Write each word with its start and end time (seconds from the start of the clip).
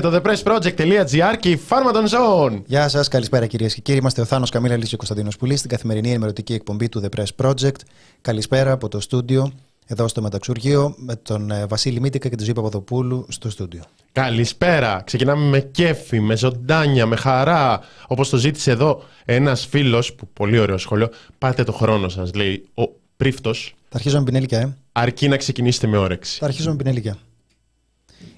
Είναι 0.00 0.10
το 0.10 0.22
thepressproject.gr 0.24 1.36
και 1.40 1.50
η 1.50 1.60
Pharma 1.68 1.92
των 1.92 2.04
Zone. 2.06 2.62
Γεια 2.66 2.88
σας, 2.88 3.08
καλησπέρα 3.08 3.46
κυρίες 3.46 3.74
και 3.74 3.80
κύριοι. 3.80 3.98
Είμαστε 3.98 4.20
ο 4.20 4.24
Θάνος 4.24 4.50
Καμίλα 4.50 4.76
Λύση 4.76 4.88
και 4.90 4.96
Κωνσταντίνος 4.96 5.36
Πουλής 5.36 5.58
στην 5.58 5.70
καθημερινή 5.70 6.08
ενημερωτική 6.08 6.52
εκπομπή 6.52 6.88
του 6.88 7.02
The 7.04 7.18
Press 7.18 7.46
Project. 7.46 7.74
Καλησπέρα 8.20 8.72
από 8.72 8.88
το 8.88 9.00
στούντιο, 9.00 9.52
εδώ 9.86 10.08
στο 10.08 10.22
Μεταξουργείο, 10.22 10.94
με 10.96 11.16
τον 11.16 11.50
ε, 11.50 11.66
Βασίλη 11.66 12.00
Μίτικα 12.00 12.28
και 12.28 12.36
τον 12.36 12.44
Ζήπα 12.44 12.62
Παπαδοπούλου 12.62 13.26
στο 13.28 13.50
στούντιο. 13.50 13.82
Καλησπέρα. 14.12 15.02
Ξεκινάμε 15.04 15.44
με 15.46 15.60
κέφι, 15.60 16.20
με 16.20 16.36
ζωντάνια, 16.36 17.06
με 17.06 17.16
χαρά. 17.16 17.80
Όπως 18.06 18.28
το 18.28 18.36
ζήτησε 18.36 18.70
εδώ 18.70 19.02
ένας 19.24 19.66
φίλος, 19.66 20.14
που 20.14 20.28
πολύ 20.32 20.58
ωραίο 20.58 20.78
σχόλιο. 20.78 21.08
Πάτε 21.38 21.64
το 21.64 21.72
χρόνο 21.72 22.08
σας, 22.08 22.34
λέει 22.34 22.68
ο 22.74 22.82
πρίφτος. 23.16 23.74
Θα 23.88 23.96
αρχίζω 23.96 24.18
με 24.18 24.24
πινέλικια, 24.24 24.58
ε. 24.58 24.76
Αρκεί 24.92 25.28
να 25.28 25.36
ξεκινήσετε 25.36 25.86
με 25.86 25.96
όρεξη. 25.96 26.38
Θα 26.38 26.46
αρχίζω 26.46 26.70
με 26.70 26.76
πινέλικια. 26.76 27.16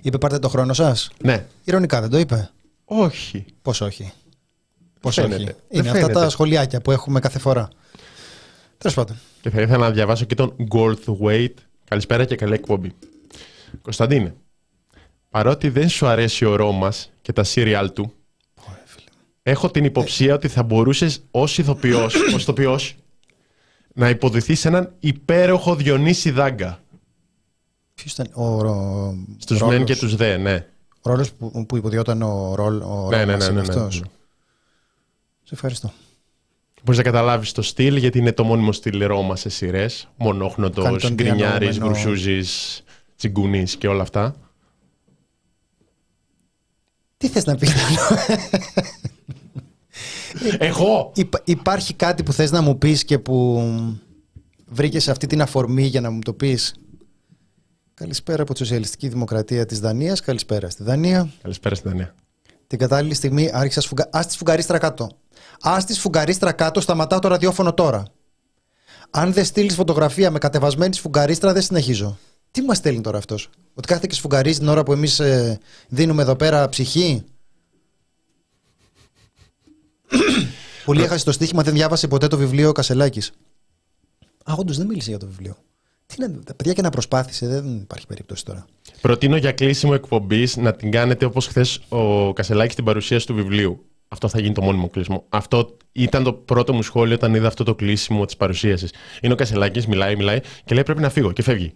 Είπε 0.02 0.18
πάρτε 0.18 0.38
το 0.38 0.48
χρόνο 0.48 0.72
σας. 0.72 1.10
Ναι. 1.22 1.46
Ηρωνικά 1.64 2.00
δεν 2.00 2.10
το 2.10 2.18
είπε. 2.18 2.50
Όχι. 2.84 3.44
Πώς 3.62 3.80
όχι. 3.80 4.12
Πώς 5.00 5.14
Φαίνεται. 5.14 5.34
όχι. 5.34 5.44
Δεν 5.44 5.54
Είναι 5.70 5.88
αυτά 5.88 6.00
φαίνεται. 6.00 6.18
τα 6.20 6.28
σχολιάκια 6.28 6.80
που 6.80 6.90
έχουμε 6.90 7.20
κάθε 7.20 7.38
φορά. 7.38 7.68
Τέλος 8.78 8.96
πάντων. 8.96 9.16
Και 9.40 9.50
θα 9.50 9.60
ήθελα 9.60 9.78
να 9.78 9.90
διαβάσω 9.90 10.24
και 10.24 10.34
τον 10.34 10.56
Goldthwaite. 10.74 11.54
Καλησπέρα 11.88 12.24
και 12.24 12.36
καλή 12.36 12.54
εκπομπή. 12.54 12.92
Κωνσταντίνε, 13.82 14.34
παρότι 15.30 15.68
δεν 15.68 15.88
σου 15.88 16.06
αρέσει 16.06 16.44
ο 16.44 16.56
Ρώμας 16.56 17.10
και 17.22 17.32
τα 17.32 17.44
σύριαλ 17.44 17.92
του, 17.92 18.12
έχω 19.42 19.70
την 19.70 19.84
υποψία 19.84 20.34
ότι 20.34 20.48
θα 20.48 20.62
μπορούσες 20.62 21.22
ως 21.30 21.58
ηθοποιός, 21.58 22.14
ως 22.34 22.42
ηθοποιός, 22.42 22.96
να 23.94 24.08
υποδηθείς 24.08 24.64
έναν 24.64 24.94
υπέροχο 25.00 25.74
Διονύση 25.74 26.30
Δάγκα. 26.30 26.81
Ποιος 28.02 28.12
ήταν 28.12 28.30
ο, 28.32 28.62
ρο... 28.62 29.14
Στους 29.38 29.58
ρόλος- 29.58 29.76
μεν 29.76 29.84
και 29.84 29.96
τους 29.96 30.16
δε, 30.16 30.36
ναι. 30.36 30.66
Ο 31.02 31.10
ρόλος 31.10 31.32
που, 31.32 31.66
που 31.66 31.76
υποδιόταν 31.76 32.22
ο 32.22 32.54
ρόλ. 32.54 32.80
Ο 32.80 33.08
Ναι, 33.10 33.16
ναι, 33.16 33.24
Ρώμας 33.24 33.38
ναι, 33.46 33.52
είναι 33.52 33.60
ναι, 33.60 33.66
ναι, 33.74 33.80
αυτός. 33.80 34.00
ναι. 34.00 34.06
Σε 35.42 35.54
ευχαριστώ. 35.54 35.92
Μπορείς 36.82 36.98
να 36.98 37.04
καταλάβεις 37.04 37.52
το 37.52 37.62
στυλ, 37.62 37.96
γιατί 37.96 38.18
είναι 38.18 38.32
το 38.32 38.44
μόνιμο 38.44 38.72
στυλ 38.72 39.06
Ρώμα 39.06 39.36
σε 39.36 39.48
σειρές. 39.48 40.08
Κάνει 40.18 40.30
Μονόχνοτος, 40.30 41.02
τον 41.02 41.14
γκρινιάρης, 41.14 41.68
διανοούμενο- 41.70 42.02
γκρουσούζης, 42.02 42.82
τσιγκουνής 43.16 43.76
και 43.76 43.88
όλα 43.88 44.02
αυτά. 44.02 44.34
Τι 47.16 47.28
θες 47.28 47.44
να 47.44 47.56
πεις 47.56 47.72
Εγώ! 50.58 51.12
Υπα- 51.14 51.42
Υπάρχει 51.44 51.94
κάτι 51.94 52.22
που 52.22 52.32
θες 52.32 52.50
να 52.50 52.60
μου 52.60 52.78
πεις 52.78 53.04
και 53.04 53.18
που 53.18 53.62
βρήκες 54.66 55.08
αυτή 55.08 55.26
την 55.26 55.42
αφορμή 55.42 55.82
για 55.82 56.00
να 56.00 56.10
μου 56.10 56.18
το 56.20 56.32
πεις; 56.32 56.74
Καλησπέρα 57.94 58.42
από 58.42 58.52
τη 58.52 58.58
Σοσιαλιστική 58.58 59.08
Δημοκρατία 59.08 59.66
της 59.66 59.80
Δανίας. 59.80 60.20
Καλησπέρα 60.20 60.70
στη 60.70 60.82
Δανία. 60.82 61.32
Καλησπέρα 61.42 61.74
στην 61.74 61.90
Δανία. 61.90 62.14
Την 62.66 62.78
κατάλληλη 62.78 63.14
στιγμή 63.14 63.50
άρχισα 63.52 63.80
σφουγγα... 63.80 64.08
Ας 64.12 64.26
της 64.26 64.34
σφουγγαρίστρα 64.34 64.78
κάτω. 64.78 65.08
Ας 65.60 65.84
της 65.84 65.96
σφουγγαρίστρα 65.96 66.52
κάτω, 66.52 66.80
σταματάω 66.80 67.18
το 67.18 67.28
ραδιόφωνο 67.28 67.74
τώρα. 67.74 68.04
Αν 69.10 69.32
δεν 69.32 69.44
στείλεις 69.44 69.74
φωτογραφία 69.74 70.30
με 70.30 70.38
κατεβασμένη 70.38 70.94
σφουγγαρίστρα, 70.94 71.52
δεν 71.52 71.62
συνεχίζω. 71.62 72.18
Τι 72.50 72.62
μας 72.62 72.76
στέλνει 72.76 73.00
τώρα 73.00 73.18
αυτός, 73.18 73.50
Ότι 73.74 73.88
κάθεται 73.88 74.06
και 74.06 74.14
σφουγγαρίζει 74.14 74.58
την 74.58 74.68
ώρα 74.68 74.82
που 74.82 74.92
εμείς 74.92 75.20
δίνουμε 75.88 76.22
εδώ 76.22 76.36
πέρα 76.36 76.68
ψυχή; 76.68 77.24
Πολύ 80.84 81.02
έχασε 81.02 81.24
το 81.24 81.32
στοίχημα, 81.32 81.62
δεν 81.62 81.74
διάβασε 81.74 82.08
ποτέ 82.08 82.26
το 82.26 82.36
βιβλίο 82.36 82.72
Κασελάκης. 82.72 83.32
Α, 84.44 84.54
όντω 84.56 84.72
δεν 84.72 84.86
μίλησε 84.86 85.10
για 85.10 85.18
το 85.18 85.26
βιβλίο. 85.26 85.56
Τι 86.14 86.20
να, 86.20 86.30
τα 86.44 86.54
παιδιά 86.54 86.72
και 86.72 86.82
να 86.82 86.90
προσπάθησε, 86.90 87.46
δεν 87.46 87.76
υπάρχει 87.76 88.06
περίπτωση 88.06 88.44
τώρα. 88.44 88.64
Προτείνω 89.00 89.36
για 89.36 89.52
κλείσιμο 89.52 89.92
εκπομπής 89.94 90.56
να 90.56 90.72
την 90.72 90.90
κάνετε 90.90 91.24
όπως 91.24 91.46
χθες 91.46 91.80
ο 91.88 92.32
Κασελάκης 92.32 92.72
στην 92.72 92.84
παρουσίαση 92.84 93.26
του 93.26 93.34
βιβλίου. 93.34 93.84
Αυτό 94.08 94.28
θα 94.28 94.40
γίνει 94.40 94.54
το 94.54 94.62
μόνιμο 94.62 94.88
κλείσιμο. 94.88 95.24
Αυτό 95.28 95.76
ήταν 95.92 96.22
το 96.22 96.32
πρώτο 96.32 96.72
μου 96.72 96.82
σχόλιο 96.82 97.14
όταν 97.14 97.34
είδα 97.34 97.46
αυτό 97.46 97.64
το 97.64 97.74
κλείσιμο 97.74 98.24
της 98.24 98.36
παρουσίασης. 98.36 98.92
Είναι 99.20 99.32
ο 99.32 99.36
Κασελάκης, 99.36 99.86
μιλάει, 99.86 100.16
μιλάει 100.16 100.40
και 100.64 100.74
λέει 100.74 100.82
πρέπει 100.82 101.00
να 101.00 101.10
φύγω 101.10 101.32
και 101.32 101.42
φεύγει. 101.42 101.72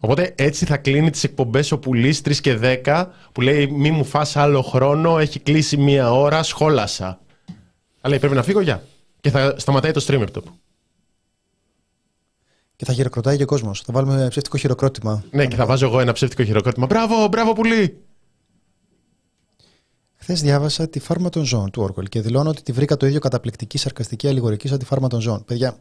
Οπότε 0.00 0.34
έτσι 0.36 0.64
θα 0.64 0.76
κλείνει 0.76 1.10
τις 1.10 1.24
εκπομπές 1.24 1.72
ο 1.72 1.78
Πουλή 1.78 2.16
3 2.24 2.36
και 2.36 2.58
10 2.84 3.06
που 3.32 3.40
λέει 3.40 3.66
Μη 3.66 3.90
μου 3.90 4.04
φας 4.04 4.36
άλλο 4.36 4.62
χρόνο, 4.62 5.18
έχει 5.18 5.40
κλείσει 5.40 5.76
μία 5.76 6.12
ώρα, 6.12 6.42
σχόλασα. 6.42 7.20
Αλλά 8.00 8.08
λέει 8.08 8.18
πρέπει 8.18 8.34
να 8.34 8.42
φύγω, 8.42 8.60
γεια. 8.60 8.82
Και 9.20 9.30
θα 9.30 9.54
σταματάει 9.58 9.92
το 9.92 10.04
stream 10.08 10.22
από 10.22 10.42
Και 12.76 12.84
θα 12.84 12.92
χειροκροτάει 12.92 13.36
και 13.36 13.42
ο 13.42 13.46
κόσμος. 13.46 13.80
Θα 13.80 13.92
βάλουμε 13.92 14.28
ψεύτικο 14.28 14.56
χειροκρότημα. 14.56 15.24
Ναι, 15.30 15.46
και 15.46 15.56
θα 15.56 15.66
βάζω 15.66 15.86
εγώ 15.86 16.00
ένα 16.00 16.12
ψεύτικο 16.12 16.44
χειροκρότημα. 16.44 16.86
Μπράβο, 16.86 17.28
μπράβο, 17.28 17.52
Πουλή. 17.52 18.00
Χθες 20.16 20.40
διάβασα 20.40 20.88
τη 20.88 20.98
φάρμα 20.98 21.28
των 21.28 21.44
ζώων 21.44 21.70
του 21.70 21.82
Όρκολ 21.82 22.06
και 22.06 22.20
δηλώνω 22.20 22.50
ότι 22.50 22.62
τη 22.62 22.72
βρήκα 22.72 22.96
το 22.96 23.06
ίδιο 23.06 23.20
καταπληκτική, 23.20 23.78
σαρκαστική, 23.78 24.28
αλληγορική 24.28 24.68
σαν 24.68 24.78
τη 24.78 24.84
φάρμα 24.84 25.08
των 25.08 25.20
ζώων. 25.20 25.44
Παιδιά, 25.44 25.78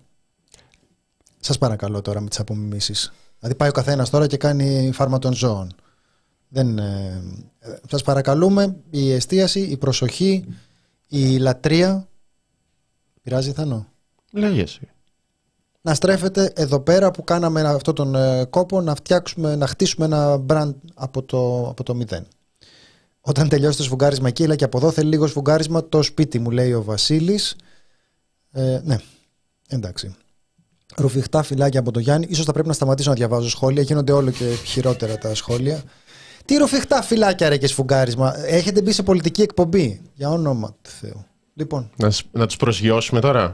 σας 1.40 1.58
παρακαλώ 1.58 2.02
τώρα 2.02 2.22
με 2.22 2.30
τις 2.30 2.40
απομιμήσεις. 2.40 3.14
Δηλαδή 3.40 3.58
πάει 3.58 3.70
ο 3.70 3.72
καθένας 3.72 4.10
τώρα 4.10 4.28
και 4.28 4.38
κάνει 4.38 4.92
φάρμα 4.94 5.20
των 5.20 5.34
ζώων. 5.34 5.76
Δεν, 6.48 6.78
ε, 6.78 7.24
ε, 7.60 7.76
σας 7.90 8.04
παρακαλούμε 8.04 8.76
η 8.90 9.12
εστίαση, 9.12 9.60
η 9.60 9.78
προσοχή, 9.78 10.46
η 11.08 11.38
λατρεία. 11.38 12.08
Πειράζει 13.22 13.52
Θάνο; 13.52 13.88
Λέγε 14.32 14.62
εσύ. 14.62 14.90
Να 15.86 15.94
στρέφεται 15.94 16.52
εδώ 16.56 16.80
πέρα 16.80 17.12
που 17.12 17.24
κάναμε 17.24 17.62
αυτό 17.62 17.94
τον 17.94 18.16
ε, 18.16 18.46
κόπο 18.46 18.82
να 18.82 18.96
φτιάξουμε, 18.96 19.56
να 19.56 19.68
χτίσουμε 19.68 20.06
ένα 20.06 20.46
brand 20.48 20.74
από 20.94 21.24
το, 21.24 21.68
από 21.70 21.84
το 21.84 21.96
μηδέν. 21.96 22.28
Όταν 23.22 23.50
τελειώσει 23.50 23.78
το 23.78 23.84
σφουγγάρισμα 23.84 24.28
εκεί, 24.28 24.44
αλλά 24.44 24.56
και 24.56 24.64
από 24.64 24.78
εδώ 24.78 24.92
θέλει 24.92 25.10
λίγο 25.10 25.28
σφουγγάρισμα 25.28 25.88
το 25.90 26.02
σπίτι 26.02 26.40
μου, 26.40 26.52
λέει 26.52 26.74
ο 26.74 26.84
Βασίλης. 26.84 27.56
Ε, 28.52 28.80
ναι, 28.84 28.98
εντάξει. 29.68 30.16
Ρουφιχτά 30.96 31.44
φυλάκια 31.44 31.80
από 31.80 31.92
το 31.92 32.00
Γιάννη. 32.00 32.28
Ίσως 32.30 32.46
θα 32.46 32.52
πρέπει 32.52 32.68
να 32.68 32.74
σταματήσω 32.74 33.10
να 33.10 33.16
διαβάζω 33.16 33.50
σχόλια. 33.50 33.82
Γίνονται 33.82 34.12
όλο 34.12 34.32
και 34.32 34.46
χειρότερα 34.66 35.18
τα 35.18 35.36
σχόλια. 35.36 35.84
Τι 36.46 36.56
ρουφιχτά 36.56 37.02
φυλάκια 37.02 37.50
ρε 37.50 37.58
και 37.58 37.68
σφουγγάρισμα. 37.68 38.46
Έχετε 38.46 38.82
μπει 38.82 38.92
σε 38.92 39.04
πολιτική 39.04 39.42
εκπομπή; 39.42 40.02
Για 40.14 40.30
όνομα 40.30 40.76
του 40.82 40.90
Θεού. 40.90 41.26
Λοιπόν, 41.54 41.90
Να, 41.98 42.10
σ- 42.12 42.26
να 42.32 42.46
τους 42.46 42.58
προσγειώσουμε 42.58 43.20
τώρα; 43.20 43.54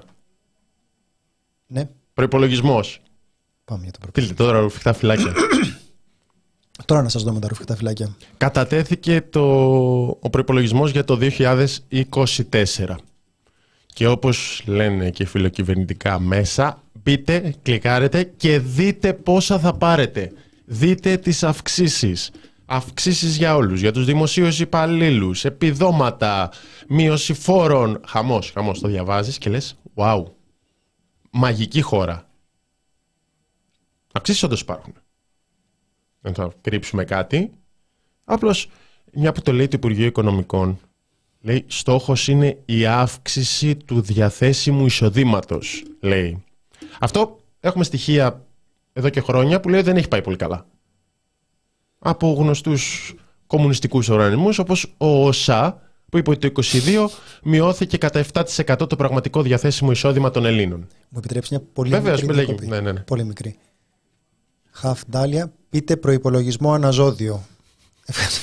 ναι, 1.67 1.89
Προϋπολογισμός. 2.13 3.01
πάμε 3.65 3.83
για 3.83 3.91
το 3.91 3.97
πρώτο. 4.01 4.13
Τι 4.13 4.21
λέτε 4.21 4.43
τώρα, 4.43 4.59
ρουφιχτά 4.59 4.93
φυλάκια. 4.93 5.33
Τώρα 6.85 7.01
να 7.01 7.09
σας 7.09 7.23
δω 7.23 7.33
με 7.33 7.39
τα 7.39 7.47
ρουφιχτά 7.47 7.75
φυλάκια. 7.75 8.15
Κατατέθηκε 8.37 9.21
το, 9.29 9.41
ο 10.19 10.29
προϋπολογισμός 10.29 10.91
για 10.91 11.03
το 11.03 11.19
2024. 11.21 12.95
Και 13.93 14.07
όπως 14.07 14.63
λένε 14.65 15.09
και 15.09 15.25
φιλοκυβερνητικά 15.25 16.19
μέσα, 16.19 16.81
μπείτε, 17.03 17.55
κλικάρετε 17.61 18.23
και 18.23 18.59
δείτε 18.59 19.13
πόσα 19.13 19.59
θα 19.59 19.73
πάρετε. 19.73 20.31
Δείτε 20.65 21.17
τις 21.17 21.43
αυξήσεις. 21.43 22.31
Αυξήσεις 22.65 23.37
για 23.37 23.55
όλους, 23.55 23.79
για 23.79 23.91
τους 23.91 24.05
δημοσίους 24.05 24.59
υπαλλήλους, 24.59 25.45
επιδόματα, 25.45 26.51
μείωση 26.87 27.33
φόρων. 27.33 28.01
Χαμός, 28.07 28.51
χαμός, 28.53 28.79
το 28.79 28.87
διαβάζεις 28.87 29.37
και 29.37 29.49
λες, 29.49 29.75
wow, 29.95 30.23
μαγική 31.31 31.81
χώρα. 31.81 32.29
Αυξήσεις 34.13 34.43
όντως 34.43 34.61
υπάρχουν. 34.61 34.93
Δεν 36.21 36.33
θα 36.33 36.53
κρύψουμε 36.61 37.03
κάτι. 37.03 37.51
Απλώς, 38.23 38.69
μια 39.13 39.31
που 39.31 39.41
το 39.41 39.51
λέει 39.53 39.67
το 39.67 39.77
Υπουργείο 39.77 40.05
Οικονομικών, 40.05 40.79
λέει 41.41 41.65
στόχος 41.67 42.27
είναι 42.27 42.61
η 42.65 42.85
αύξηση 42.85 43.75
του 43.75 44.01
διαθέσιμου 44.01 44.85
εισοδήματος, 44.85 45.83
λέει. 45.99 46.43
Αυτό 46.99 47.39
έχουμε 47.59 47.83
στοιχεία 47.83 48.45
εδώ 48.93 49.09
και 49.09 49.21
χρόνια 49.21 49.59
που 49.59 49.69
λέει 49.69 49.81
δεν 49.81 49.97
έχει 49.97 50.07
πάει 50.07 50.21
πολύ 50.21 50.35
καλά. 50.35 50.65
Από 51.99 52.33
γνωστούς 52.33 53.13
κομμουνιστικούς 53.47 54.09
οργανισμούς 54.09 54.59
όπως 54.59 54.93
ο 54.97 55.27
ΟΣΑ 55.27 55.81
που 56.11 56.17
είπε 56.17 56.29
ότι 56.29 56.51
το 56.51 56.61
2022 56.85 57.05
μειώθηκε 57.43 57.97
κατά 57.97 58.25
7% 58.33 58.89
το 58.89 58.95
πραγματικό 58.95 59.41
διαθέσιμο 59.41 59.91
εισόδημα 59.91 60.31
των 60.31 60.45
Ελλήνων. 60.45 60.79
Μου 61.09 61.17
επιτρέψει 61.17 61.53
μια 61.53 61.63
πολύ 61.73 61.89
Βεβαίως, 61.89 62.21
μικρή 62.21 62.27
με 62.27 62.33
λέγει. 62.33 62.45
διακοπή. 62.45 62.67
Ναι, 62.67 62.79
ναι, 62.79 62.91
ναι. 62.91 62.99
Πολύ 62.99 63.23
μικρή. 63.23 63.57
Χαφ 64.71 65.01
Ντάλια, 65.11 65.51
πείτε 65.69 65.97
προϋπολογισμό 65.97 66.73
αναζώδιο. 66.73 67.43
Ευχαριστώ. 68.05 68.41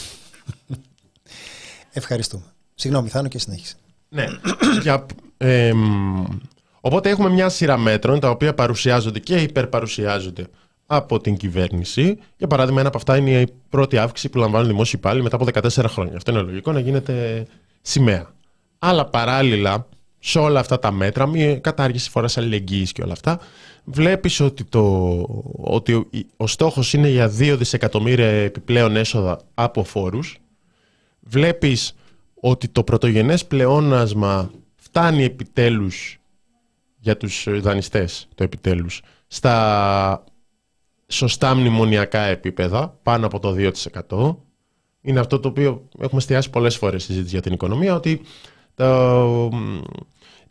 Ευχαριστούμε. 1.92 2.42
Συγγνώμη, 2.74 3.08
Θάνο 3.08 3.28
και 3.28 3.38
συνέχισε. 3.38 3.74
Ναι. 4.08 4.26
Για, 4.82 5.06
εμ, 5.36 6.24
οπότε 6.80 7.08
έχουμε 7.10 7.28
μια 7.28 7.48
σειρά 7.48 7.76
μέτρων 7.76 8.20
τα 8.20 8.30
οποία 8.30 8.54
παρουσιάζονται 8.54 9.18
και 9.18 9.36
υπερπαρουσιάζονται 9.36 10.46
από 10.90 11.20
την 11.20 11.36
κυβέρνηση. 11.36 12.18
Για 12.36 12.46
παράδειγμα, 12.46 12.78
ένα 12.80 12.88
από 12.88 12.98
αυτά 12.98 13.16
είναι 13.16 13.40
η 13.40 13.48
πρώτη 13.68 13.98
αύξηση 13.98 14.28
που 14.28 14.38
λαμβάνουν 14.38 14.66
οι 14.66 14.70
δημόσιοι 14.70 14.94
υπάλληλοι 14.96 15.22
μετά 15.22 15.36
από 15.36 15.46
14 15.52 15.84
χρόνια. 15.88 16.16
Αυτό 16.16 16.30
είναι 16.30 16.40
λογικό 16.40 16.72
να 16.72 16.80
γίνεται 16.80 17.46
σημαία. 17.80 18.32
Αλλά 18.78 19.04
παράλληλα, 19.04 19.88
σε 20.18 20.38
όλα 20.38 20.60
αυτά 20.60 20.78
τα 20.78 20.90
μέτρα, 20.90 21.26
μια 21.26 21.58
κατάργηση 21.58 22.10
φοράς 22.10 22.38
αλληλεγγύης 22.38 22.92
και 22.92 23.02
όλα 23.02 23.12
αυτά, 23.12 23.40
βλέπεις 23.84 24.40
ότι, 24.40 24.64
το, 24.64 24.82
ότι 25.56 25.94
ο, 25.94 26.08
ο 26.36 26.46
στόχος 26.46 26.92
είναι 26.92 27.08
για 27.08 27.26
2 27.26 27.54
δισεκατομμύρια 27.58 28.26
επιπλέον 28.26 28.96
έσοδα 28.96 29.40
από 29.54 29.84
φόρους. 29.84 30.38
Βλέπεις 31.20 31.94
ότι 32.40 32.68
το 32.68 32.82
πρωτογενές 32.82 33.46
πλεόνασμα 33.46 34.50
φτάνει 34.76 35.24
επιτέλους 35.24 36.18
για 36.98 37.16
τους 37.16 37.46
δανειστές, 37.60 38.28
το 38.34 38.42
επιτέλους, 38.42 39.02
στα 39.26 40.24
σωστά 41.08 41.54
μνημονιακά 41.54 42.20
επίπεδα, 42.20 42.98
πάνω 43.02 43.26
από 43.26 43.38
το 43.38 43.54
2%. 44.08 44.36
Είναι 45.00 45.20
αυτό 45.20 45.40
το 45.40 45.48
οποίο 45.48 45.88
έχουμε 45.98 46.20
εστιάσει 46.20 46.50
πολλές 46.50 46.76
φορές 46.76 47.02
στη 47.02 47.10
συζήτηση 47.12 47.34
για 47.34 47.42
την 47.42 47.52
οικονομία, 47.52 47.94
ότι 47.94 48.20
το, 48.74 49.48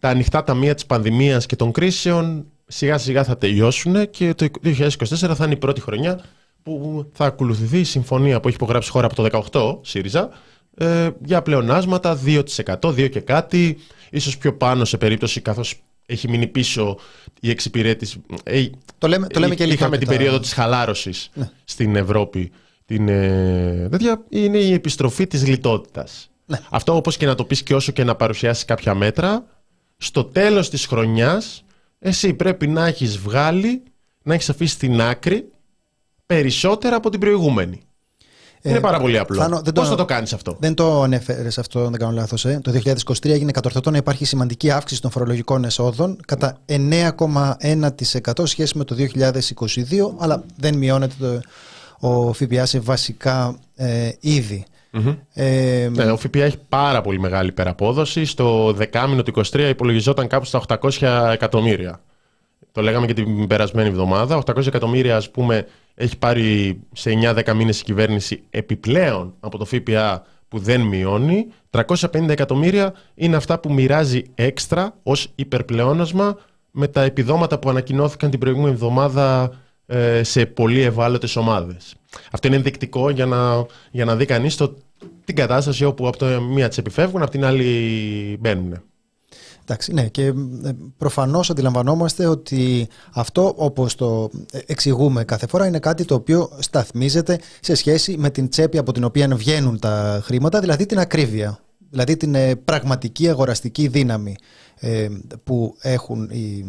τα 0.01 0.09
ανοιχτά 0.09 0.43
ταμεία 0.43 0.73
της 0.73 0.85
πανδημίας 0.85 1.45
και 1.45 1.55
των 1.55 1.71
κρίσεων 1.71 2.45
σιγά 2.67 2.97
σιγά 2.97 3.23
θα 3.23 3.37
τελειώσουν 3.37 4.09
και 4.09 4.33
το 4.33 4.47
2024 4.63 4.89
θα 5.35 5.43
είναι 5.43 5.53
η 5.53 5.57
πρώτη 5.57 5.81
χρονιά 5.81 6.19
που 6.63 7.05
θα 7.13 7.25
ακολουθηθεί 7.25 7.79
η 7.79 7.83
συμφωνία 7.83 8.39
που 8.39 8.47
έχει 8.47 8.57
υπογράψει 8.57 8.89
η 8.89 8.91
χώρα 8.91 9.05
από 9.05 9.15
το 9.15 9.47
18, 9.51 9.79
ΣΥΡΙΖΑ, 9.81 10.29
ε, 10.77 11.09
για 11.25 11.41
πλεονάσματα 11.41 12.19
2%, 12.25 12.43
2 12.81 13.09
και 13.09 13.19
κάτι, 13.19 13.77
ίσως 14.09 14.37
πιο 14.37 14.57
πάνω 14.57 14.85
σε 14.85 14.97
περίπτωση 14.97 15.41
καθώς 15.41 15.81
έχει 16.09 16.29
μείνει 16.29 16.47
πίσω 16.47 16.97
η 17.39 17.49
εξυπηρέτηση. 17.49 18.21
Ε, 18.43 18.65
Το 18.97 19.07
λέμε, 19.07 19.27
το 19.27 19.39
λέμε 19.39 19.55
και 19.55 19.63
Είχαμε 19.63 19.73
λιτότητα. 19.75 19.97
την 19.97 20.07
περίοδο 20.07 20.39
της 20.39 20.53
χαλάρωσης 20.53 21.29
Ναι. 21.33 21.49
στην 21.63 21.95
Ευρώπη. 21.95 22.51
Την, 22.85 23.07
ε, 23.09 23.87
τέτοια, 23.91 24.23
είναι 24.29 24.57
η 24.57 24.73
επιστροφή 24.73 25.27
της 25.27 25.47
λιτότητας. 25.47 26.29
Ναι. 26.45 26.59
Αυτό 26.69 26.95
όπως 26.95 27.17
και 27.17 27.25
να 27.25 27.35
το 27.35 27.43
πεις 27.45 27.63
και 27.63 27.75
όσο 27.75 27.91
και 27.91 28.03
να 28.03 28.15
παρουσιάσεις 28.15 28.65
κάποια 28.65 28.93
μέτρα, 28.93 29.45
στο 29.97 30.23
τέλος 30.23 30.69
της 30.69 30.85
χρονιάς 30.85 31.63
εσύ 31.99 32.33
πρέπει 32.33 32.67
να 32.67 32.85
έχεις 32.85 33.17
βγάλει, 33.17 33.83
να 34.23 34.33
έχεις 34.33 34.49
αφήσει 34.49 34.73
στην 34.73 35.01
άκρη 35.01 35.49
περισσότερα 36.25 36.95
από 36.95 37.09
την 37.09 37.19
προηγούμενη. 37.19 37.81
Ε, 38.61 38.69
είναι 38.69 38.79
πάρα 38.79 38.99
πολύ 38.99 39.17
απλό. 39.17 39.37
Θάνο, 39.41 39.61
δεν 39.61 39.73
Πώς 39.73 39.83
το- 39.83 39.89
θα 39.89 39.95
το 39.95 40.05
κάνεις 40.05 40.33
αυτό; 40.33 40.55
Δεν 40.59 40.73
το 40.73 41.01
ανέφερες 41.01 41.57
αυτό, 41.57 41.79
αν 41.79 41.89
δεν 41.91 41.99
κάνω 41.99 42.11
λάθος. 42.11 42.45
Ε. 42.45 42.59
Το 42.63 42.71
2023 42.71 43.29
έγινε 43.33 43.51
κατορθωτό 43.51 43.91
να 43.91 43.97
υπάρχει 43.97 44.25
σημαντική 44.25 44.71
αύξηση 44.71 45.01
των 45.01 45.11
φορολογικών 45.11 45.63
εσόδων 45.63 46.17
κατά 46.25 46.57
9,1% 46.65 48.45
σχέση 48.45 48.77
με 48.77 48.83
το 48.83 48.95
2022, 48.95 50.15
αλλά 50.17 50.43
δεν 50.57 50.75
μειώνεται 50.77 51.13
το, 51.19 51.39
ο 52.09 52.33
ΦΠΑ 52.33 52.65
σε 52.65 52.79
βασικά 52.79 53.55
ε, 53.75 54.09
είδη. 54.19 54.65
Ε, 55.33 55.89
Ναι, 55.95 56.11
ο 56.11 56.17
ΦΠΑ 56.17 56.43
έχει 56.43 56.57
πάρα 56.69 57.01
πολύ 57.01 57.19
μεγάλη 57.19 57.49
υπεραπόδοση. 57.49 58.25
Στο 58.25 58.73
δεκάμινο 58.73 59.23
του 59.23 59.33
23 59.51 59.59
υπολογιζόταν 59.69 60.27
κάπου 60.27 60.45
στα 60.45 60.61
800 60.67 61.29
εκατομμύρια. 61.33 61.99
Το 62.77 62.83
λέγαμε 62.83 63.05
και 63.05 63.13
την 63.13 63.47
περασμένη 63.47 63.87
εβδομάδα. 63.87 64.43
800 64.45 64.67
εκατομμύρια, 64.67 65.15
ας 65.15 65.31
πούμε, 65.31 65.67
έχει 65.95 66.17
πάρει 66.17 66.79
σε 66.93 67.09
9-10 67.09 67.53
μήνες 67.53 67.79
η 67.79 67.83
κυβέρνηση 67.83 68.43
επιπλέον 68.49 69.33
από 69.39 69.57
το 69.57 69.65
ΦΠΑ 69.65 70.23
που 70.47 70.59
δεν 70.59 70.81
μειώνει. 70.81 71.47
350 71.69 72.29
εκατομμύρια 72.29 72.93
είναι 73.15 73.35
αυτά 73.35 73.59
που 73.59 73.73
μοιράζει 73.73 74.23
έξτρα 74.35 74.95
ως 75.03 75.31
υπερπλεόνασμα 75.35 76.37
με 76.71 76.87
τα 76.87 77.01
επιδόματα 77.01 77.59
που 77.59 77.69
ανακοινώθηκαν 77.69 78.29
την 78.29 78.39
προηγούμενη 78.39 78.73
εβδομάδα 78.73 79.51
ε, 79.85 80.23
σε 80.23 80.45
πολύ 80.45 80.81
ευάλωτες 80.81 81.35
ομάδες. 81.35 81.95
Αυτό 82.31 82.47
είναι 82.47 82.55
ενδεικτικό 82.55 83.09
για 83.09 83.25
να, 83.25 83.65
για 83.91 84.05
να 84.05 84.15
δει 84.15 84.25
κανείς 84.25 84.55
το, 84.55 84.73
την 85.25 85.35
κατάσταση 85.35 85.85
όπου 85.85 86.07
από 86.07 86.17
το 86.17 86.41
μία 86.41 86.67
τις 86.67 86.77
επιφεύγουν, 86.77 87.21
από 87.21 87.31
την 87.31 87.45
άλλη 87.45 88.37
μπαίνουν. 88.39 88.81
Εντάξει, 89.69 89.93
ναι, 89.93 90.07
και 90.07 90.25
ε, 90.25 90.33
προφανώς 90.97 91.49
αντιλαμβανόμαστε 91.49 92.25
ότι 92.25 92.87
αυτό 93.13 93.53
όπως 93.57 93.95
το 93.95 94.29
ε, 94.51 94.59
εξηγούμε 94.65 95.23
κάθε 95.23 95.47
φορά 95.47 95.67
είναι 95.67 95.79
κάτι 95.79 96.05
το 96.05 96.15
οποίο 96.15 96.49
σταθμίζεται 96.59 97.39
σε 97.59 97.75
σχέση 97.75 98.17
με 98.17 98.29
την 98.29 98.49
τσέπη 98.49 98.77
από 98.77 98.91
την 98.91 99.03
οποία 99.03 99.27
βγαίνουν 99.35 99.79
τα 99.79 100.21
χρήματα, 100.23 100.59
δηλαδή 100.59 100.85
την 100.85 100.99
ακρίβεια, 100.99 101.59
δηλαδή 101.89 102.17
την 102.17 102.35
ε, 102.35 102.55
πραγματική 102.55 103.29
αγοραστική 103.29 103.87
δύναμη 103.87 104.35
ε, 104.79 105.07
που 105.43 105.75
έχουν 105.81 106.29
οι 106.29 106.65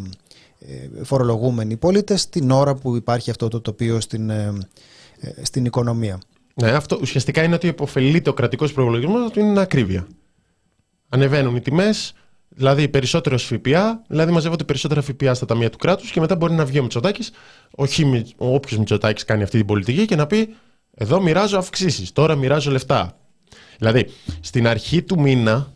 ε, 0.59 1.03
φορολογούμενοι 1.03 1.77
πολίτες 1.77 2.29
την 2.29 2.51
ώρα 2.51 2.75
που 2.75 2.95
υπάρχει 2.95 3.29
αυτό 3.29 3.47
το 3.47 3.61
τοπίο 3.61 3.99
στην, 3.99 4.29
ε, 4.29 4.53
ε, 5.19 5.45
στην 5.45 5.65
οικονομία. 5.65 6.19
Ναι, 6.53 6.71
αυτό 6.71 6.97
ουσιαστικά 7.01 7.43
είναι 7.43 7.55
ότι 7.55 7.67
υποφελείται 7.67 8.29
ο 8.29 8.33
κρατικός 8.33 8.73
προπολογισμό 8.73 9.29
του 9.29 9.39
είναι 9.39 9.59
ακρίβεια. 9.59 10.07
Ανεβαίνουν 11.09 11.55
οι 11.55 11.61
τιμές, 11.61 12.13
δηλαδή 12.49 12.87
περισσότερο 12.87 13.37
ΦΠΑ, 13.37 14.01
δηλαδή 14.07 14.31
μαζεύονται 14.31 14.63
περισσότερα 14.63 15.01
ΦΠΑ 15.01 15.33
στα 15.33 15.45
ταμεία 15.45 15.69
του 15.69 15.77
κράτους 15.77 16.11
και 16.11 16.19
μετά 16.19 16.35
μπορεί 16.35 16.53
να 16.53 16.65
βγει 16.65 16.79
ο 16.79 16.81
Μητσοτάκης, 16.81 17.31
όποιος 18.37 18.79
Μητσοτάκης 18.79 19.23
κάνει 19.23 19.43
αυτή 19.43 19.57
την 19.57 19.65
πολιτική 19.65 20.05
και 20.05 20.15
να 20.15 20.27
πει: 20.27 20.55
Εδώ 20.93 21.21
μοιράζω 21.21 21.57
αυξήσεις, 21.57 22.11
τώρα 22.11 22.35
μοιράζω 22.35 22.71
λεφτά. 22.71 23.17
Δηλαδή, 23.77 24.09
στην 24.39 24.67
αρχή 24.67 25.03
του 25.03 25.19
μήνα 25.19 25.73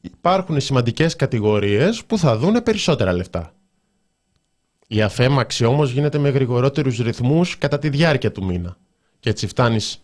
υπάρχουν 0.00 0.60
σημαντικές 0.60 1.16
κατηγορίες 1.16 2.04
που 2.04 2.18
θα 2.18 2.36
δούνε 2.36 2.60
περισσότερα 2.60 3.12
λεφτά. 3.12 3.54
Η 4.86 5.02
αφέμαξη 5.02 5.64
όμως 5.64 5.90
γίνεται 5.90 6.18
με 6.18 6.28
γρηγορότερους 6.28 6.98
ρυθμούς 6.98 7.58
κατά 7.58 7.78
τη 7.78 7.88
διάρκεια 7.88 8.32
του 8.32 8.44
μήνα. 8.44 8.76
Και 9.18 9.30
έτσι 9.30 9.46
φτάνεις 9.46 10.02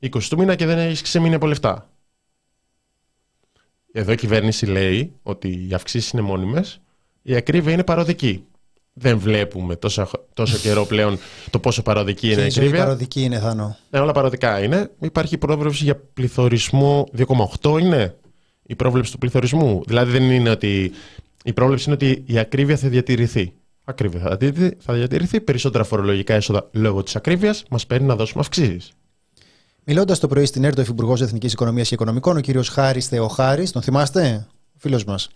20 0.00 0.28
του 0.28 0.38
μήνα 0.38 0.54
και 0.54 0.66
δεν 0.66 0.78
έχεις 0.78 1.02
ξεμείνει 1.02 1.34
από 1.34 1.46
λεφτά. 1.46 1.91
Εδώ 3.92 4.12
η 4.12 4.16
κυβέρνηση 4.16 4.66
λέει 4.66 5.12
ότι 5.22 5.66
οι 5.68 5.74
αυξήσεις 5.74 6.10
είναι 6.10 6.22
μόνιμες, 6.22 6.80
η 7.22 7.34
ακρίβεια 7.34 7.72
είναι 7.72 7.84
παροδική. 7.84 8.44
Δεν 8.92 9.18
βλέπουμε 9.18 9.76
τόσο, 9.76 10.10
τόσο 10.34 10.58
καιρό 10.58 10.84
πλέον 10.84 11.18
το 11.50 11.58
πόσο 11.58 11.82
παροδική 11.82 12.26
είναι 12.26 12.34
Και 12.34 12.42
η 12.42 12.46
η 12.46 12.50
ζωή 12.50 12.64
ακρίβεια. 12.64 12.84
παροδική 12.84 13.22
είναι 13.22 13.38
θάνο; 13.38 13.76
Ναι, 13.90 14.00
όλα 14.00 14.12
παροδικά 14.12 14.62
είναι. 14.62 14.90
Υπάρχει 15.00 15.38
πρόβλεψη 15.38 15.84
για 15.84 15.96
πληθωρισμό 16.14 17.08
2,8 17.62 17.80
είναι 17.80 18.16
η 18.62 18.74
πρόβλεψη 18.76 19.12
του 19.12 19.18
πληθωρισμού. 19.18 19.82
Δηλαδή 19.86 20.10
δεν 20.10 20.30
είναι 20.30 20.50
ότι. 20.50 20.92
Η 21.44 21.52
πρόβλεψη 21.52 21.84
είναι 21.90 21.94
ότι 21.94 22.22
η 22.26 22.38
ακρίβεια 22.38 22.76
θα 22.76 22.88
διατηρηθεί. 22.88 23.52
Ακρίβεια 23.84 24.20
θα 24.20 24.36
διατηρηθεί, 24.36 24.76
θα 24.80 24.92
διατηρηθεί. 24.92 25.40
Περισσότερα 25.40 25.84
φορολογικά 25.84 26.34
έσοδα 26.34 26.68
λόγω 26.72 27.02
της 27.02 27.16
ακρίβειας 27.16 27.64
μας 27.70 27.86
παίρνει 27.86 28.06
να 28.06 28.16
δώσουμε 28.16 28.40
αυξήσεις. 28.40 28.92
Μιλώντας 29.84 30.18
το 30.18 30.26
πρωί 30.26 30.44
στην 30.44 30.64
ΕΡΤ, 30.64 30.78
ο 30.78 30.80
Υφυπουργός 30.80 31.20
Εθνικής 31.20 31.52
Οικονομίας 31.52 31.88
και 31.88 31.94
Οικονομικών, 31.94 32.36
ο 32.36 32.40
κύριος 32.40 32.68
Χάρης 32.68 33.06
Θεοχάρης, 33.06 33.70
τον 33.70 33.82
θυμάστε, 33.82 34.46
φίλος 34.76 35.04
μας, 35.04 35.28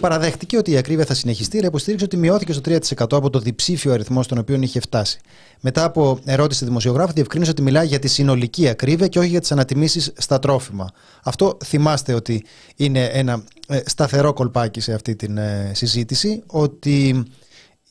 παραδέχτηκε 0.00 0.56
ότι 0.56 0.70
η 0.70 0.76
ακρίβεια 0.76 1.04
θα 1.04 1.14
συνεχιστεί, 1.14 1.58
αλλά 1.58 1.66
υποστήριξε 1.66 2.04
ότι 2.04 2.16
μειώθηκε 2.16 2.52
στο 2.52 2.60
3% 2.60 3.16
από 3.16 3.30
το 3.30 3.38
διψήφιο 3.38 3.92
αριθμό 3.92 4.22
στον 4.22 4.38
οποίο 4.38 4.56
είχε 4.60 4.80
φτάσει. 4.80 5.20
Μετά 5.60 5.84
από 5.84 6.18
ερώτηση 6.24 6.64
δημοσιογράφου, 6.64 7.12
διευκρίνησε 7.12 7.50
ότι 7.50 7.62
μιλάει 7.62 7.86
για 7.86 7.98
τη 7.98 8.08
συνολική 8.08 8.68
ακρίβεια 8.68 9.08
και 9.08 9.18
όχι 9.18 9.28
για 9.28 9.40
τις 9.40 9.52
ανατιμήσεις 9.52 10.12
στα 10.16 10.38
τρόφιμα. 10.38 10.90
Αυτό 11.22 11.56
θυμάστε 11.64 12.14
ότι 12.14 12.44
είναι 12.76 13.04
ένα 13.04 13.44
ε, 13.68 13.80
σταθερό 13.86 14.32
κολπάκι 14.32 14.80
σε 14.80 14.92
αυτή 14.92 15.16
τη 15.16 15.26
ε, 15.36 15.74
συζήτηση, 15.74 16.42
ότι 16.46 17.24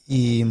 οι 0.06 0.46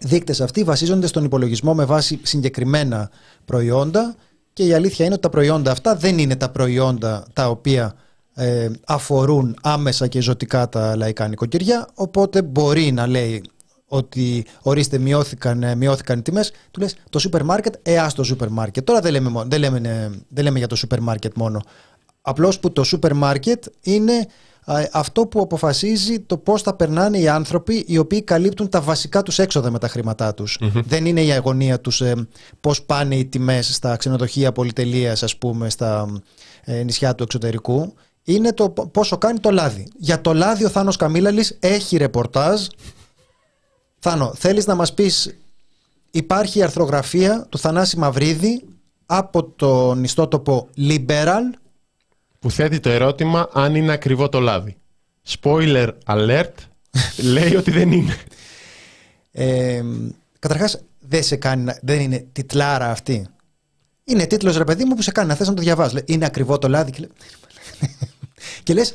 δείκτες 0.00 0.40
αυτοί 0.40 0.64
βασίζονται 0.64 1.06
στον 1.06 1.24
υπολογισμό 1.24 1.74
με 1.74 1.84
βάση 1.84 2.20
συγκεκριμένα 2.22 3.10
προϊόντα 3.44 4.16
και 4.58 4.64
η 4.64 4.72
αλήθεια 4.74 5.04
είναι 5.04 5.14
ότι 5.14 5.22
τα 5.22 5.28
προϊόντα 5.28 5.70
αυτά 5.70 5.96
δεν 5.96 6.18
είναι 6.18 6.36
τα 6.36 6.50
προϊόντα 6.50 7.24
τα 7.32 7.48
οποία 7.48 7.94
ε, 8.34 8.70
αφορούν 8.86 9.56
άμεσα 9.62 10.06
και 10.06 10.20
ζωτικά 10.20 10.68
τα 10.68 10.96
λαϊκά 10.96 11.28
νοικοκυριά. 11.28 11.88
Οπότε 11.94 12.42
μπορεί 12.42 12.92
να 12.92 13.06
λέει 13.06 13.44
ότι 13.86 14.46
ορίστε 14.62 14.98
μειώθηκαν, 14.98 15.62
ε, 15.62 15.74
μειώθηκαν 15.74 16.18
οι 16.18 16.22
τιμές. 16.22 16.52
Του 16.70 16.80
λες 16.80 16.96
το 17.10 17.18
σούπερ 17.18 17.44
μάρκετ, 17.44 17.74
ε 17.82 17.98
ας 17.98 18.14
το 18.14 18.22
σούπερ 18.22 18.48
μάρκετ 18.48 18.84
τώρα 18.84 19.00
δεν 19.00 19.12
λέμε, 19.12 19.28
μόνο- 19.28 19.48
δεν 19.50 19.60
λέμε, 19.60 19.88
ε, 19.88 20.10
δεν 20.28 20.44
λέμε 20.44 20.58
για 20.58 20.66
το 20.66 20.76
σούπερ 20.76 21.00
μάρκετ 21.00 21.32
μόνο. 21.36 21.60
Απλώς 22.22 22.60
που 22.60 22.72
το 22.72 22.84
σούπερ 22.84 23.14
μάρκετ 23.14 23.64
είναι 23.80 24.26
αυτό 24.92 25.26
που 25.26 25.40
αποφασίζει 25.40 26.20
το 26.20 26.36
πώς 26.36 26.62
θα 26.62 26.74
περνάνε 26.74 27.18
οι 27.18 27.28
άνθρωποι 27.28 27.84
οι 27.86 27.98
οποίοι 27.98 28.22
καλύπτουν 28.22 28.68
τα 28.68 28.80
βασικά 28.80 29.22
τους 29.22 29.38
έξοδα 29.38 29.70
με 29.70 29.78
τα 29.78 29.88
χρήματά 29.88 30.34
τους. 30.34 30.58
Δεν 30.84 31.06
είναι 31.06 31.22
η 31.22 31.32
αγωνία 31.32 31.80
τους 31.80 32.00
ε, 32.00 32.28
πώς 32.60 32.82
πάνε 32.82 33.16
οι 33.16 33.24
τιμές 33.24 33.74
στα 33.74 33.96
ξενοδοχεία 33.96 34.52
πολυτελείας 34.52 35.22
ας 35.22 35.36
πούμε 35.36 35.70
στα 35.70 36.20
ε, 36.64 36.82
νησιά 36.82 37.14
του 37.14 37.22
εξωτερικού. 37.22 37.94
Είναι 38.24 38.52
το 38.52 38.70
πόσο 38.70 39.18
κάνει 39.18 39.38
το 39.38 39.50
λάδι. 39.50 39.88
Για 39.98 40.20
το 40.20 40.34
λάδι 40.34 40.64
ο 40.64 40.68
Θάνος 40.68 40.96
Καμίλαλης 40.96 41.56
έχει 41.60 41.96
ρεπορτάζ. 41.96 42.66
Θάνο, 43.98 44.32
θέλεις 44.34 44.66
να 44.66 44.74
μας 44.74 44.94
πεις 44.94 45.36
υπάρχει 46.10 46.58
η 46.58 46.62
αρθρογραφία 46.62 47.46
του 47.48 47.58
Θανάση 47.58 47.98
Μαυρίδη 47.98 48.64
από 49.06 49.44
τον 49.44 50.04
ιστότοπο 50.04 50.68
Liberal 50.76 51.42
που 52.38 52.50
θέτει 52.50 52.80
το 52.80 52.88
ερώτημα 52.88 53.48
αν 53.52 53.74
είναι 53.74 53.92
ακριβό 53.92 54.28
το 54.28 54.40
λάδι. 54.40 54.76
Spoiler 55.28 55.90
alert, 56.06 56.52
λέει 57.32 57.56
ότι 57.56 57.70
δεν 57.70 57.92
είναι. 57.92 58.16
Ε, 59.32 59.82
καταρχάς 60.38 60.80
δεν, 60.98 61.22
σε 61.22 61.36
κάνει, 61.36 61.72
δεν 61.82 62.00
είναι 62.00 62.26
τιτλάρα 62.32 62.90
αυτή. 62.90 63.26
Είναι 64.04 64.26
τίτλος 64.26 64.56
ρε 64.56 64.64
παιδί 64.64 64.84
μου 64.84 64.94
που 64.94 65.02
σε 65.02 65.12
κάνει 65.12 65.28
να 65.28 65.34
θες 65.34 65.48
να 65.48 65.54
το 65.54 65.62
διαβάζεις. 65.62 66.02
Είναι 66.04 66.24
ακριβό 66.24 66.58
το 66.58 66.68
λάδι 66.68 66.90
και, 66.90 67.00
λέ... 67.00 67.06
και 68.62 68.74
λες 68.74 68.94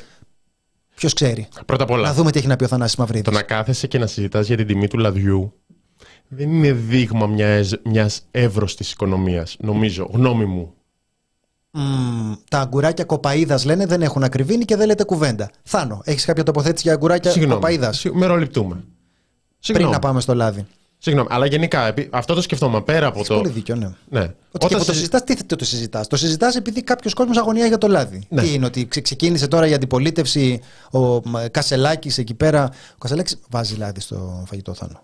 ποιος 0.94 1.12
ξέρει. 1.14 1.48
Πρώτα 1.66 1.82
απ' 1.82 1.90
όλα. 1.90 2.08
Να 2.08 2.14
δούμε 2.14 2.30
τι 2.30 2.38
έχει 2.38 2.48
να 2.48 2.56
πει 2.56 2.64
ο 2.64 2.68
Θανάσης 2.68 2.96
Μαυρίδης. 2.96 3.24
Το 3.24 3.30
να 3.30 3.42
κάθεσαι 3.42 3.86
και 3.86 3.98
να 3.98 4.06
συζητάς 4.06 4.46
για 4.46 4.56
την 4.56 4.66
τιμή 4.66 4.88
του 4.88 4.98
λαδιού 4.98 5.52
δεν 6.28 6.52
είναι 6.52 6.72
δείγμα 6.72 7.26
μιας, 7.26 7.74
μιας 7.84 8.26
εύρωστης 8.30 8.92
οικονομίας, 8.92 9.56
νομίζω, 9.60 10.10
γνώμη 10.12 10.44
μου. 10.44 10.74
Mm, 11.76 12.36
τα 12.50 12.60
αγκουράκια 12.60 13.04
κοπαίδα 13.04 13.60
λένε 13.64 13.86
δεν 13.86 14.02
έχουν 14.02 14.24
ακριβήνει 14.24 14.64
και 14.64 14.76
δεν 14.76 14.86
λέτε 14.86 15.04
κουβέντα. 15.04 15.50
Θάνο, 15.62 16.00
έχεις 16.04 16.24
κάποια 16.24 16.42
τοποθέτηση 16.42 16.82
για 16.82 16.92
αγκουράκια 16.92 17.46
κοπαίδα. 17.46 17.92
Μεροληπτούμε. 18.12 18.84
Πριν 19.72 19.88
να 19.88 19.98
πάμε 19.98 20.20
στο 20.20 20.34
λάδι. 20.34 20.66
Συγγνώμη, 20.98 21.28
αλλά 21.30 21.46
γενικά 21.46 21.94
αυτό 22.10 22.34
το 22.34 22.42
σκεφτόμαστε 22.42 22.92
πέρα 22.92 23.06
από 23.06 23.16
Έχεις 23.16 23.28
το. 23.28 23.36
Πολύ 23.36 23.48
δίκιο, 23.48 23.74
ναι. 23.74 23.90
ναι. 24.08 24.20
Ότι 24.50 24.64
Όταν... 24.64 24.86
το 24.86 24.92
συζητάς, 24.92 25.24
τι 25.24 25.34
θέτει 25.34 25.56
το 25.56 25.64
συζητάς; 25.64 26.06
Το 26.06 26.16
συζητάς 26.16 26.56
επειδή 26.56 26.82
κάποιος 26.82 27.14
κόσμος 27.14 27.36
αγωνιά 27.36 27.66
για 27.66 27.78
το 27.78 27.88
λάδι. 27.88 28.26
Ναι. 28.28 28.42
Τι 28.42 28.52
είναι, 28.52 28.66
ότι 28.66 28.86
ξεκίνησε 28.86 29.48
τώρα 29.48 29.66
η 29.66 29.74
αντιπολίτευση 29.74 30.60
ο 30.90 31.20
Κασελάκης 31.50 32.18
εκεί 32.18 32.34
πέρα. 32.34 32.70
Ο 32.94 32.98
Κασελάκης 32.98 33.38
βάζει 33.50 33.76
λάδι 33.76 34.00
στο 34.00 34.44
φαγητό 34.46 34.74
Θάνο. 34.74 35.02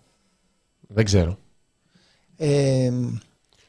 Δεν 0.89 1.05
ξέρω. 1.05 1.39
Ε, 2.37 2.93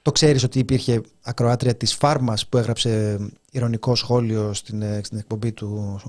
το 0.02 0.12
ξέρεις 0.12 0.44
ότι 0.44 0.60
υπήρχε 0.60 1.02
ακροάτρια 1.22 1.76
της 1.76 1.94
Φάρμας 1.94 2.48
που 2.48 2.58
έγραψε 2.58 3.20
ηρωνικό 3.52 3.96
σχόλιο 3.96 4.54
στην, 4.54 4.82
ε, 4.82 5.02
στην 5.04 5.18
εκπομπή 5.18 5.52
του 5.52 6.00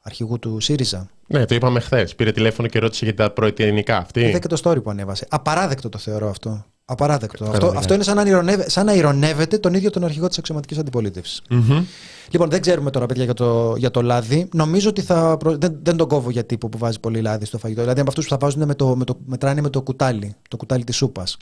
αρχηγού 0.00 0.38
του 0.38 0.60
ΣΥΡΙΖΑ; 0.60 1.10
Ναι, 1.26 1.44
το 1.44 1.54
είπαμε 1.54 1.80
χθες. 1.80 2.14
Πήρε 2.14 2.32
τηλέφωνο 2.32 2.68
και 2.68 2.78
ρώτησε 2.78 3.04
για 3.04 3.14
τα 3.14 3.30
πρωιτιανικά. 3.30 3.96
Αυτή. 3.96 4.20
Είδα 4.20 4.38
και 4.38 4.48
το 4.48 4.60
story 4.64 4.82
που 4.82 4.90
ανέβασε. 4.90 5.26
Απαράδεκτο 5.30 5.88
το 5.88 5.98
θεωρώ 5.98 6.28
αυτό. 6.28 6.64
Απαράδεκτο. 6.86 7.44
Αυτό, 7.44 7.72
αυτό 7.76 7.94
είναι 7.94 8.02
σαν 8.02 8.16
να, 8.16 8.22
ηρωνεύε, 8.22 8.70
σαν 8.70 8.86
να 8.86 8.94
ηρωνεύεται 8.94 9.58
τον 9.58 9.74
ίδιο 9.74 9.90
τον 9.90 10.04
αρχηγό 10.04 10.28
της 10.28 10.38
αξιωματική 10.38 10.78
αντιπολίτευσης. 10.80 11.42
Mm-hmm. 11.50 11.82
Λοιπόν, 12.30 12.50
δεν 12.50 12.60
ξέρουμε 12.60 12.90
τώρα, 12.90 13.06
παιδιά, 13.06 13.24
για 13.24 13.34
το, 13.34 13.74
για 13.76 13.90
το 13.90 14.02
λάδι. 14.02 14.48
Νομίζω 14.52 14.88
ότι 14.88 15.02
θα. 15.02 15.36
Δεν, 15.42 15.78
δεν 15.82 15.96
τον 15.96 16.08
κόβω 16.08 16.30
για 16.30 16.44
τύπο 16.44 16.68
που 16.68 16.78
βάζει 16.78 17.00
πολύ 17.00 17.20
λάδι 17.20 17.44
στο 17.44 17.58
φαγητό. 17.58 17.80
Δηλαδή, 17.80 18.00
από 18.00 18.08
αυτούς 18.08 18.24
που 18.24 18.30
θα 18.30 18.36
βάζουν 18.36 18.66
με 18.66 18.74
το, 18.74 18.96
με 18.96 19.04
το, 19.04 19.16
μετράνε 19.26 19.60
με 19.60 19.70
το 19.70 19.82
κουτάλι. 19.82 20.34
Το 20.48 20.56
κουτάλι 20.56 20.84
της 20.84 20.96
σούπας. 20.96 21.36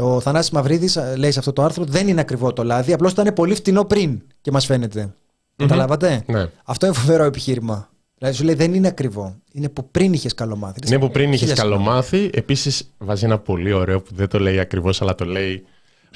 Ο 0.00 0.20
Θανάσης 0.20 0.50
Μαυρίδης 0.50 0.96
ε, 0.96 1.14
λέει 1.16 1.30
σε 1.30 1.38
αυτό 1.38 1.52
το 1.52 1.62
άρθρο 1.62 1.84
δεν 1.84 2.08
είναι 2.08 2.20
ακριβό 2.20 2.52
το 2.52 2.64
λάδι, 2.64 2.92
απλώς 2.92 3.12
ήταν 3.12 3.32
πολύ 3.34 3.54
φτηνό 3.54 3.84
πριν 3.84 4.22
και 4.40 4.50
μας 4.50 4.66
φαίνεται. 4.66 5.04
Mm-hmm. 5.06 5.54
Καταλάβατε; 5.56 6.22
Ναι. 6.26 6.48
Αυτό 6.64 6.86
είναι 6.86 6.94
φοβερό 6.94 7.24
επιχείρημα. 7.24 7.90
Δηλαδή 8.18 8.36
σου 8.36 8.44
λέει 8.44 8.54
δεν 8.54 8.74
είναι 8.74 8.88
ακριβό. 8.88 9.36
Είναι 9.52 9.68
που 9.68 9.90
πριν 9.90 10.12
είχες 10.12 10.34
καλομάθει. 10.34 10.78
Είναι 10.86 10.98
που 10.98 11.10
πριν 11.10 11.32
είχες 11.32 11.52
καλομάθει. 11.52 12.30
Επίσης 12.32 12.90
βάζει 12.98 13.24
ένα 13.24 13.38
πολύ 13.38 13.72
ωραίο 13.72 14.00
που 14.00 14.14
δεν 14.14 14.28
το 14.28 14.38
λέει 14.38 14.58
ακριβώς, 14.58 15.02
αλλά 15.02 15.14
το 15.14 15.24
λέει 15.24 15.64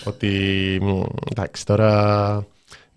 ότι 0.04 0.30
εντάξει 1.30 1.66
τώρα 1.66 2.46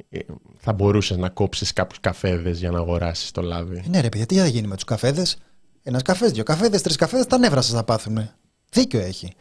ε, 0.09 0.19
θα 0.57 0.73
μπορούσες 0.73 1.17
να 1.17 1.29
κόψεις 1.29 1.73
κάποιους 1.73 1.99
καφέδες 1.99 2.59
για 2.59 2.71
να 2.71 2.77
αγοράσεις 2.77 3.31
το 3.31 3.41
λάδι. 3.41 3.81
Ε, 3.85 3.89
ναι, 3.89 4.01
ρε 4.01 4.09
παιδιά, 4.09 4.25
τι 4.25 4.35
θα 4.35 4.45
γίνει 4.45 4.67
με 4.67 4.75
τους 4.75 4.83
καφέδες; 4.83 5.37
Ένας 5.83 6.01
καφές, 6.01 6.31
δύο 6.31 6.43
καφέδες, 6.43 6.81
τρεις 6.81 6.95
καφέδες, 6.95 7.25
τα 7.25 7.37
νεύρα 7.37 7.61
σας 7.61 7.73
θα 7.73 7.83
πάθουν. 7.83 8.29
Δίκιο 8.69 8.99
έχει. 8.99 9.33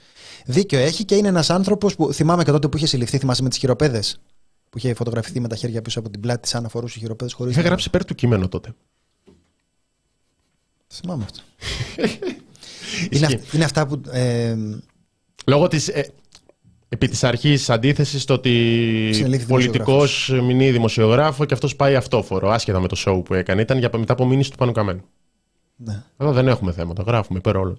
Δίκιο 0.44 0.78
έχει 0.78 1.04
και 1.04 1.14
είναι 1.14 1.28
ένας 1.28 1.50
άνθρωπος 1.50 1.94
που 1.94 2.12
θυμάμαι 2.12 2.44
και 2.44 2.50
τότε 2.50 2.68
που 2.68 2.76
είχε 2.76 2.87
συλληφθεί, 2.87 3.18
θυμάσαι 3.18 3.42
με 3.42 3.49
τις 3.49 3.58
χειροπέδες. 3.58 4.20
Που 4.70 4.78
είχε 4.78 4.94
φωτογραφηθεί 4.94 5.40
με 5.40 5.49
τα 5.49 5.56
χέρια 5.56 5.82
πίσω 5.82 5.99
από 5.99 6.11
την 6.11 6.20
πλάτη, 6.20 6.49
σαν 6.49 6.62
να 6.62 6.68
φορούσε 6.68 6.99
χειροπέδες 6.99 7.32
χωρίς. 7.32 7.56
Είχα 7.56 7.62
γράψει 7.62 7.88
υπέρ 7.88 8.04
του 8.04 8.14
κείμενο 8.14 8.49
τότε. 8.49 8.75
Θυμάμαι 10.87 11.25
αυτό. 11.25 11.40
είναι, 13.11 13.40
είναι 13.52 13.64
αυτά 13.64 13.87
που. 13.87 14.00
Ε, 14.11 14.56
Λόγω 15.47 15.68
της. 15.68 15.88
Ε, 15.88 16.12
επί 16.88 17.08
της 17.08 17.25
αρχής 17.25 17.70
αντίθεσης 17.70 18.23
στο 18.23 18.35
ότι 18.35 19.44
πολιτικός 19.49 20.30
μηνύει 20.42 20.70
δημοσιογράφο 20.70 21.44
και 21.44 21.54
αυτός 21.54 21.76
πάει 21.76 21.97
αυτόφορο, 21.97 22.50
άσχετα 22.50 22.80
με 22.80 22.88
το 22.88 22.97
show 23.06 23.25
που 23.25 23.35
έκανε. 23.35 23.61
Ήταν 23.61 23.78
για, 23.78 23.90
μετά 23.97 24.12
από 24.12 24.26
μήνυση 24.26 24.50
του 24.50 24.56
Πάνου 24.56 24.73
Καμένου. 24.73 25.02
Ναι. 25.76 26.02
Εδώ 26.16 26.32
δεν 26.32 26.49
έχουμε 26.49 26.73
θέματα. 26.73 27.02
Γράφουμε 27.02 27.38
υπέρ 27.38 27.56
όλων. 27.56 27.78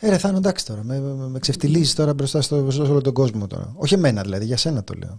Ε, 0.00 0.08
ρε, 0.08 0.18
θα 0.18 0.28
είναι 0.28 0.36
εντάξει 0.36 0.66
τώρα. 0.66 0.82
Με, 0.84 1.00
με, 1.00 1.28
με 1.28 1.38
ξεφτιλίζει 1.38 1.94
τώρα 1.94 2.14
μπροστά 2.14 2.42
στο, 2.42 2.70
στο 2.70 2.82
όλο 2.82 3.00
τον 3.00 3.12
κόσμο 3.12 3.46
τώρα. 3.46 3.72
Όχι 3.76 3.94
εμένα 3.94 4.22
δηλαδή, 4.22 4.44
για 4.44 4.56
σένα 4.56 4.84
το 4.84 4.94
λέω. 4.94 5.16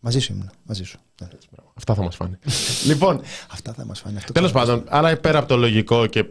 Μαζί 0.00 0.18
σου 0.18 0.32
ήμουν. 0.32 0.50
Μαζί 0.62 0.84
σου. 0.84 0.98
Ναι. 1.20 1.28
Αυτά 1.74 1.94
θα 1.94 2.02
μας 2.02 2.16
φάνε. 2.16 2.38
λοιπόν. 2.88 3.20
Αυτά 3.50 3.72
θα 3.72 3.84
μας 3.84 4.00
φάνε. 4.00 4.20
Τέλος 4.32 4.52
πάντων, 4.52 4.84
αλλά 4.88 5.16
πέρα 5.16 5.38
από 5.38 5.48
το 5.48 5.56
λογικό 5.56 6.06
και. 6.06 6.28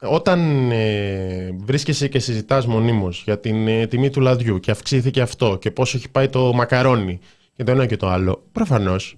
όταν 0.00 0.70
ε, 0.70 1.50
βρίσκεσαι 1.52 2.08
και 2.08 2.18
συζητάς 2.18 2.66
μονίμως 2.66 3.22
για 3.22 3.38
την 3.38 3.68
ε, 3.68 3.86
τιμή 3.86 4.10
του 4.10 4.20
λαδιού 4.20 4.60
και 4.60 4.70
αυξήθηκε 4.70 5.20
αυτό 5.20 5.58
και 5.58 5.70
πόσο 5.70 5.96
έχει 5.96 6.08
πάει 6.08 6.28
το 6.28 6.52
μακαρόνι 6.52 7.20
και 7.54 7.64
το 7.64 7.70
ένα 7.70 7.86
και 7.86 7.96
το 7.96 8.08
άλλο, 8.08 8.42
προφανώς 8.52 9.16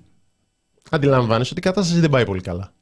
αντιλαμβάνεσαι 0.91 1.51
ότι 1.51 1.61
η 1.61 1.71
κατάσταση 1.71 2.01
δεν 2.01 2.11
πάει 2.11 2.25
πολύ 2.25 2.41
καλά. 2.41 2.74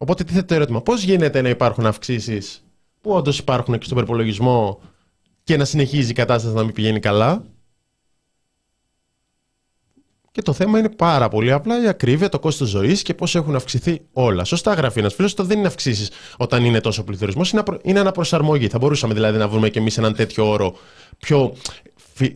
Οπότε 0.00 0.24
τίθεται 0.24 0.46
το 0.46 0.54
ερώτημα, 0.54 0.82
πώς 0.82 1.02
γίνεται 1.02 1.42
να 1.42 1.48
υπάρχουν 1.48 1.86
αυξήσεις 1.86 2.64
που 3.00 3.10
όντως 3.10 3.38
υπάρχουν 3.38 3.78
και 3.78 3.84
στον 3.84 3.96
προπολογισμό 3.96 4.80
και 5.44 5.56
να 5.56 5.64
συνεχίζει 5.64 6.10
η 6.10 6.14
κατάσταση 6.14 6.54
να 6.54 6.64
μην 6.64 6.72
πηγαίνει 6.72 7.00
καλά; 7.00 7.44
Και 10.30 10.42
το 10.42 10.52
θέμα 10.52 10.78
είναι 10.78 10.88
πάρα 10.88 11.28
πολύ 11.28 11.52
απλά 11.52 11.82
η 11.82 11.88
ακρίβεια, 11.88 12.28
το 12.28 12.38
κόστος 12.38 12.68
ζωής 12.68 13.02
και 13.02 13.14
πώς 13.14 13.34
έχουν 13.34 13.54
αυξηθεί 13.54 14.00
όλα. 14.12 14.44
Σωστά 14.44 14.74
γράφει 14.74 14.98
ένας 14.98 15.14
φίλος, 15.14 15.34
το 15.34 15.44
δεν 15.44 15.58
είναι 15.58 15.66
αυξήσεις 15.66 16.10
όταν 16.36 16.64
είναι 16.64 16.80
τόσο 16.80 17.04
πληθωρισμός, 17.04 17.54
είναι 17.82 18.00
αναπροσαρμογή. 18.00 18.68
Θα 18.68 18.78
μπορούσαμε 18.78 19.14
δηλαδή 19.14 19.38
να 19.38 19.48
βρούμε 19.48 19.68
και 19.68 19.78
εμείς 19.78 19.98
έναν 19.98 20.14
τέτοιο 20.14 20.48
όρο 20.48 20.76
πιο 21.18 21.54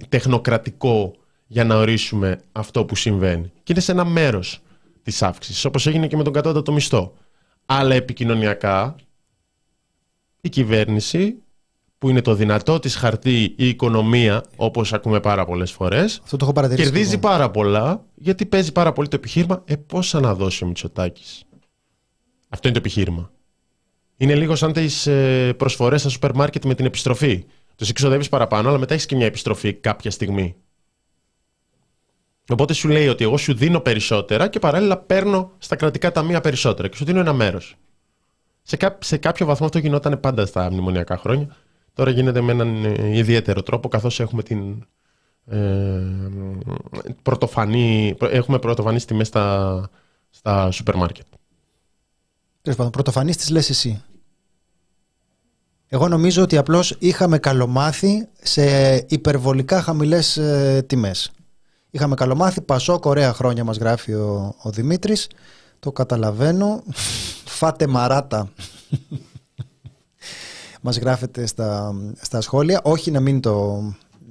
τεχνοκρατικό 0.08 1.14
για 1.46 1.64
να 1.64 1.76
ορίσουμε 1.76 2.40
αυτό 2.52 2.84
που 2.84 2.96
συμβαίνει. 2.96 3.52
Και 3.62 3.72
είναι 3.72 3.80
σε 3.80 3.92
ένα 3.92 4.04
μέρος 4.04 4.62
της 5.02 5.22
αύξησης, 5.22 5.64
όπως 5.64 5.86
έγινε 5.86 6.06
και 6.06 6.16
με 6.16 6.22
τον 6.22 6.32
κατώτατο 6.32 6.72
μισθό 6.72 7.12
αλλά 7.78 7.94
επικοινωνιακά 7.94 8.96
η 10.40 10.48
κυβέρνηση 10.48 11.36
που 11.98 12.08
είναι 12.08 12.20
το 12.20 12.34
δυνατό 12.34 12.78
της 12.78 12.96
χαρτί 12.96 13.54
η 13.56 13.68
οικονομία, 13.68 14.44
όπως 14.56 14.92
ακούμε 14.92 15.20
πάρα 15.20 15.44
πολλές 15.44 15.70
φορές, 15.70 16.20
Αυτό 16.22 16.36
το 16.36 16.52
έχω 16.56 16.74
κερδίζει 16.74 17.18
πάρα 17.18 17.50
πολλά, 17.50 18.04
γιατί 18.14 18.46
παίζει 18.46 18.72
πάρα 18.72 18.92
πολύ 18.92 19.08
το 19.08 19.16
επιχείρημα, 19.16 19.62
ε, 19.64 19.76
πώς 19.76 20.12
να 20.12 20.34
δώσει 20.34 20.64
ο 20.64 20.66
Μητσοτάκης. 20.66 21.44
Αυτό 22.48 22.68
είναι 22.68 22.78
το 22.78 22.82
επιχείρημα. 22.84 23.30
Είναι 24.16 24.34
λίγο 24.34 24.54
σαν 24.54 24.72
τις 24.72 25.06
ε, 25.06 25.54
προσφορές 25.56 26.00
στα 26.00 26.08
σούπερ 26.10 26.34
μάρκετ 26.34 26.64
με 26.64 26.74
την 26.74 26.84
επιστροφή. 26.84 27.44
Τους 27.76 27.88
εξοδεύεις 27.88 28.28
παραπάνω, 28.28 28.68
αλλά 28.68 28.78
μετά 28.78 28.94
έχεις 28.94 29.06
και 29.06 29.16
μια 29.16 29.26
επιστροφή 29.26 29.72
κάποια 29.72 30.10
στιγμή. 30.10 30.56
Οπότε 32.48 32.72
σου 32.72 32.88
λέει 32.88 33.08
ότι 33.08 33.24
εγώ 33.24 33.36
σου 33.36 33.54
δίνω 33.54 33.80
περισσότερα 33.80 34.48
και 34.48 34.58
παράλληλα 34.58 34.98
παίρνω 34.98 35.52
στα 35.58 35.76
κρατικά 35.76 36.12
ταμεία 36.12 36.40
περισσότερα 36.40 36.88
και 36.88 36.96
σου 36.96 37.04
δίνω 37.04 37.20
ένα 37.20 37.32
μέρος. 37.32 37.76
Σε, 38.62 38.76
κά, 38.76 38.98
σε 39.00 39.16
κάποιο 39.16 39.46
βαθμό 39.46 39.66
αυτό 39.66 39.78
γινόταν 39.78 40.20
πάντα 40.20 40.46
στα 40.46 40.70
μνημονιακά 40.70 41.16
χρόνια. 41.16 41.56
Τώρα 41.94 42.10
γίνεται 42.10 42.40
με 42.40 42.52
έναν 42.52 42.84
ε, 42.84 43.16
ιδιαίτερο 43.18 43.62
τρόπο 43.62 43.88
καθώς 43.88 44.20
έχουμε 44.20 44.42
την 44.42 44.86
ε, 45.46 45.58
πρωτοφανή, 47.22 48.14
έχουμε 48.20 48.58
πρωτοφανείς 48.58 49.04
τιμές 49.04 49.26
στα, 49.26 49.90
στα 50.30 50.70
σούπερ 50.70 50.96
μάρκετ. 50.96 51.26
Τέλος 52.62 52.78
πάντων, 52.78 52.92
πρωτοφανείς 52.92 53.36
τις 53.36 53.50
λες 53.50 53.70
εσύ. 53.70 54.02
Εγώ 55.88 56.08
νομίζω 56.08 56.42
ότι 56.42 56.56
απλώς 56.56 56.96
είχαμε 56.98 57.38
καλομάθει 57.38 58.28
σε 58.42 58.96
υπερβολικά 59.08 59.82
χαμηλές 59.82 60.36
ε, 60.36 60.84
τιμές. 60.86 61.30
Είχαμε 61.94 62.14
καλομάθει, 62.14 62.60
Πασόκ, 62.60 63.06
ωραία 63.06 63.32
χρόνια 63.32 63.64
μας 63.64 63.76
γράφει 63.76 64.12
ο, 64.12 64.54
ο 64.62 64.70
Δημήτρης. 64.70 65.26
Το 65.78 65.92
καταλαβαίνω. 65.92 66.82
Φάτε 67.44 67.86
μαράτα. 67.86 68.48
μας 70.82 70.98
γράφετε 70.98 71.46
στα, 71.46 71.94
στα 72.20 72.40
σχόλια. 72.40 72.80
Όχι 72.82 73.10
να 73.10 73.20
μην 73.20 73.40
το... 73.40 73.82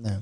Ναι. 0.01 0.21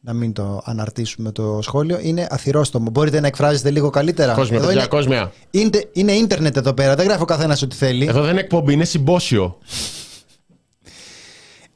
να 0.00 0.12
μην 0.12 0.32
το 0.32 0.62
αναρτήσουμε 0.64 1.32
το 1.32 1.58
σχόλιο, 1.62 1.98
είναι 2.00 2.26
αθυρόστομο. 2.30 2.90
Μπορείτε 2.90 3.20
να 3.20 3.26
εκφράζετε 3.26 3.70
λίγο 3.70 3.90
καλύτερα. 3.90 4.34
Κόσμια, 4.34 4.56
Εδώ 4.56 4.66
παιδιά, 4.66 4.80
είναι, 4.80 4.90
κόσμια. 4.90 5.32
είναι, 5.50 5.88
είναι 5.92 6.12
ίντερνετ 6.12 6.56
εδώ 6.56 6.72
πέρα, 6.72 6.94
δεν 6.94 7.06
γράφει 7.06 7.22
ο 7.22 7.24
καθένας 7.24 7.62
ό,τι 7.62 7.76
θέλει. 7.76 8.06
Εδώ 8.06 8.22
δεν 8.22 8.30
είναι 8.30 8.40
εκπομπή, 8.40 8.72
είναι 8.72 8.84
συμπόσιο. 8.84 9.58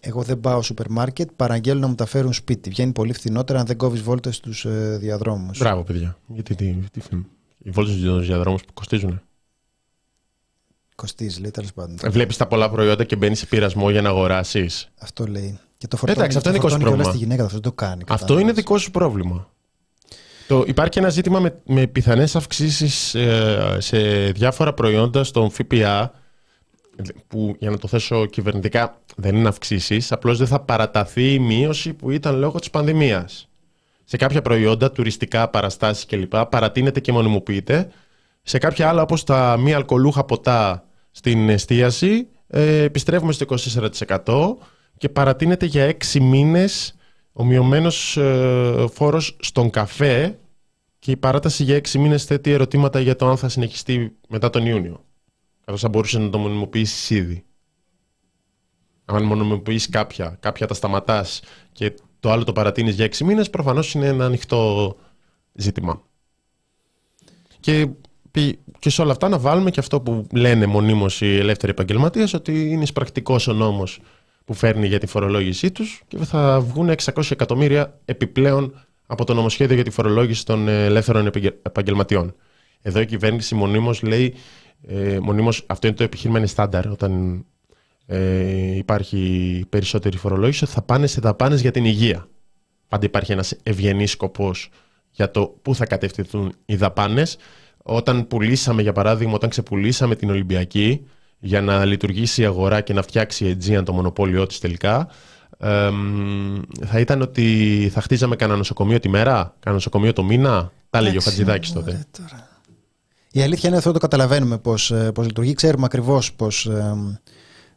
Εγώ 0.09 0.23
δεν 0.23 0.41
πάω 0.41 0.62
σούπερ 0.62 0.91
μάρκετ, 0.91 1.29
παραγγέλνω 1.37 1.81
να 1.81 1.87
μου 1.87 1.95
τα 1.95 2.07
φέρουν 2.07 2.33
σπίτι. 2.33 2.71
Βγαίνει 2.71 2.93
πολύ 2.93 3.12
φθηνότερα 3.12 3.61
αν 3.61 3.67
δεν 3.67 3.77
κόβεις 3.77 4.03
βόλτες 4.03 4.37
στους 4.37 4.65
ε, 4.65 4.97
διαδρόμους. 5.00 5.59
Μπράβο, 5.59 5.83
παιδιά. 5.83 6.19
Γιατί 6.27 6.55
τι, 6.55 6.75
τι 6.93 7.00
film. 7.11 7.25
Οι 7.59 7.71
βόλτες 7.71 7.95
στους 7.95 8.27
διαδρόμου 8.27 8.57
που 8.57 8.73
κοστίζουν. 8.75 9.21
Κοστίζει, 10.95 11.41
λέει 11.41 11.50
τέλος 11.50 11.73
πάντων. 11.73 11.97
Βλέπεις 12.11 12.37
τα 12.37 12.47
πολλά 12.47 12.71
προϊόντα 12.71 13.05
και 13.05 13.17
μπαίνεις 13.17 13.38
σε 13.38 13.47
πειρασμό 13.47 13.91
για 13.91 14.03
να 14.03 14.09
αγοράσεις. 14.09 14.88
Αυτό 14.99 15.27
λέει. 15.27 15.59
Και 15.77 15.88
το 15.88 15.97
φορτώνει, 15.97 16.19
Εντάξει, 16.19 16.37
αυτό 16.37 16.50
το 16.50 16.57
είναι 16.57 16.59
δικό 16.59 16.69
σου 16.69 16.79
φορτώνει 16.79 16.83
πρόβλημα. 16.83 17.03
κιόλας 17.03 17.15
στη 17.15 17.25
γυναίκα, 17.25 17.43
αυτό 17.43 17.55
δεν 17.55 17.62
το 17.62 17.73
κάνει. 17.73 18.03
Αυτό 18.03 18.15
κατάλαβες. 18.15 18.43
είναι 18.43 18.53
δικό 18.53 18.79
σου 18.79 18.91
πρόβλημα. 18.91 19.50
Το, 20.49 20.65
υπάρχει 20.67 20.99
ένα 20.99 21.09
ζήτημα 21.09 21.41
με, 21.41 21.61
με 21.67 21.87
πιθανές 21.87 22.37
αυξήσεις 22.37 23.15
ε, 23.15 23.77
σε 23.79 23.99
διάφορα 24.31 24.75
προϊόντα 24.75 25.25
στον 25.25 25.50
ΦΠΑ 25.50 26.12
που 27.26 27.57
για 27.59 27.71
να 27.71 27.78
το 27.78 27.88
θέσω 27.88 28.26
κυβερνητικά 28.26 29.00
δεν 29.17 29.37
είναι 29.37 29.49
αυξήσεις, 29.49 30.12
απλώς 30.12 30.38
δεν 30.38 30.47
θα 30.47 30.61
παραταθεί 30.61 31.33
η 31.33 31.38
μείωση 31.38 31.95
που 31.95 32.11
ήταν 32.11 32.38
λόγω 32.38 32.59
της 32.59 32.71
πανδημίας. 32.71 33.49
Σε 34.05 34.17
κάποια 34.17 34.43
προϊόντα, 34.43 34.93
τουριστικά, 34.93 35.49
παραστάσεις 35.49 36.07
κλπ. 36.07 36.37
παρατείνεται 36.37 37.00
και 37.00 37.12
μονιμοποιείται. 37.12 37.90
Σε 38.43 38.59
κάποια 38.59 38.88
άλλα 38.88 39.02
όπως 39.02 39.25
τα 39.25 39.57
μη 39.59 39.73
αλκοολούχα 39.73 40.25
ποτά 40.25 40.85
στην 41.11 41.49
εστίαση 41.49 42.28
ε, 42.47 42.83
επιστρέφουμε 42.83 43.33
στο 43.33 43.47
24% 44.25 44.57
και 44.99 45.09
παρατείνεται 45.09 45.67
για 45.67 45.85
έξι 45.85 46.21
μήνες 46.21 46.95
ο 47.33 47.45
μειωμένος 47.45 48.17
ε, 48.17 48.87
φόρος 48.93 49.37
στον 49.40 49.71
καφέ 49.71 50.38
και 50.99 51.11
η 51.11 51.17
παράταση 51.17 51.62
για 51.62 51.76
έξι 51.76 51.99
μήνες 51.99 52.25
θέτει 52.25 52.50
ερωτήματα 52.50 53.00
για 53.00 53.17
το 53.17 53.28
αν 53.28 53.37
θα 53.37 53.49
συνεχιστεί 53.49 54.17
μετά 54.28 54.50
τον 54.50 54.67
Ιούνιο. 54.67 55.05
Καθώς 55.68 55.82
θα 55.82 55.88
μπορούσε 55.88 56.18
να 56.18 56.30
το 56.30 56.38
μονιμοποιήσεις 56.38 57.10
ήδη. 57.10 57.44
Αν 59.04 59.22
μονιμοποιήσει 59.22 59.88
κάποια, 59.88 60.37
κάποια 60.40 60.66
τα 60.66 60.75
σταματάς 60.75 61.42
και 61.72 61.94
το 62.20 62.30
άλλο 62.30 62.44
το 62.44 62.52
παρατείνεις 62.52 62.94
για 62.94 63.04
έξι 63.04 63.25
μήνες, 63.25 63.50
προφανώς 63.50 63.94
είναι 63.94 64.06
ένα 64.06 64.25
ανοιχτό 64.25 64.96
ζήτημα. 65.52 66.02
Και, 67.60 67.88
πι- 68.30 68.58
και 68.78 68.90
σε 68.90 69.02
όλα 69.02 69.12
αυτά 69.12 69.28
να 69.28 69.38
βάλουμε 69.38 69.70
και 69.70 69.80
αυτό 69.80 70.00
που 70.00 70.26
λένε 70.32 70.66
μονίμως 70.66 71.20
οι 71.20 71.37
ελεύθεροι 71.37 71.72
επαγγελματίες, 71.72 72.34
ότι 72.34 72.70
είναι 72.70 72.87
πρακτικός 72.94 73.46
ο 73.48 73.52
νόμος 73.52 74.00
που 74.44 74.54
φέρνει 74.54 74.87
για 74.87 74.98
τη 74.98 75.06
φορολόγησή 75.06 75.70
τους 75.70 76.02
και 76.08 76.16
θα 76.16 76.60
βγουν 76.60 76.90
600 76.90 77.30
εκατομμύρια 77.30 78.00
επιπλέον 78.04 78.87
από 79.06 79.25
το 79.25 79.34
νομοσχέδιο 79.34 79.75
για 79.75 79.84
τη 79.84 79.90
φορολόγηση 79.90 80.44
των 80.46 80.68
ε, 80.68 80.84
ελεύθερων 80.84 81.26
επαγγε- 81.26 81.66
επαγγελματιών. 81.66 82.34
Εδώ 82.82 83.00
η 83.00 83.06
κυβέρνηση 83.06 83.54
μονίμως 83.54 84.02
λέει, 84.02 84.34
ε, 84.87 85.18
μονίμως, 85.23 85.64
αυτό 85.66 85.87
είναι 85.87 85.97
το 85.97 86.02
επιχείρημα 86.02 86.38
είναι 86.38 86.47
στάνταρ 86.47 86.87
όταν 86.87 87.44
ε, 88.06 88.76
υπάρχει 88.76 89.64
περισσότερη 89.68 90.16
φορολόγηση, 90.16 90.64
ότι 90.64 90.73
θα 90.73 90.82
πάνε 90.82 91.06
σε 91.06 91.20
δαπάνες 91.20 91.61
για 91.61 91.70
την 91.70 91.85
υγεία. 91.85 92.28
Πάντα 92.88 93.06
υπάρχει 93.06 93.32
ένας 93.32 93.54
ευγενής 93.62 94.11
σκοπός 94.11 94.70
για 95.11 95.30
το 95.30 95.58
πού 95.62 95.75
θα 95.75 95.87
κατευθυνθούν 95.87 96.52
οι 96.64 96.76
δαπάνες. 96.76 97.37
Όταν 97.82 98.26
πουλήσαμε, 98.26 98.82
για 98.82 98.92
παράδειγμα, 98.92 99.35
όταν 99.35 99.50
ξεπουλήσαμε 99.50 100.14
την 100.14 100.30
Ολυμπιακή 100.30 101.06
για 101.38 101.61
να 101.61 101.85
λειτουργήσει 101.85 102.42
η 102.42 102.44
αγορά 102.44 102.80
και 102.80 102.92
να 102.92 103.02
φτιάξει 103.02 103.47
η 103.47 103.56
Aegean 103.61 103.82
το 103.85 103.92
μονοπόλιο 103.92 104.47
της 104.47 104.58
τελικά, 104.58 105.08
εμ, 105.58 106.61
θα 106.87 107.00
ήταν 107.00 107.23
ότι 107.23 107.88
θα 107.92 108.00
χτίζαμε 108.00 108.37
κανένα 108.37 108.58
νοσοκομείο 108.58 108.99
τη 108.99 109.08
μέρα, 109.08 109.32
κανένα 109.32 109.73
νοσοκομείο 109.73 110.12
το 110.12 110.23
μήνα. 110.23 110.73
Τα 110.90 110.99
έλεγε 110.99 111.16
ο 111.16 111.20
Εντάξει, 111.20 111.28
Χατζηδάκης 111.28 111.73
τότε. 111.73 111.90
ωραία, 111.90 112.04
τώρα. 112.11 112.48
Η 113.32 113.42
αλήθεια 113.42 113.68
είναι 113.68 113.78
αυτό 113.78 113.92
το 113.92 113.99
καταλαβαίνουμε 113.99 114.58
πώς, 114.58 114.90
ε, 114.90 115.12
πώς 115.12 115.26
λειτουργεί. 115.26 115.54
Ξέρουμε 115.54 115.85
ακριβώς 115.85 116.32
πώς, 116.32 116.66
ε, 116.66 116.94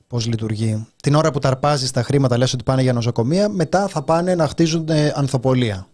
πώς 0.08 0.26
λειτουργεί. 0.26 0.88
Την 1.02 1.16
ώρα 1.16 1.32
που 1.32 1.40
τα 1.40 1.48
αρπάζει 1.48 1.92
τα 1.92 2.04
χρήματα 2.04 2.38
λες 2.38 2.54
ότι 2.54 2.64
πάνε 2.64 2.82
για 2.82 2.94
νοσοκομεία, 2.94 3.50
μετά 3.50 3.88
θα 3.88 4.02
πάνε 4.02 4.36
να 4.36 4.48
χτίζουν 4.48 4.90
ε, 4.90 5.14
ανθοπολία. 5.16 5.88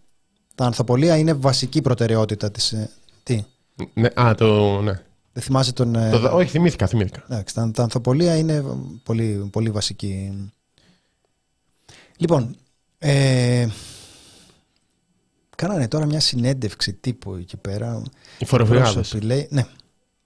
Τα 0.55 0.65
ανθοπολία 0.65 1.17
είναι 1.17 1.34
βασική 1.34 1.82
προτεραιότητα 1.82 2.51
της... 2.51 2.71
ε, 2.71 2.89
τι, 3.23 3.43
Ναι, 3.93 4.10
α, 4.13 4.36
το, 4.36 4.82
ναι. 4.82 5.01
δεν 5.34 5.43
θυμάσαι 5.43 5.73
τον... 5.73 5.95
ε, 5.95 6.10
Το, 6.10 6.36
όχι, 6.36 6.49
θυμήθηκα, 6.49 6.88
θυμήθηκα. 6.88 7.23
Εντάξει, 7.29 7.53
τα, 7.53 7.71
τα 7.71 7.84
ανθοπολία 7.84 8.38
είναι 8.38 8.63
πολύ, 9.03 9.49
πολύ 9.51 9.69
βασική. 9.69 10.32
Λοιπόν, 12.17 12.55
ε, 12.99 13.67
κάνανε 15.58 15.88
τώρα 15.88 16.06
μια 16.06 16.20
συνέντευξη 16.20 16.93
τύπου 16.93 17.36
εκεί 17.36 17.58
πέρα. 17.58 18.02
Οι 18.38 18.46
φοροφυγάδες. 18.46 18.89
Εκπρόσωποι, 18.89 19.26
λέει, 19.26 19.48
ναι, 19.52 19.65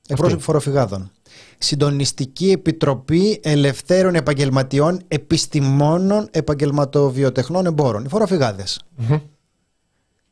εκπρόσωποι 0.08 0.42
φοροφυγάδων. 0.42 1.12
Συντονιστική 1.58 2.52
Επιτροπή 2.52 3.40
Ελευθέρων 3.44 4.16
Επαγγελματιών 4.16 5.02
Επιστημόνων 5.08 6.28
Επαγγελματοβιοτεχνών 6.32 7.66
Εμπόρων. 7.66 8.06
Οι 8.06 8.08
φοροφυγάδες. 8.08 8.82
Μμμ. 8.96 9.20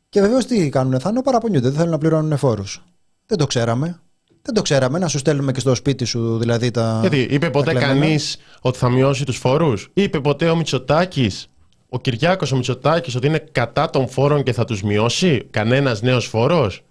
Και 0.08 0.20
βεβαίως 0.20 0.46
τι 0.46 0.68
κάνουν, 0.68 1.00
θα 1.00 1.08
είναι 1.08 1.22
παραπονιούνται, 1.22 1.68
δεν 1.68 1.76
θέλουν 1.76 1.90
να 1.90 1.98
πληρώνουν 1.98 2.38
φόρους. 2.38 2.84
Δεν 3.26 3.38
το 3.38 3.46
ξέραμε. 3.46 4.00
Δεν 4.42 4.54
το 4.54 4.62
ξέραμε 4.62 4.98
να 4.98 5.08
σου 5.08 5.18
στέλνουμε 5.18 5.52
και 5.52 5.60
στο 5.60 5.74
σπίτι 5.74 6.04
σου 6.04 6.38
δηλαδή 6.38 6.70
τα. 6.70 6.98
Γιατί 7.00 7.18
είπε 7.30 7.50
ποτέ 7.50 7.70
κλεμμένα. 7.70 8.00
κανείς 8.00 8.38
ότι 8.60 8.78
θα 8.78 8.90
μειώσει 8.90 9.24
τους 9.24 9.36
φόρους; 9.36 9.90
Είπε 9.92 10.20
ποτέ 10.20 10.48
ο 10.48 10.56
Μητσοτάκης, 10.56 11.49
ο 11.92 12.00
Κυριάκος 12.00 12.52
ο 12.52 12.56
Μητσοτάκης, 12.56 13.14
ότι 13.14 13.26
είναι 13.26 13.44
κατά 13.52 13.90
των 13.90 14.08
φόρων 14.08 14.42
και 14.42 14.52
θα 14.52 14.64
τους 14.64 14.82
μειώσει. 14.82 15.46
Κανένας 15.50 16.02
νέος 16.02 16.26
φόρος; 16.26 16.82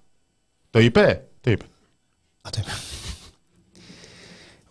Το 0.70 0.80
είπε; 0.80 1.24
Το 1.42 1.52
είπε; 1.52 1.64
Α, 2.42 2.50
το 2.50 2.60
είπε. 2.62 2.72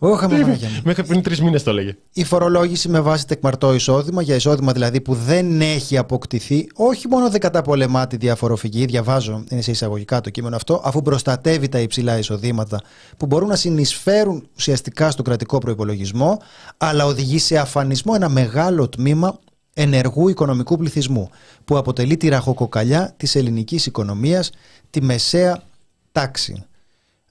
Όχα 0.01 0.27
Το 0.27 0.35
είπε; 0.35 0.43
Παναγία 0.43 0.69
μου. 0.69 0.81
Μέχρι 0.83 1.03
πριν 1.03 1.21
τρεις 1.21 1.41
μήνες 1.41 1.63
το 1.63 1.69
έλεγε. 1.69 1.97
Η 2.13 2.23
φορολόγηση 2.23 2.89
με 2.89 2.99
βάση 2.99 3.27
τεκμαρτό 3.27 3.73
εισόδημα, 3.73 4.21
για 4.21 4.35
εισόδημα 4.35 4.71
δηλαδή 4.71 5.01
που 5.01 5.13
δεν 5.13 5.61
έχει 5.61 5.97
αποκτηθεί, 5.97 6.67
όχι 6.75 7.07
μόνο 7.07 7.29
δεν 7.29 7.39
καταπολεμά 7.39 8.07
τη 8.07 8.17
διαφοροφυγή, 8.17 8.85
διαβάζω, 8.85 9.43
είναι 9.49 9.61
σε 9.61 9.71
εισαγωγικά 9.71 10.21
το 10.21 10.29
κείμενο 10.29 10.55
αυτό, 10.55 10.81
αφού 10.83 11.01
προστατεύει 11.01 11.69
τα 11.69 11.79
υψηλά 11.79 12.17
εισοδήματα 12.17 12.81
που 13.17 13.25
μπορούν 13.25 13.47
να 13.47 13.55
συνεισφέρουν 13.55 14.47
ουσιαστικά 14.55 15.11
στο 15.11 15.21
κρατικό 15.21 15.57
προπολογισμό, 15.57 16.41
αλλά 16.77 17.05
οδηγεί 17.05 17.39
σε 17.39 17.57
αφανισμό 17.57 18.13
ένα 18.15 18.29
μεγάλο 18.29 18.89
τμήμα 18.89 19.39
ενεργού 19.73 20.29
οικονομικού 20.29 20.77
πληθυσμού, 20.77 21.29
που 21.65 21.77
αποτελεί 21.77 22.17
τη 22.17 22.27
ραχοκοκαλιά 22.27 23.13
της 23.17 23.35
ελληνικής 23.35 23.85
οικονομίας, 23.85 24.51
τη 24.89 25.01
μεσαία 25.01 25.63
τάξη. 26.11 26.63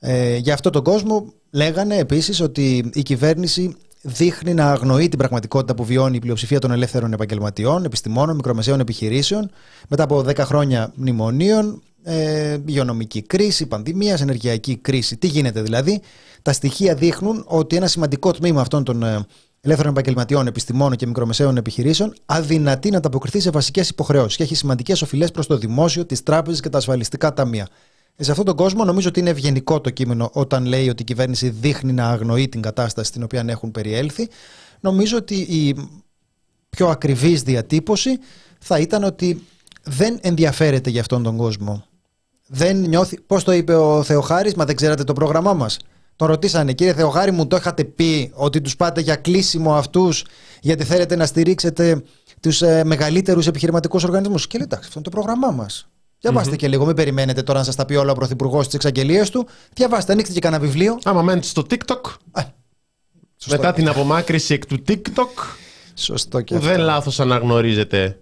Ε, 0.01 0.37
για 0.37 0.55
αυτόν 0.55 0.72
τον 0.72 0.83
κόσμο 0.83 1.33
λέγανε 1.51 1.96
επίσης 1.96 2.40
ότι 2.40 2.90
η 2.94 3.03
κυβέρνηση 3.03 3.77
δείχνει 4.03 4.55
να 4.55 4.70
αγνοεί 4.70 5.09
την 5.09 5.18
πραγματικότητα 5.18 5.74
που 5.74 5.85
βιώνει 5.85 6.16
η 6.16 6.20
πλειοψηφία 6.20 6.59
των 6.59 6.70
ελεύθερων 6.70 7.12
επαγγελματιών, 7.12 7.85
επιστημόνων, 7.85 8.37
μικρομεσαίων 8.37 8.81
επιχειρήσεων 8.81 9.51
μετά 9.88 10.03
από 10.03 10.24
10 10.27 10.37
χρόνια 10.38 10.92
μνημονίων, 10.94 11.83
ε, 12.03 12.59
υγειονομική 12.66 13.22
κρίση, 13.22 13.66
πανδημίας, 13.66 14.20
ενεργειακή 14.20 14.77
κρίση. 14.77 15.16
Τι 15.16 15.27
γίνεται 15.27 15.62
δηλαδή; 15.62 16.01
Τα 16.42 16.53
στοιχεία 16.53 16.94
δείχνουν 16.94 17.44
ότι 17.46 17.77
ένα 17.77 17.87
σημαντικό 17.87 18.31
τμήμα 18.31 18.61
αυτών 18.61 18.85
των 18.85 19.03
ε, 19.03 19.27
ελεύθερων 19.61 19.92
επαγγελματιών, 19.92 20.47
επιστημόνων 20.47 20.97
και 20.97 21.07
μικρομεσαίων 21.07 21.57
επιχειρήσεων 21.57 22.14
αδυνατεί 22.27 22.90
να 22.90 22.97
ανταποκριθεί 22.97 23.40
σε 23.40 23.51
βασικές 23.51 23.88
υποχρεώσεις 23.88 24.37
και 24.37 24.42
έχει 24.42 24.55
σημαντικές 24.55 25.03
οφειλές 25.03 25.31
προς 25.31 25.47
το 25.47 25.59
δημόσιο, 25.59 26.07
τις 26.07 26.23
τράπεζες 26.23 26.61
και 26.61 26.68
τα 26.68 26.79
ασφαλιστικά 26.79 27.33
ταμεία. 27.33 27.68
Ε, 28.16 28.23
Σε 28.23 28.31
αυτόν 28.31 28.47
τον 28.47 28.57
κόσμο 28.57 28.85
νομίζω 28.85 29.09
ότι 29.09 29.21
είναι 29.21 29.31
ευγενικό 29.31 29.81
το 29.81 29.90
κείμενο 29.90 30.31
όταν 30.33 30.64
λέει 30.64 30.88
ότι 30.88 31.03
η 31.03 31.05
κυβέρνηση 31.05 31.49
δείχνει 31.49 31.92
να 31.92 32.09
αγνοεί 32.09 32.49
την 32.49 32.62
κατάσταση 32.62 33.09
στην 33.09 33.23
οποία 33.23 33.44
έχουν 33.47 33.71
περιέλθει. 33.71 34.29
Νομίζω 34.81 35.16
ότι 35.16 35.35
η 35.35 35.77
πιο 36.71 36.88
ακριβής 36.88 37.42
διατύπωση 37.42 38.18
θα 38.59 38.79
ήταν 38.79 39.05
ότι 39.05 39.42
δεν 39.83 40.18
ενδιαφέρεται 40.21 40.90
για 40.90 41.01
αυτόν 41.01 41.23
τον 41.23 41.37
κόσμο. 41.37 41.85
Δεν 42.47 42.77
νιώθει. 42.77 43.21
Πώς 43.21 43.44
το 43.44 43.53
είπε 43.53 43.75
ο 43.75 44.03
Θεοχάρης, 44.03 44.55
μα 44.55 44.64
δεν 44.64 44.77
ξέρατε 44.77 45.05
το 45.05 45.12
πρόγραμμά 45.12 45.53
μας. 45.53 45.79
Τον 46.18 46.28
ρωτήσανε, 46.28 46.72
κύριε 46.72 46.94
Θεοχάρη, 46.94 47.31
μου 47.31 47.46
το 47.46 47.57
είχατε 47.57 47.85
πει 47.85 48.31
ότι 48.35 48.61
τους 48.61 48.76
πάτε 48.76 49.00
για 49.00 49.16
κλείσιμο 49.16 49.74
αυτούς 49.74 50.24
γιατί 50.61 50.85
θέλετε 50.85 51.16
να 51.16 51.26
στηρίξετε 51.26 52.02
τους 52.40 52.62
ε, 52.62 52.85
μεγαλύτερους 52.85 53.46
επιχειρηματικούς 53.46 54.04
οργανισμούς. 54.04 54.46
Και 54.46 54.57
λέει, 54.59 54.66
εντάξει, 54.70 54.87
αυτό 54.87 54.98
είναι 54.98 55.09
το 55.11 55.16
πρόγραμμά 55.20 55.50
μας. 55.50 55.88
Διαβάστε 56.20 56.57
και 56.57 56.68
λίγο, 56.68 56.87
μην 56.87 56.94
περιμένετε 56.94 57.42
τώρα 57.42 57.59
να 57.59 57.64
σας 57.64 57.74
τα 57.74 57.85
πει 57.85 57.94
όλα 57.94 58.12
ο 58.12 58.14
Πρωθυπουργός 58.14 58.64
στις 58.64 58.74
εξαγγελίες 58.74 59.31
του. 59.31 59.46
Διαβάστε, 59.74 60.12
ανοίξτε 60.12 60.35
και 60.35 60.40
κανένα 60.40 60.62
βιβλίο. 60.62 60.98
Άμα 61.04 61.22
μένετε 61.22 61.46
στο 61.46 61.62
TikTok, 61.70 62.00
Α, 62.31 62.42
σωστό. 63.37 63.57
μετά 63.57 63.72
την 63.72 63.88
απομάκρυση 63.88 64.54
εκ 64.54 64.66
του 64.66 64.83
TikTok, 64.88 65.44
Σωστό 65.94 66.40
και 66.40 66.54
που 66.54 66.61
αυτό. 66.61 66.70
δεν 66.72 66.81
λάθος 66.81 67.20
αναγνωρίζεται 67.20 68.20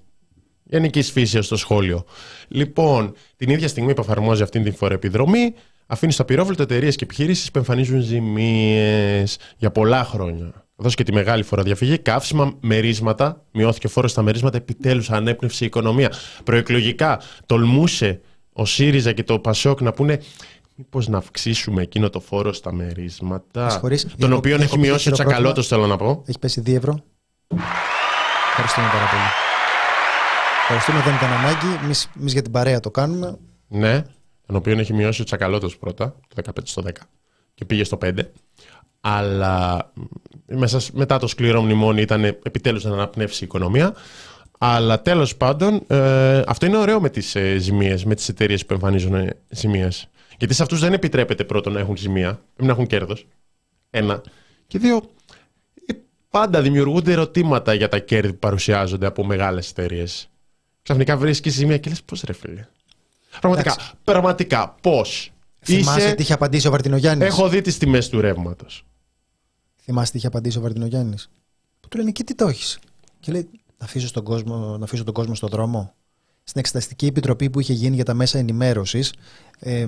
γενικής 0.64 1.10
φύσεως 1.10 1.46
στο 1.46 1.56
σχόλιο. 1.56 2.04
Λοιπόν, 2.48 3.14
την 3.36 3.50
ίδια 3.50 3.68
στιγμή 3.68 3.94
που 3.94 4.00
εφαρμόζει 4.00 4.42
αυτή 4.42 4.62
την 4.62 4.74
φοροεπιδρομή, 4.74 5.54
αφήνεις 5.86 6.14
στο 6.14 6.22
απειρόβλητο 6.22 6.62
εταιρείες 6.62 6.96
και 6.96 7.04
επιχειρήσεις 7.04 7.50
που 7.50 7.58
εμφανίζουν 7.58 8.00
ζημίες 8.00 9.38
για 9.56 9.70
πολλά 9.70 10.04
χρόνια. 10.04 10.66
καθώ 10.76 10.90
και 10.90 11.02
τη 11.02 11.12
μεγάλη 11.12 11.42
φοροδιαφυγή, 11.42 11.98
καύσιμα, 11.98 12.52
μερίσματα, 12.60 13.44
μειώθηκε 13.52 13.86
ο 13.86 13.90
φόρος 13.90 14.10
στα 14.10 14.22
μερίσματα, 14.22 14.56
επιτέλους 14.56 15.10
ανέπνευσε 15.10 15.64
η 15.64 15.66
οικονομία. 15.66 16.12
Προεκλογικά 16.44 17.20
τολμούσε 17.46 18.20
ο 18.52 18.64
ΣΥΡΙΖΑ 18.64 19.12
και 19.12 19.22
το 19.22 19.38
ΠΑΣΟΚ 19.38 19.80
να 19.80 19.92
πούνε 19.92 20.20
Μήπως 20.78 21.08
να 21.08 21.18
αυξήσουμε 21.18 21.82
εκείνο 21.82 22.10
το 22.10 22.20
φόρο 22.20 22.52
στα 22.52 22.72
μερίσματα. 22.72 23.80
Τον 24.18 24.32
οποίο 24.32 24.56
έχει 24.60 24.78
μειώσει 24.78 25.08
ο 25.08 25.12
Τσακαλώτος, 25.12 25.66
θέλω 25.66 25.86
να 25.86 25.96
πω. 25.96 26.22
Έχει 26.26 26.38
πέσει 26.38 26.62
2 26.66 26.74
ευρώ. 26.74 27.04
Ευχαριστούμε 28.48 28.86
πάρα 28.86 29.06
πολύ. 29.10 29.22
Ευχαριστούμε, 30.60 31.00
δεν 31.00 31.14
ήταν 31.14 31.32
ανάγκη. 31.32 31.84
Εμείς 32.18 32.32
για 32.32 32.42
την 32.42 32.52
παρέα 32.52 32.80
το 32.80 32.90
κάνουμε. 32.90 33.38
Ναι, 33.68 34.02
τον 34.46 34.56
οποίο 34.56 34.78
έχει 34.78 34.94
μειώσει 34.94 35.22
ο 35.22 35.24
Τσακαλώτος 35.24 35.78
πρώτα, 35.78 36.16
το 36.34 36.42
15 36.44 36.60
στο 36.62 36.82
10 36.86 36.90
και 37.54 37.64
πήγε 37.64 37.84
στο 37.84 37.98
5. 38.02 38.18
Αλλά 39.00 39.92
μέσα, 40.46 40.80
μετά 40.92 41.18
το 41.18 41.26
σκληρό 41.26 41.62
μνημόνιο 41.62 42.02
ήταν 42.02 42.24
επιτέλους 42.24 42.84
να 42.84 42.92
αναπνεύσει 42.92 43.42
η 43.42 43.46
οικονομία. 43.46 43.94
Αλλά 44.58 45.02
τέλος 45.02 45.36
πάντων, 45.36 45.84
ε, 45.86 46.42
αυτό 46.46 46.66
είναι 46.66 46.76
ωραίο 46.76 47.00
με 47.00 47.10
τις 47.10 47.34
ε, 47.34 47.56
ζημίες, 47.58 48.04
με 48.04 48.14
τις 48.14 48.28
εταιρείες 48.28 48.66
που 48.66 48.72
εμφανίζουν 48.72 49.14
ε, 49.14 49.36
ζημίες. 49.48 50.08
Γιατί 50.38 50.54
σε 50.54 50.62
αυτούς 50.62 50.80
δεν 50.80 50.92
επιτρέπεται 50.92 51.44
πρώτον 51.44 51.72
να 51.72 51.80
έχουν 51.80 51.96
ζημία, 51.96 52.40
πρέπει 52.54 52.66
να 52.68 52.72
έχουν 52.72 52.86
κέρδος. 52.86 53.26
Ένα. 53.90 54.22
Και 54.66 54.78
δύο, 54.78 55.02
ε, 55.86 55.94
πάντα 56.30 56.62
δημιουργούνται 56.62 57.12
ερωτήματα 57.12 57.74
για 57.74 57.88
τα 57.88 57.98
κέρδη 57.98 58.32
που 58.32 58.38
παρουσιάζονται 58.38 59.06
από 59.06 59.24
μεγάλες 59.24 59.70
εταιρείες. 59.70 60.28
Ξαφνικά 60.82 61.16
βρίσκεις 61.16 61.54
ζημία 61.54 61.78
και 61.78 61.88
λες 61.88 62.02
πώς 62.02 62.22
ρε 62.22 62.32
φίλε. 62.32 62.66
Πραγματικά, 63.40 63.76
πραγματικά 64.04 64.74
πώς. 64.80 65.32
Θυμάσαι 65.60 65.98
είσαι... 65.98 66.14
τι 66.14 66.22
είχε 66.22 66.32
απαντήσει 66.32 66.66
ο 66.66 66.70
Βαρτινογιάννης; 66.70 67.26
Έχω 67.26 67.48
δει 67.48 67.60
τις 67.60 67.78
τιμές 67.78 68.08
του 68.08 68.20
ρεύματος. 68.20 68.86
Θυμάσαι 69.82 70.12
τι 70.12 70.18
είχε 70.18 70.26
απαντήσει 70.26 70.58
ο 70.58 70.60
Βαρτινογιάννης; 70.60 71.30
Που 71.80 71.88
του 71.88 71.96
λένε 71.98 72.10
και 72.10 72.24
τι 72.24 72.34
το 72.34 72.46
έχεις; 72.46 72.78
Και 73.20 73.32
λέει, 73.32 73.48
να 73.78 73.86
αφήσω, 73.86 74.12
τον 74.12 74.24
κόσμο, 74.24 74.76
να 74.78 74.84
αφήσω 74.84 75.04
τον 75.04 75.14
κόσμο 75.14 75.34
στον 75.34 75.48
δρόμο. 75.48 75.94
Στην 76.44 76.60
Εξεταστική 76.60 77.06
Επιτροπή 77.06 77.50
που 77.50 77.60
είχε 77.60 77.72
γίνει 77.72 77.94
για 77.94 78.04
τα 78.04 78.14
μέσα 78.14 78.38
ενημέρωσης, 78.38 79.12
ε, 79.58 79.86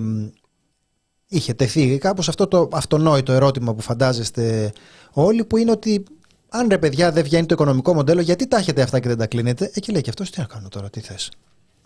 είχε 1.29 1.55
τεθεί 1.55 1.99
κάπως 1.99 2.29
αυτό 2.29 2.47
το 2.47 2.69
αυτονόητο 2.73 3.33
ερώτημα 3.33 3.75
που 3.75 3.81
φαντάζεστε 3.81 4.73
όλοι, 5.13 5.45
που 5.45 5.57
είναι 5.57 5.71
ότι 5.71 6.05
αν 6.49 6.69
ρε 6.69 6.79
παιδιά 6.79 7.13
δεν 7.13 7.23
βγαίνει 7.23 7.47
το 7.47 7.55
οικονομικό 7.55 7.95
μοντέλο, 7.95 8.21
γιατί 8.21 8.49
τα 8.49 8.57
έχετε 8.57 8.83
αυτά 8.83 9.01
και 9.01 9.09
δεν 9.09 9.17
τα 9.17 9.27
κλείνετε; 9.27 9.71
Εκεί 9.75 9.93
λέει 9.93 10.01
και 10.01 10.11
αυτός 10.11 10.31
τι 10.31 10.41
να 10.41 10.47
κάνω 10.47 10.69
τώρα, 10.69 10.91
τι 10.91 11.01
θες; 11.01 11.31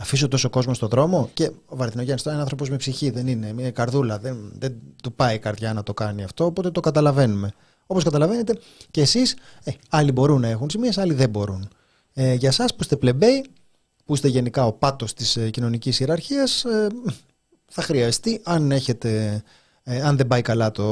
Αφήσω 0.02 0.28
τόσο 0.28 0.50
κόσμο 0.50 0.74
στον 0.74 0.88
δρόμο 0.88 1.30
και 1.34 1.50
ο 1.66 1.76
Βαρδινογιάννης 1.76 2.22
τώρα 2.22 2.34
είναι 2.34 2.42
άνθρωπος 2.42 2.70
με 2.70 2.76
ψυχή, 2.76 3.10
δεν 3.10 3.26
είναι, 3.26 3.46
είναι 3.46 3.70
καρδούλα. 3.70 4.18
Δεν, 4.18 4.52
δεν 4.58 4.74
του 5.02 5.12
πάει 5.12 5.34
η 5.34 5.38
καρδιά 5.38 5.72
να 5.72 5.82
το 5.82 5.94
κάνει 5.94 6.22
αυτό, 6.22 6.44
οπότε 6.44 6.70
το 6.70 6.80
καταλαβαίνουμε. 6.80 7.52
Όπως 7.86 8.04
καταλαβαίνετε 8.04 8.58
και 8.90 9.00
εσείς, 9.00 9.36
ε, 9.64 9.70
άλλοι 9.88 10.12
μπορούν 10.12 10.40
να 10.40 10.48
έχουν 10.48 10.70
σημείες, 10.70 10.98
άλλοι 10.98 11.14
δεν 11.14 11.30
μπορούν. 11.30 11.68
Ε, 12.12 12.34
για 12.34 12.48
εσάς 12.48 12.70
που 12.70 12.78
είστε 12.80 12.96
πλεμπέοι, 12.96 13.44
που 14.04 14.14
είστε 14.14 14.28
γενικά 14.28 14.66
ο 14.66 14.72
πάτος 14.72 15.14
της 15.14 15.36
ε, 15.36 15.50
κοινωνικής 15.50 16.00
ιεραρχίας, 16.00 16.64
ε, 16.64 16.86
θα 17.68 17.82
χρειαστεί, 17.82 18.40
αν, 18.44 18.72
έχετε, 18.72 19.42
ε, 19.82 20.02
αν 20.02 20.16
δεν 20.16 20.26
πάει 20.26 20.42
καλά 20.42 20.70
το 20.70 20.84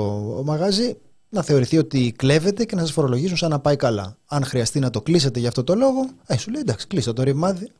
μαγαζί, 0.44 0.96
να 1.28 1.42
θεωρηθεί 1.42 1.78
ότι 1.78 2.12
κλέβετε 2.16 2.64
και 2.64 2.74
να 2.74 2.80
σας 2.80 2.92
φορολογήσουν 2.92 3.36
σαν 3.36 3.50
να 3.50 3.58
πάει 3.58 3.76
καλά. 3.76 4.16
Αν 4.26 4.44
χρειαστεί 4.44 4.78
να 4.78 4.90
το 4.90 5.00
κλείσετε 5.00 5.38
για 5.38 5.48
αυτό 5.48 5.64
το 5.64 5.74
λόγο, 5.74 6.08
ε, 6.26 6.36
σου 6.36 6.50
λέει 6.50 6.60
εντάξει, 6.60 6.86
κλείστε 6.86 7.12
το 7.12 7.22
ρημάδι. 7.22 7.70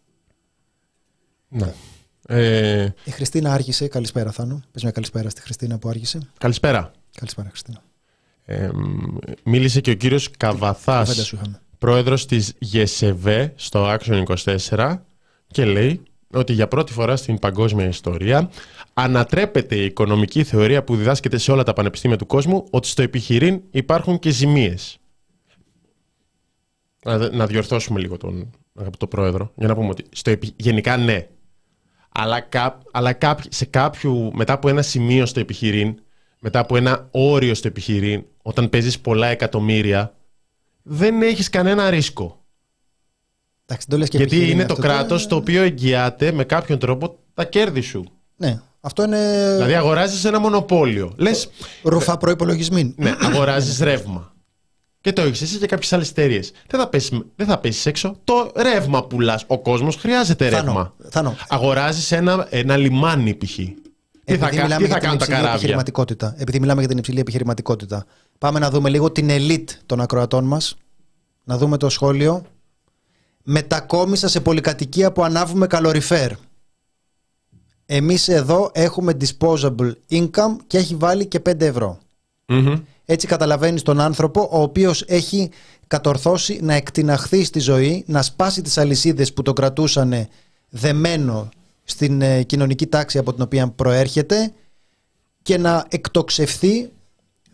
Ναι. 1.51 1.73
Ε... 2.27 2.89
Η 3.05 3.11
Χριστίνα 3.11 3.53
άρχισε. 3.53 3.89
Καλησπέρα, 3.89 4.31
Θάνο. 4.31 4.63
Πες 4.73 4.83
μια 4.83 4.93
καλησπέρα 4.93 5.29
στη 5.29 5.41
Χριστίνα 5.41 5.79
που 5.79 5.89
άρχισε. 5.89 6.19
Καλησπέρα. 6.39 6.91
Καλησπέρα, 7.15 7.49
Χριστίνα. 7.49 7.83
Ε, 8.45 8.71
μίλησε 9.45 9.81
και 9.81 9.91
ο 9.91 9.95
κύριος 9.95 10.31
Καβαθάς, 10.31 11.35
πρόεδρος 11.79 12.27
της 12.27 12.53
ΓΕΣΕΒΕ 12.59 13.53
στο 13.57 13.97
Action 13.99 14.25
24 14.77 14.97
και 15.47 15.65
λέει 15.65 16.03
ότι 16.31 16.53
για 16.53 16.69
πρώτη 16.69 16.93
φορά 16.93 17.17
στην 17.17 17.39
παγκόσμια 17.39 17.87
ιστορία 17.87 18.51
ανατρέπεται 18.95 19.77
η 19.77 19.85
οικονομική 19.85 20.45
θεωρία 20.45 20.85
που 20.85 20.97
διδάσκεται 20.97 21.39
σε 21.39 21.53
όλα 21.53 21.63
τα 21.63 21.73
πανεπιστήμια 21.73 22.17
του 22.17 22.27
κόσμου 22.27 22.67
ότι 22.71 22.89
στο 22.89 23.03
επιχειρήν 23.03 23.61
υπάρχουν 23.71 24.19
και 24.19 24.31
ζημίες. 24.31 24.99
Να 27.33 27.47
διορθώσουμε 27.47 28.01
λίγο 28.01 28.17
τον 28.17 28.51
αγαπητό 28.75 29.07
πρόεδρο 29.07 29.53
για 29.55 29.67
να 29.67 29.75
πούμε 29.75 29.89
ότι 29.89 30.05
στο 30.13 30.33
γενικά 30.57 30.97
ναι. 30.97 31.29
Αλλά, 32.13 32.47
αλλά 32.91 33.17
σε 33.49 33.65
κάποιο, 33.65 34.31
μετά 34.35 34.53
από 34.53 34.69
ένα 34.69 34.83
σημείο 34.83 35.27
στο 35.27 35.41
επιχειρήν, 35.41 35.95
μετά 36.39 36.59
από 36.59 36.77
ένα 36.77 37.09
όριο 37.11 37.55
στο 37.55 37.69
επιχειρήν, 37.69 38.25
όταν 38.43 38.69
παίζεις 38.69 39.01
πολλά 39.01 39.27
εκατομμύρια, 39.27 40.15
δεν 40.83 41.23
έχεις 41.23 41.51
κανένα 41.51 41.91
ρίσκο. 41.91 42.45
Γιατί 44.11 44.51
είναι 44.51 44.67
το 44.67 44.75
κράτος 44.75 45.27
το 45.27 45.37
οποίο 45.37 45.63
εγγυάται 45.63 46.33
με 46.33 46.45
κάποιον 46.45 46.79
τρόπο 46.79 47.19
τα 47.35 47.45
κέρδη 47.45 47.81
σου. 47.81 48.05
Ναι. 48.37 48.61
Αυτό 48.81 49.03
είναι. 49.03 49.53
Δηλαδή 49.55 49.75
αγοράζεις 49.75 50.25
ένα 50.25 50.39
μονοπόλιο. 50.39 51.13
Λες... 51.17 51.51
Ρουφά 51.83 52.17
προπολογισμοί. 52.17 52.95
Ναι, 52.97 53.15
αγοράζεις 53.21 53.79
ρεύμα. 53.79 54.35
Και 55.01 55.13
το 55.13 55.23
έχεις 55.23 55.43
εσύ 55.43 55.59
και 55.59 55.67
κάποιες 55.67 55.93
άλλες 55.93 56.11
εταιρείες. 56.11 56.53
Δεν 56.67 56.81
θα 56.81 56.89
πέσεις 56.89 57.21
δεν 57.37 57.47
θα 57.47 57.59
πέσεις 57.59 57.87
έξω. 57.87 58.17
Το 58.25 58.53
ρεύμα 58.57 59.05
πουλάς. 59.05 59.45
Ο 59.47 59.59
κόσμος 59.59 59.97
χρειάζεται 59.97 60.49
ρεύμα. 60.49 60.95
Αγοράζεις 61.49 62.13
ένα, 62.13 62.47
ένα 62.51 62.77
λιμάνι 62.77 63.35
π.χ. 63.35 63.59
Τι 64.25 64.37
θα, 64.37 64.49
τι 64.49 64.87
θα 64.87 64.99
κάνουν 64.99 65.19
τα 65.19 65.27
καράβια; 65.27 65.51
Επιχειρηματικότητα. 65.51 66.35
Επειδή 66.39 66.61
μιλάμε 66.61 66.81
για 66.81 66.89
την 66.89 66.99
υψηλή 66.99 67.21
επιχειρηματικότητα. 67.21 68.07
Πάμε 68.39 68.59
να 68.59 68.71
δούμε 68.71 68.89
λίγο 68.89 69.11
την 69.11 69.31
ελίτ 69.31 69.71
των 69.87 70.01
ακροατών 70.01 70.45
μας. 70.45 70.77
Να 71.45 71.59
δούμε 71.59 71.77
το 71.77 71.89
σχόλιο 71.89 72.45
μετακόμισα 73.43 74.29
σε 74.29 74.41
πολυκατοικία 74.41 75.13
που 75.13 75.25
ανάβουμε 75.25 75.67
καλοριφέρ. 75.67 76.33
Εμείς 77.87 78.29
εδώ 78.29 78.71
έχουμε 78.75 79.17
disposable 79.21 79.93
income 80.11 80.57
και 80.67 80.79
έχει 80.79 80.95
βάλει 80.95 81.27
και 81.27 81.41
5 81.49 81.61
ευρω 81.61 81.99
Έτσι 83.11 83.27
καταλαβαίνεις 83.27 83.83
τον 83.83 84.01
άνθρωπο 84.01 84.49
ο 84.53 84.63
οποίος 84.63 85.05
έχει 85.07 85.51
κατορθώσει 85.87 86.59
να 86.63 86.75
εκτιναχθεί 86.75 87.45
στη 87.45 87.59
ζωή, 87.59 88.05
να 88.07 88.23
σπάσει 88.23 88.63
τις 88.63 88.79
αλυσίδες 88.79 89.33
που 89.33 89.43
το 89.43 89.53
κρατούσαν 89.53 90.29
δεμένο 90.69 91.49
στην 91.85 92.23
ε, 92.23 92.43
κοινωνική 92.43 92.87
τάξη 92.87 93.19
από 93.19 93.33
την 93.33 93.43
οποία 93.43 93.69
προέρχεται 93.69 94.53
και 95.43 95.59
να 95.59 95.87
εκτοξευθεί 95.89 96.91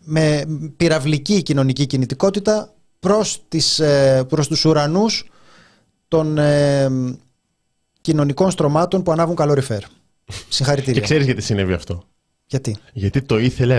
με 0.03 0.45
πυραυλική 0.77 1.41
κοινωνική 1.41 1.85
κινητικότητα 1.85 2.73
προς, 2.99 3.41
τις, 3.47 3.79
ε, 3.79 4.25
προς 4.29 4.47
τους 4.47 4.65
ουρανούς 4.65 5.29
των 6.07 6.37
ε, 6.37 6.89
κοινωνικών 8.01 8.51
στρωμάτων 8.51 9.03
που 9.03 9.11
ανάβουν 9.11 9.35
καλοριφέρ. 9.35 9.83
Συγχαρητήρια. 10.49 10.93
Και 10.93 11.05
ξέρεις 11.05 11.25
γιατί 11.25 11.41
συνέβη 11.41 11.73
αυτό. 11.73 12.03
Γιατί; 12.45 12.75
Γιατί 12.93 13.21
το 13.21 13.37
ήθελε 13.39 13.75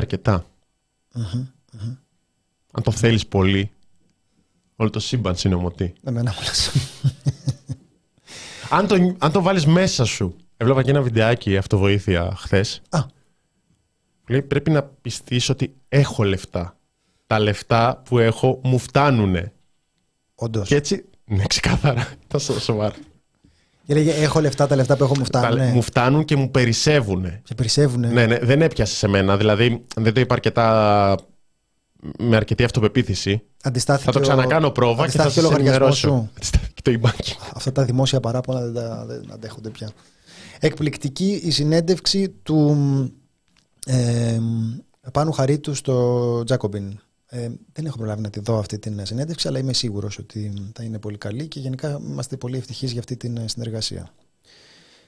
Αν 2.73 2.83
το 2.83 2.91
θέλεις 2.91 3.27
πολύ, 3.27 3.71
όλο 4.77 4.91
το 4.91 5.01
σύμπαν 5.01 5.37
συνομωτεί. 5.37 5.93
Εμένα 6.05 6.31
μου 6.31 6.39
αν 8.71 8.87
το, 8.87 9.17
αν 9.19 9.33
το 9.33 9.43
βάλεις 9.43 9.67
μέσα 9.67 10.05
σου. 10.05 10.37
Έβλεπα 10.57 10.83
και 10.83 10.91
ένα 10.91 11.03
βιντεάκι 11.03 11.57
αυτοβοήθεια 11.57 12.33
χθες. 12.37 12.83
Λέει 14.29 14.43
πρέπει 14.43 14.71
να 14.71 14.83
πιστείς 14.83 15.49
ότι 15.49 15.75
έχω 15.89 16.23
λεφτά. 16.23 16.77
Τα 17.27 17.39
λεφτά 17.39 18.03
που 18.05 18.19
έχω 18.19 18.61
μου 18.63 18.79
φτάνουνε. 18.79 19.53
Όντως. 20.35 20.69
Και 20.69 20.75
έτσι 20.75 21.05
ναι, 21.25 21.45
ξεκάθαρα. 21.47 22.09
Ήταν 22.25 22.41
σοβαρά. 22.41 22.95
Και 23.87 23.95
λέγε, 23.95 24.13
έχω 24.13 24.41
λεφτά, 24.41 24.67
τα 24.67 24.77
λεφτά 24.77 24.97
που 24.97 25.05
έχω 25.05 25.15
μου 25.19 25.25
φτάνουν. 25.25 25.69
Μου 25.69 25.83
φτάνουν 25.83 26.25
και 26.25 26.37
μου 26.37 26.51
περισσεύουν. 26.51 27.43
Και 27.43 27.55
περισσεύουν. 27.55 28.01
Ναι, 28.01 28.27
ναι, 28.27 28.39
δεν 28.39 28.63
έπιασε 28.63 28.95
σε 28.95 29.09
μένα. 29.09 29.37
Δηλαδή, 29.37 29.85
δεν 29.97 30.15
το 30.15 30.21
είπα 30.21 30.35
αρκετά 30.35 31.17
με 32.19 32.37
αρκετή 32.37 32.65
αυτοπεποίθηση. 32.65 33.43
Αντιστάθηκε 33.63 34.05
θα 34.05 34.13
το 34.13 34.21
ξανακάνω 34.21 34.71
πρόβα 34.71 35.09
και 35.09 35.19
θα 35.19 35.31
το 35.31 35.51
ενημερώσω. 35.55 36.29
Αντιστάθηκε 36.37 36.83
το 36.83 37.01
e 37.03 37.11
Αυτά 37.55 37.73
τα 37.73 37.85
δημόσια 37.85 38.21
παράπονα 38.21 38.61
δεν, 38.61 38.75
τα, 38.75 39.05
δεν 39.07 39.33
αντέχονται 39.33 39.71
πια. 39.71 39.91
Εκπληκτική 40.61 41.41
η 41.45 41.51
συνέντευξη 41.51 42.29
του 42.29 42.77
ε, 43.87 44.41
Πάνου 45.13 45.33
Χαρίτου 45.33 45.75
στο 45.75 46.43
Τζάκομπιν. 46.45 46.99
Ε, 47.31 47.49
δεν 47.73 47.87
έχω 47.87 47.97
προλάβει 47.97 48.21
να 48.21 48.31
τη 48.31 48.41
δω 48.41 48.59
αυτή 48.59 48.79
την 48.79 49.07
συνέντευξη, 49.07 49.49
αλλά 49.49 49.59
είμαι 49.59 49.73
σίγουρος 49.73 50.19
ότι 50.19 50.53
θα 50.75 50.83
είναι 50.83 50.99
πολύ 50.99 51.19
καλή 51.19 51.49
και 51.49 51.61
γενικά 51.61 52.01
είμαστε 52.03 52.37
πολύ 52.37 52.57
ευτυχείς 52.57 52.91
για 52.91 53.01
αυτή 53.01 53.17
την 53.17 53.49
συνεργασία. 53.49 54.15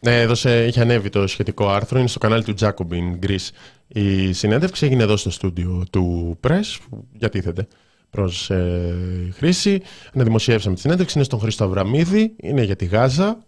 Ναι, 0.01 0.21
έδωσε, 0.21 0.67
είχε 0.67 0.81
ανέβει 0.81 1.09
το 1.09 1.27
σχετικό 1.27 1.69
άρθρο, 1.69 1.99
είναι 1.99 2.09
στο 2.09 2.19
κανάλι 2.19 2.45
του 2.45 2.55
Jacobin 2.61 3.27
Greece. 3.27 3.49
Η 3.89 4.33
συνέντευξη 4.33 4.87
έγινε 4.87 5.03
εδώ 5.03 5.17
στο 5.17 5.31
στούντιο 5.31 5.85
του 5.91 6.39
Press, 6.47 6.77
που 6.89 7.09
διατίθεται 7.13 7.67
προς 8.11 8.51
ε, 8.51 9.33
χρήση. 9.33 9.83
Να 10.13 10.25
δημοσιεύσαμε 10.25 10.75
τη 10.75 10.81
συνέντευξη, 10.81 11.15
είναι 11.17 11.25
στον 11.25 11.41
Χρήστο 11.41 11.65
Αβραμίδη, 11.65 12.35
είναι 12.37 12.63
για 12.63 12.77
τη 12.77 12.85
Γάζα. 12.85 13.45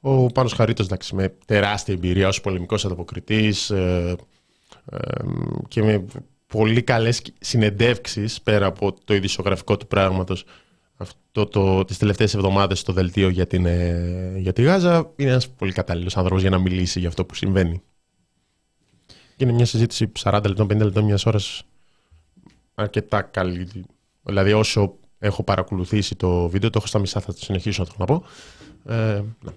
Ο 0.00 0.26
Πάνος 0.26 0.52
Χαρίτος, 0.52 0.86
εντάξει, 0.86 1.14
με 1.14 1.34
τεράστια 1.46 1.94
εμπειρία 1.94 2.28
ως 2.28 2.40
πολεμικός 2.40 2.84
ανταποκριτής 2.84 3.70
ε, 3.70 4.16
ε, 4.90 4.98
και 5.68 5.82
με 5.82 6.04
πολύ 6.46 6.82
καλές 6.82 7.22
συνεντεύξεις 7.40 8.40
πέρα 8.42 8.66
από 8.66 8.96
το 9.04 9.14
ειδησιογραφικό 9.14 9.76
του 9.76 9.86
πράγματος 9.86 10.44
αυτό 10.98 11.46
το, 11.46 11.84
τις 11.84 11.98
τελευταίες 11.98 12.34
εβδομάδες 12.34 12.78
στο 12.78 12.92
δελτίο 12.92 13.28
για, 13.28 13.46
την, 13.46 13.66
ε, 13.66 14.34
για 14.36 14.52
τη 14.52 14.62
Γάζα 14.62 15.10
είναι 15.16 15.30
ένας 15.30 15.48
πολύ 15.48 15.72
κατάλληλος 15.72 16.16
άνθρωπος 16.16 16.42
για 16.42 16.50
να 16.50 16.58
μιλήσει 16.58 16.98
για 16.98 17.08
αυτό 17.08 17.24
που 17.24 17.34
συμβαίνει. 17.34 17.82
είναι 19.36 19.52
μια 19.52 19.66
συζήτηση 19.66 20.12
40 20.22 20.40
λεπτών, 20.46 20.66
50 20.66 20.84
λεπτών, 20.84 21.04
μιας 21.04 21.26
ώρας 21.26 21.62
αρκετά 22.74 23.22
καλή. 23.22 23.68
Δηλαδή 24.22 24.52
όσο 24.52 24.94
έχω 25.18 25.42
παρακολουθήσει 25.42 26.14
το 26.14 26.48
βίντεο, 26.48 26.70
το 26.70 26.78
έχω 26.78 26.86
στα 26.86 26.98
μισά, 26.98 27.20
θα 27.20 27.32
το 27.32 27.38
συνεχίσω 27.40 27.82
να 27.82 28.06
το 28.06 28.14
πω. 28.14 28.24
Ε, 28.92 29.22
ναι. 29.42 29.52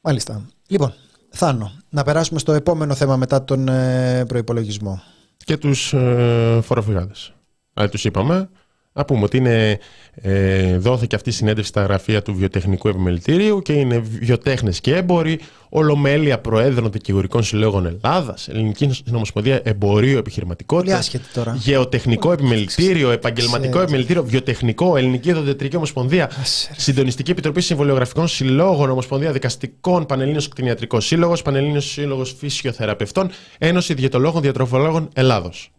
Μάλιστα. 0.00 0.46
Λοιπόν, 0.66 0.94
Θάνο, 1.30 1.72
να 1.88 2.02
περάσουμε 2.02 2.38
στο 2.38 2.52
επόμενο 2.52 2.94
θέμα 2.94 3.16
μετά 3.16 3.44
τον 3.44 3.68
ε, 3.68 4.24
προϋπολογισμό. 4.26 5.02
Και 5.36 5.56
τους 5.56 5.92
ε, 5.92 6.60
φοροφυγάδες. 6.62 7.32
Δηλαδή 7.72 7.92
τους 7.92 8.04
είπαμε, 8.04 8.50
να 8.92 9.04
πούμε 9.04 9.24
ότι 9.24 9.36
είναι, 9.36 9.78
ε, 10.14 10.76
δόθηκε 10.78 11.14
αυτή 11.14 11.28
η 11.28 11.32
συνέντευξη 11.32 11.70
στα 11.70 11.82
γραφεία 11.82 12.22
του 12.22 12.34
Βιοτεχνικού 12.34 12.88
Επιμελητήριου 12.88 13.62
και 13.62 13.72
είναι 13.72 13.98
βιοτέχνες 13.98 14.80
και 14.80 14.94
έμποροι, 14.94 15.40
Ολομέλεια 15.68 16.38
Προέδρων 16.38 16.90
Δικηγορικών 16.90 17.42
Συλλόγων 17.42 17.86
Ελλάδας, 17.86 18.48
Ελληνική 18.48 18.90
Νομοσπονδία 19.04 19.60
Εμπορίου 19.64 20.18
Επιχειρηματικότητας, 20.18 21.14
Γεωτεχνικό 21.54 22.32
Επιμελητήριο, 22.32 23.10
Επαγγελματικό 23.10 23.80
Επιμελητήριο, 23.80 24.24
Βιοτεχνικό, 24.24 24.96
Ελληνική 24.96 25.28
Ιδοδετρική 25.28 25.76
Ομοσπονδία, 25.76 26.30
Συντονιστική 26.76 27.30
Επιτροπή 27.30 27.60
Συμβολιογραφικών 27.60 28.28
Συλλόγων, 28.28 28.90
Ομοσπονδία 28.90 29.32
Δικαστικών, 29.32 30.06
Πανελλήνιος 30.06 30.48
Κτηνιατρικό 30.48 31.00
Σύλλογος, 31.00 31.42
Πανελλήνιος 31.42 31.90
Σύλλογος 31.90 32.34
Φυσιοθεραπευτών, 32.38 33.30
Ένωση 33.58 33.94
Διαιτολόγων 33.94 34.42
Διατροφολόγων 34.42 35.08
Ελλάδος. 35.14 35.70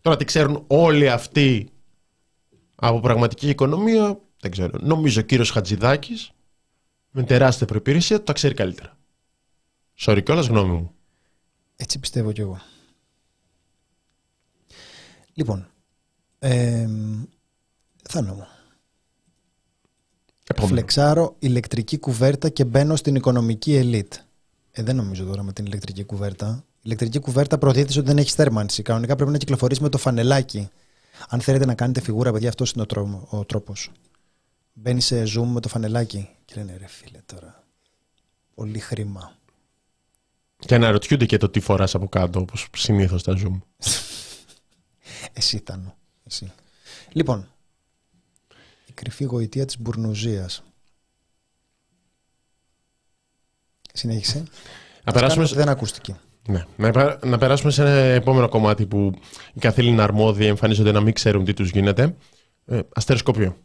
Τώρα 0.00 0.16
τι 0.16 0.24
ξέρουν 0.24 0.64
όλοι 0.66 1.08
αυτοί 1.10 1.68
από 2.74 3.00
πραγματική 3.00 3.48
οικονομία, 3.48 4.20
δεν 4.40 4.50
ξέρω. 4.50 4.78
Νομίζω 4.80 5.20
ο 5.20 5.24
κύριος 5.24 5.50
Χατζηδάκης, 5.50 6.30
με 7.10 7.22
τεράστια 7.22 7.66
προπηρεσία, 7.66 8.18
το 8.18 8.24
τα 8.24 8.32
ξέρει 8.32 8.54
καλύτερα. 8.54 8.96
Sorry 9.98 10.20
κιόλας, 10.24 10.46
γνώμη 10.46 10.72
μου. 10.72 10.94
Έτσι 11.76 11.98
πιστεύω 11.98 12.32
κι 12.32 12.40
εγώ. 12.40 12.60
Λοιπόν, 15.34 15.68
ε, 16.38 16.88
θα 18.08 18.22
μου. 18.22 18.46
Φλεξάρω 20.60 21.36
ηλεκτρική 21.38 21.98
κουβέρτα 21.98 22.48
και 22.48 22.64
μπαίνω 22.64 22.96
στην 22.96 23.14
οικονομική 23.14 23.74
ελίτ. 23.74 24.14
Ε, 24.70 24.82
δεν 24.82 24.96
νομίζω 24.96 25.24
τώρα 25.24 25.42
με 25.42 25.52
την 25.52 25.64
ηλεκτρική 25.66 26.04
κουβέρτα. 26.04 26.64
Η 26.66 26.80
ηλεκτρική 26.82 27.18
κουβέρτα 27.18 27.58
προτίθεται 27.58 27.98
ότι 27.98 28.08
δεν 28.08 28.18
έχεις 28.18 28.34
θέρμανση. 28.34 28.82
Κανονικά 28.82 29.16
πρέπει 29.16 29.30
να 29.30 29.38
κυκλοφορήσει 29.38 29.82
με 29.82 29.88
το 29.88 29.98
φανελάκι 29.98 30.68
αν 31.28 31.40
θέλετε 31.40 31.66
να 31.66 31.74
κάνετε 31.74 32.00
φιγούρα, 32.00 32.32
παιδιά, 32.32 32.48
αυτός 32.48 32.70
είναι 32.70 32.86
ο, 33.28 33.44
τρόπος. 33.44 33.90
Μπαίνει 34.72 35.00
σε 35.00 35.22
zoom 35.22 35.46
με 35.46 35.60
το 35.60 35.68
φανελάκι 35.68 36.28
και 36.44 36.54
λένε 36.56 36.76
ρε 36.76 36.86
φίλε 36.86 37.18
τώρα. 37.26 37.64
Πολύ 38.54 38.78
χρήμα. 38.78 39.36
Και 40.58 40.74
αναρωτιούνται 40.74 41.26
και 41.26 41.36
το 41.36 41.48
τι 41.48 41.60
φοράς 41.60 41.94
από 41.94 42.08
κάτω, 42.08 42.40
όπως 42.40 42.68
συνήθως 42.76 43.22
τα 43.22 43.36
zoom. 43.38 43.58
Εσύ 45.32 45.56
ήταν. 45.56 45.94
Εσύ. 46.24 46.52
Λοιπόν, 47.12 47.48
η 48.86 48.92
κρυφή 48.92 49.24
γοητεία 49.24 49.64
της 49.64 49.80
μπουρνουζίας. 49.80 50.62
Συνέχισε. 53.92 54.44
Να 55.04 55.12
περάσουμε... 55.12 55.46
Δεν 55.46 55.68
ακούστηκε. 55.68 56.20
Ναι. 56.48 56.64
Να, 56.76 57.18
να 57.24 57.38
περάσουμε 57.38 57.72
σε 57.72 57.82
ένα 57.82 57.90
επόμενο 57.90 58.48
κομμάτι 58.48 58.86
που 58.86 59.12
οι 59.52 59.58
καθήλυνα 59.58 60.02
αρμόδιοι 60.02 60.46
εμφανίζονται 60.46 60.92
να 60.92 61.00
μην 61.00 61.12
ξέρουν 61.12 61.44
τι 61.44 61.52
τους 61.52 61.70
γίνεται. 61.70 62.16
Ε, 62.66 62.80
αστεροσκοπείο. 62.94 63.56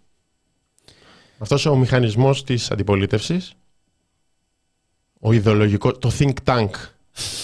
Αυτός 1.38 1.66
ο 1.66 1.76
μηχανισμός 1.76 2.44
της 2.44 2.72
αντιπολίτευσης, 2.72 3.54
ο 5.20 5.32
ιδεολογικό, 5.32 5.92
το 5.92 6.12
think 6.20 6.34
tank 6.44 6.70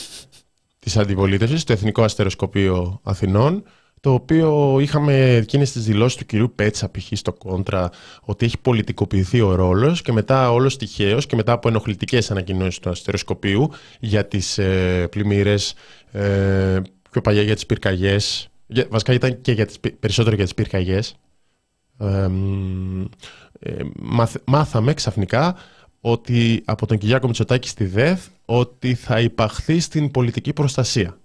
της 0.79 0.97
αντιπολίτευσης, 0.97 1.63
το 1.63 1.73
Εθνικό 1.73 2.03
Αστεροσκοπείο 2.03 2.99
Αθηνών, 3.03 3.63
το 4.05 4.13
οποίο 4.13 4.77
είχαμε 4.79 5.35
εκείνες 5.35 5.71
τις 5.71 5.83
δηλώσεις 5.83 6.17
του 6.17 6.25
κυρίου 6.25 6.51
Πέτσα 6.55 6.91
π.χ. 6.91 7.07
στο 7.11 7.33
κόντρα 7.33 7.89
ότι 8.21 8.45
έχει 8.45 8.57
πολιτικοποιηθεί 8.57 9.41
ο 9.41 9.55
ρόλος 9.55 10.01
και 10.01 10.11
μετά 10.11 10.51
όλος 10.51 10.77
τυχαίως 10.77 11.25
και 11.25 11.35
μετά 11.35 11.51
από 11.51 11.67
ενοχλητικές 11.67 12.31
ανακοινώσεις 12.31 12.79
του 12.79 12.89
αστεροσκοπίου 12.89 13.71
για 13.99 14.25
τις 14.25 14.57
ε, 14.57 15.07
πλημμύρες, 15.11 15.73
ε, 16.11 16.81
πιο 17.11 17.21
παλιά 17.21 17.41
για 17.41 17.53
τις 17.53 17.65
πυρκαγιές, 17.65 18.49
για, 18.67 18.87
βασικά 18.89 19.13
ήταν 19.13 19.41
και 19.41 19.51
για 19.51 19.65
τις, 19.65 19.79
περισσότερο 19.99 20.35
για 20.35 20.43
τις 20.43 20.53
πυρκαγιές, 20.53 21.15
ε, 21.97 22.27
μάθαμε 24.45 24.93
ξαφνικά 24.93 25.55
ότι 26.01 26.61
από 26.65 26.85
τον 26.85 26.97
Κυριάκο 26.97 27.27
Μητσοτάκη 27.27 27.67
στη 27.67 27.85
ΔΕΘ 27.85 28.19
ότι 28.45 28.95
θα 28.95 29.19
υπαχθεί 29.19 29.79
στην 29.79 30.11
πολιτική 30.11 30.53
προστασία. 30.53 31.17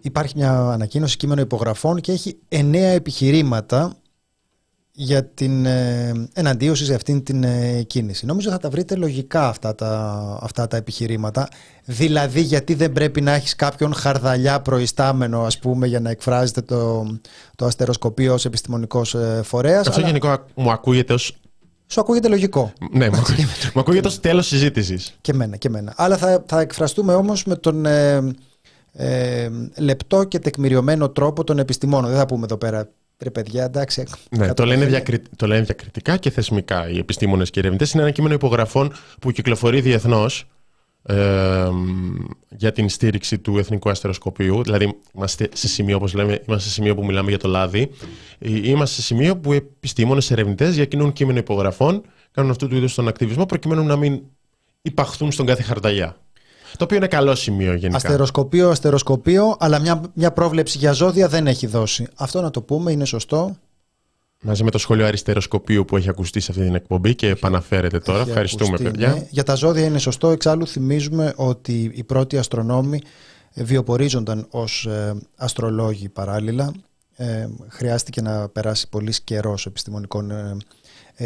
Υπάρχει 0.00 0.36
μια 0.36 0.52
ανακοίνωση 0.52 1.16
κείμενο 1.16 1.40
υπογραφών 1.40 2.00
και 2.00 2.12
έχει 2.12 2.38
εννέα 2.48 2.90
επιχειρήματα 2.90 4.00
για 4.92 5.24
την 5.24 5.66
ε, 5.66 6.12
εναντίωση 6.32 6.84
σε 6.84 6.94
αυτήν 6.94 7.22
την 7.22 7.44
ε, 7.44 7.82
κίνηση. 7.82 8.26
Νομίζω 8.26 8.50
θα 8.50 8.58
τα 8.58 8.70
βρείτε 8.70 8.94
λογικά 8.94 9.48
αυτά 9.48 9.74
τα, 9.74 10.38
αυτά 10.42 10.66
τα 10.66 10.76
επιχειρήματα. 10.76 11.48
Δηλαδή 11.84 12.40
γιατί 12.40 12.74
δεν 12.74 12.92
πρέπει 12.92 13.20
να 13.20 13.32
έχεις 13.32 13.56
κάποιον 13.56 13.94
χαρδαλιά 13.94 14.60
προϊστάμενο 14.60 15.42
ας 15.42 15.58
πούμε 15.58 15.86
για 15.86 16.00
να 16.00 16.10
εκφράζεται 16.10 16.60
το, 16.60 17.06
το 17.56 17.66
αστεροσκοπείο 17.66 18.34
ως 18.34 18.44
επιστημονικός 18.44 19.14
ε, 19.14 19.40
φορέας. 19.44 19.86
Αυτό 19.86 19.98
αλλά... 19.98 20.06
γενικό 20.06 20.44
μου 20.54 20.70
ακούγεται 20.70 21.12
ως 21.12 21.40
σου 21.86 22.00
ακούγεται 22.00 22.28
λογικό. 22.28 22.72
Ναι, 22.92 23.08
μου 23.74 23.80
ακούγεται 23.80 24.08
ως 24.12 24.20
τέλος 24.20 24.46
συζήτησης. 24.46 25.16
Και 25.20 25.32
μένα, 25.34 25.56
και 25.56 25.68
μένα. 25.68 25.92
Αλλά 25.96 26.16
θα, 26.16 26.44
θα 26.46 26.60
εκφραστούμε 26.60 27.14
όμως 27.14 27.44
με 27.44 27.56
τον 27.56 27.86
ε, 28.92 29.48
λεπτό 29.78 30.24
και 30.24 30.38
τεκμηριωμένο 30.38 31.08
τρόπο 31.08 31.44
των 31.44 31.58
επιστημόνων. 31.58 32.10
Δεν 32.10 32.18
θα 32.18 32.26
πούμε 32.26 32.44
εδώ 32.44 32.56
πέρα 32.56 32.88
Ρε 33.22 33.30
παιδιά, 33.30 33.64
εντάξει. 33.64 34.04
Ναι, 34.30 34.54
το 34.54 34.64
λένε, 34.64 34.84
διακρι... 34.84 35.22
το 35.36 35.46
λένε 35.46 35.62
διακριτικά 35.62 36.16
και 36.16 36.30
θεσμικά 36.30 36.88
οι 36.90 36.98
επιστήμονες 36.98 37.50
και 37.50 37.58
οι 37.58 37.62
ερευνητές. 37.62 37.92
Είναι 37.92 38.02
ένα 38.02 38.12
κείμενο 38.12 38.34
υπογραφών 38.34 38.92
που 39.20 39.30
κυκλοφορεί 39.30 39.80
διεθνώς 39.80 40.46
ε, 41.02 41.68
για 42.48 42.72
την 42.72 42.88
στήριξη 42.88 43.38
του 43.38 43.58
Εθνικού 43.58 43.90
Αστεροσκοπίου. 43.90 44.62
Δηλαδή, 44.62 44.98
είμαστε 45.14 45.48
σε 45.52 45.68
σημείο, 45.68 45.96
όπως 45.96 46.14
λέμε, 46.14 46.42
είμαστε 46.46 46.68
σε 46.68 46.74
σημείο 46.74 46.94
που 46.94 47.04
μιλάμε 47.04 47.28
για 47.28 47.38
το 47.38 47.48
λάδι. 47.48 47.90
Ε, 48.38 48.68
είμαστε 48.68 48.94
σε 48.94 49.02
σημείο 49.02 49.36
που 49.36 49.52
επιστήμονες, 49.52 50.30
ερευνητές 50.30 50.74
διακινούν 50.74 51.12
κείμενο 51.12 51.38
υπογραφών, 51.38 52.02
κάνουν 52.32 52.50
αυτού 52.50 52.68
του 52.68 52.76
είδους 52.76 52.94
τον 52.94 53.08
ακτιβισμό, 53.08 53.46
προκειμένου 53.46 53.84
να 53.84 53.96
μην 53.96 54.20
υπαχθούν 54.82 55.32
στον 55.32 55.46
κάθε 55.46 55.62
χαρταγιά. 55.62 56.16
Το 56.76 56.84
οποίο 56.84 56.96
είναι 56.96 57.06
καλό 57.06 57.34
σημείο 57.34 57.74
γενικά. 57.74 57.96
Αστεροσκοπείο, 57.96 58.70
αστεροσκοπείο, 58.70 59.56
αλλά 59.58 59.78
μια, 59.78 60.00
μια 60.14 60.32
πρόβλεψη 60.32 60.78
για 60.78 60.92
ζώδια 60.92 61.28
δεν 61.28 61.46
έχει 61.46 61.66
δώσει. 61.66 62.06
Αυτό 62.14 62.40
να 62.40 62.50
το 62.50 62.62
πούμε, 62.62 62.92
είναι 62.92 63.04
σωστό. 63.04 63.56
Μαζί 64.42 64.64
με 64.64 64.70
το 64.70 64.78
σχόλιο 64.78 65.06
αριστεροσκοπείου 65.06 65.84
που 65.84 65.96
έχει 65.96 66.08
ακουστεί 66.08 66.40
σε 66.40 66.50
αυτή 66.50 66.64
την 66.64 66.74
εκπομπή 66.74 67.14
και 67.14 67.28
επαναφέρεται 67.28 67.98
τώρα. 67.98 68.20
Ευχαριστούμε, 68.20 68.78
παιδιά. 68.78 69.08
Ναι. 69.08 69.26
Για 69.30 69.42
τα 69.42 69.54
ζώδια 69.54 69.84
είναι 69.84 69.98
σωστό. 69.98 70.28
Εξάλλου, 70.28 70.66
θυμίζουμε 70.66 71.32
ότι 71.36 71.92
οι 71.94 72.04
πρώτοι 72.04 72.38
αστρονόμοι 72.38 73.00
βιοπορίζονταν 73.54 74.46
ως 74.50 74.86
ε, 74.86 75.16
αστρολόγοι 75.36 76.08
παράλληλα. 76.08 76.72
Ε, 77.16 77.48
χρειάστηκε 77.68 78.22
να 78.22 78.48
περάσει 78.48 78.88
πολύς 78.88 79.20
καιρός 79.20 79.66
επιστημονικών 79.66 80.30
ε, 80.30 80.34
ε, 80.34 80.56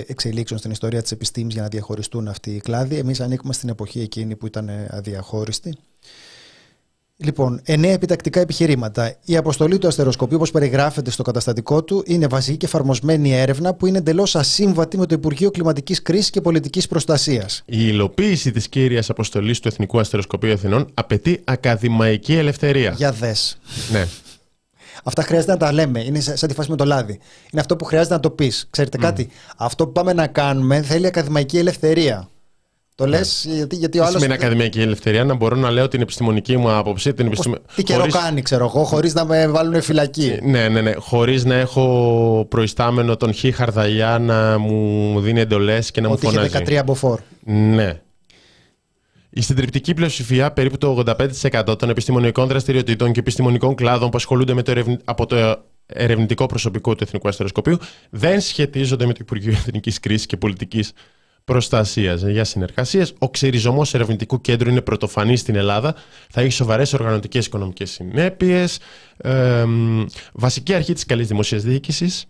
εξελίξεων 0.06 0.58
στην 0.58 0.70
ιστορία 0.70 1.02
της 1.02 1.10
επιστήμης 1.10 1.52
για 1.52 1.62
να 1.62 1.68
διαχωριστούν 1.68 2.28
αυτοί 2.28 2.50
οι 2.50 2.60
κλάδοι. 2.60 2.96
Εμείς 2.96 3.20
ανήκουμε 3.20 3.52
στην 3.52 3.68
εποχή 3.68 4.00
εκείνη 4.00 4.36
που 4.36 4.46
ήταν 4.46 4.68
ε, 4.68 4.86
αδιαχώριστη. 4.90 5.76
Λοιπόν, 7.16 7.60
εννέα 7.64 7.92
επιτακτικά 7.92 8.40
επιχειρήματα. 8.40 9.16
Η 9.24 9.36
αποστολή 9.36 9.78
του 9.78 9.86
αστεροσκοπείου, 9.86 10.36
όπως 10.36 10.50
περιγράφεται 10.50 11.10
στο 11.10 11.22
καταστατικό 11.22 11.84
του, 11.84 12.02
είναι 12.06 12.26
βασική 12.26 12.56
και 12.56 12.66
εφαρμοσμένη 12.66 13.32
έρευνα 13.32 13.74
που 13.74 13.86
είναι 13.86 13.98
εντελώς 13.98 14.36
ασύμβατη 14.36 14.98
με 14.98 15.06
το 15.06 15.14
Υπουργείο 15.14 15.50
Κλιματικής 15.50 16.02
Κρίσης 16.02 16.30
και 16.30 16.40
Πολιτικής 16.40 16.88
Προστασίας. 16.88 17.62
Η 17.66 17.76
υλοποίηση 17.78 18.50
της 18.50 18.68
κύριας 18.68 19.10
αποστολής 19.10 19.60
του 19.60 19.68
Εθνικού 19.68 20.00
Αστεροσκοπείου 20.00 20.52
Αθηνών 20.52 20.86
απαιτεί 20.94 21.40
ακαδημαϊκή 21.44 22.34
ελευθερία. 22.34 22.94
Για 22.96 23.12
δες. 23.12 23.58
Ναι. 23.92 24.06
Αυτά 25.04 25.22
χρειάζεται 25.22 25.52
να 25.52 25.58
τα 25.58 25.72
λέμε. 25.72 26.04
Είναι 26.04 26.20
σαν 26.20 26.48
τη 26.48 26.54
φάση 26.54 26.70
με 26.70 26.76
το 26.76 26.84
λάδι. 26.84 27.12
Είναι 27.52 27.60
αυτό 27.60 27.76
που 27.76 27.84
χρειάζεται 27.84 28.14
να 28.14 28.20
το 28.20 28.30
πεις. 28.30 28.66
Ξέρετε 28.70 28.98
κάτι, 28.98 29.28
αυτό 29.56 29.86
που 29.86 29.92
πάμε 29.92 30.12
να 30.12 30.26
κάνουμε 30.26 30.82
θέλει 30.82 31.06
ακαδημαϊκή 31.06 31.58
ελευθερία. 31.58 32.28
Το 32.96 33.06
λες 33.06 33.44
ναι. 33.48 33.54
γιατί, 33.54 33.76
γιατί 33.76 33.98
ο 33.98 34.04
άλλο. 34.04 34.12
Σημαίνει 34.12 34.32
ακαδημαϊκή 34.32 34.80
ελευθερία; 34.80 35.24
Να 35.24 35.34
μπορώ 35.34 35.56
να 35.56 35.70
λέω 35.70 35.88
την 35.88 36.00
επιστημονική 36.00 36.56
μου 36.56 36.72
άποψη. 36.72 37.14
Την 37.14 37.26
επιστημο... 37.26 37.54
Τι 37.74 37.82
καιρό 37.82 37.98
χωρίς... 37.98 38.14
κάνει, 38.14 38.42
ξέρω 38.42 38.64
εγώ, 38.64 38.84
χωρίς 38.84 39.14
να 39.14 39.24
με 39.24 39.48
βάλουν 39.48 39.82
φυλακή. 39.82 40.38
Ναι, 40.42 40.68
ναι, 40.68 40.80
ναι. 40.80 40.92
Χωρίς 40.94 41.44
να 41.44 41.54
έχω 41.54 42.46
προϊστάμενο 42.48 43.16
τον 43.16 43.34
Χ 43.34 43.44
Χαρδαλιά 43.54 44.18
να 44.18 44.58
μου 44.58 45.20
δίνει 45.20 45.40
εντολές 45.40 45.90
και 45.90 46.00
να 46.00 46.08
Ότι 46.08 46.26
μου 46.26 46.32
φωνάζει. 46.32 46.56
Ότι 46.56 46.76
13 46.78 46.82
μποφόρ. 46.84 47.18
Ναι. 47.44 48.00
Η 49.36 49.40
συντριπτική 49.40 49.94
πλειοψηφία, 49.94 50.52
περίπου 50.52 50.78
το 50.78 51.04
85% 51.06 51.78
των 51.78 51.90
επιστημονικών 51.90 52.48
δραστηριοτήτων 52.48 53.12
και 53.12 53.20
επιστημονικών 53.20 53.74
κλάδων 53.74 54.10
που 54.10 54.16
ασχολούνται 54.16 54.54
με 54.54 54.62
το 54.62 54.70
ερευνη... 54.70 54.96
από 55.04 55.26
το 55.26 55.64
ερευνητικό 55.86 56.46
προσωπικό 56.46 56.94
του 56.94 57.04
Εθνικού 57.04 57.28
Αστεροσκοπείου, 57.28 57.78
δεν 58.10 58.40
σχετίζονται 58.40 59.06
με 59.06 59.12
το 59.12 59.18
Υπουργείο 59.22 59.52
Εθνικής 59.52 60.00
Κρίσης 60.00 60.26
και 60.26 60.36
Πολιτικής 60.36 60.92
Προστασίας 61.44 62.22
για 62.22 62.44
συνεργασίες. 62.44 63.14
Ο 63.18 63.30
ξεριζωμός 63.30 63.94
ερευνητικού 63.94 64.40
κέντρου 64.40 64.70
είναι 64.70 64.80
πρωτοφανής 64.80 65.40
στην 65.40 65.56
Ελλάδα. 65.56 65.94
Θα 66.30 66.40
έχει 66.40 66.52
σοβαρές 66.52 66.92
οργανωτικές 66.92 67.46
οικονομικές 67.46 67.90
συνέπειες. 67.90 68.78
Ε, 69.16 69.64
βασική 70.32 70.74
αρχή 70.74 70.92
της 70.92 71.04
καλής 71.04 71.28
δημοσίας 71.28 71.62
διοίκησης 71.62 72.26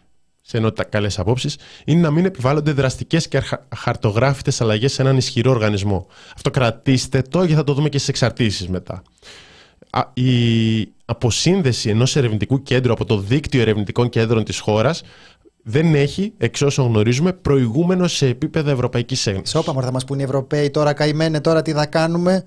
σε 0.47 0.57
ενότητα 0.57 0.85
καλές 0.85 1.19
απόψεις, 1.19 1.57
είναι 1.85 2.01
να 2.01 2.11
μην 2.11 2.25
επιβάλλονται 2.25 2.73
δραστικές 2.73 3.29
και 3.29 3.43
χαρτογράφητες 3.77 4.61
αλλαγές 4.61 4.93
σε 4.93 5.03
έναν 5.03 5.17
ισχυρό 5.17 5.51
οργανισμό. 5.51 6.07
Αυτό 6.35 6.51
κρατήστε 6.51 7.23
το 7.23 7.39
γιατί 7.39 7.55
θα 7.55 7.65
το 7.65 7.73
δούμε 7.73 7.89
και 7.89 7.97
στις 7.99 8.09
εξαρτήσεις 8.09 8.69
μετά. 8.69 9.03
Η 10.13 10.33
αποσύνδεση 11.05 11.91
ενός 11.91 12.17
ερευνητικού 12.17 12.63
κέντρου 12.63 12.93
από 12.93 13.05
το 13.05 13.19
δίκτυο 13.19 13.61
ερευνητικών 13.61 14.09
κέντρων 14.09 14.45
της 14.45 14.59
χώρας 14.59 15.03
δεν 15.63 15.95
έχει, 15.95 16.33
εξ 16.39 16.63
όσων 16.63 16.87
γνωρίζουμε, 16.87 17.33
προηγούμενο 17.33 18.09
σε 18.09 18.27
επίπεδο 18.27 18.71
Ευρωπαϊκής 18.71 19.27
Ένωσης. 19.27 19.51
Σώπα, 19.51 19.83
θα 19.83 19.93
μας 19.93 20.05
πούν 20.05 20.19
οι 20.19 20.23
Ευρωπαίοι 20.23 20.71
τώρα 20.71 20.93
καημένε, 20.93 21.41
τώρα 21.41 21.63
τι 21.63 21.73
θα 21.73 21.87
κάνουμε. 21.87 22.45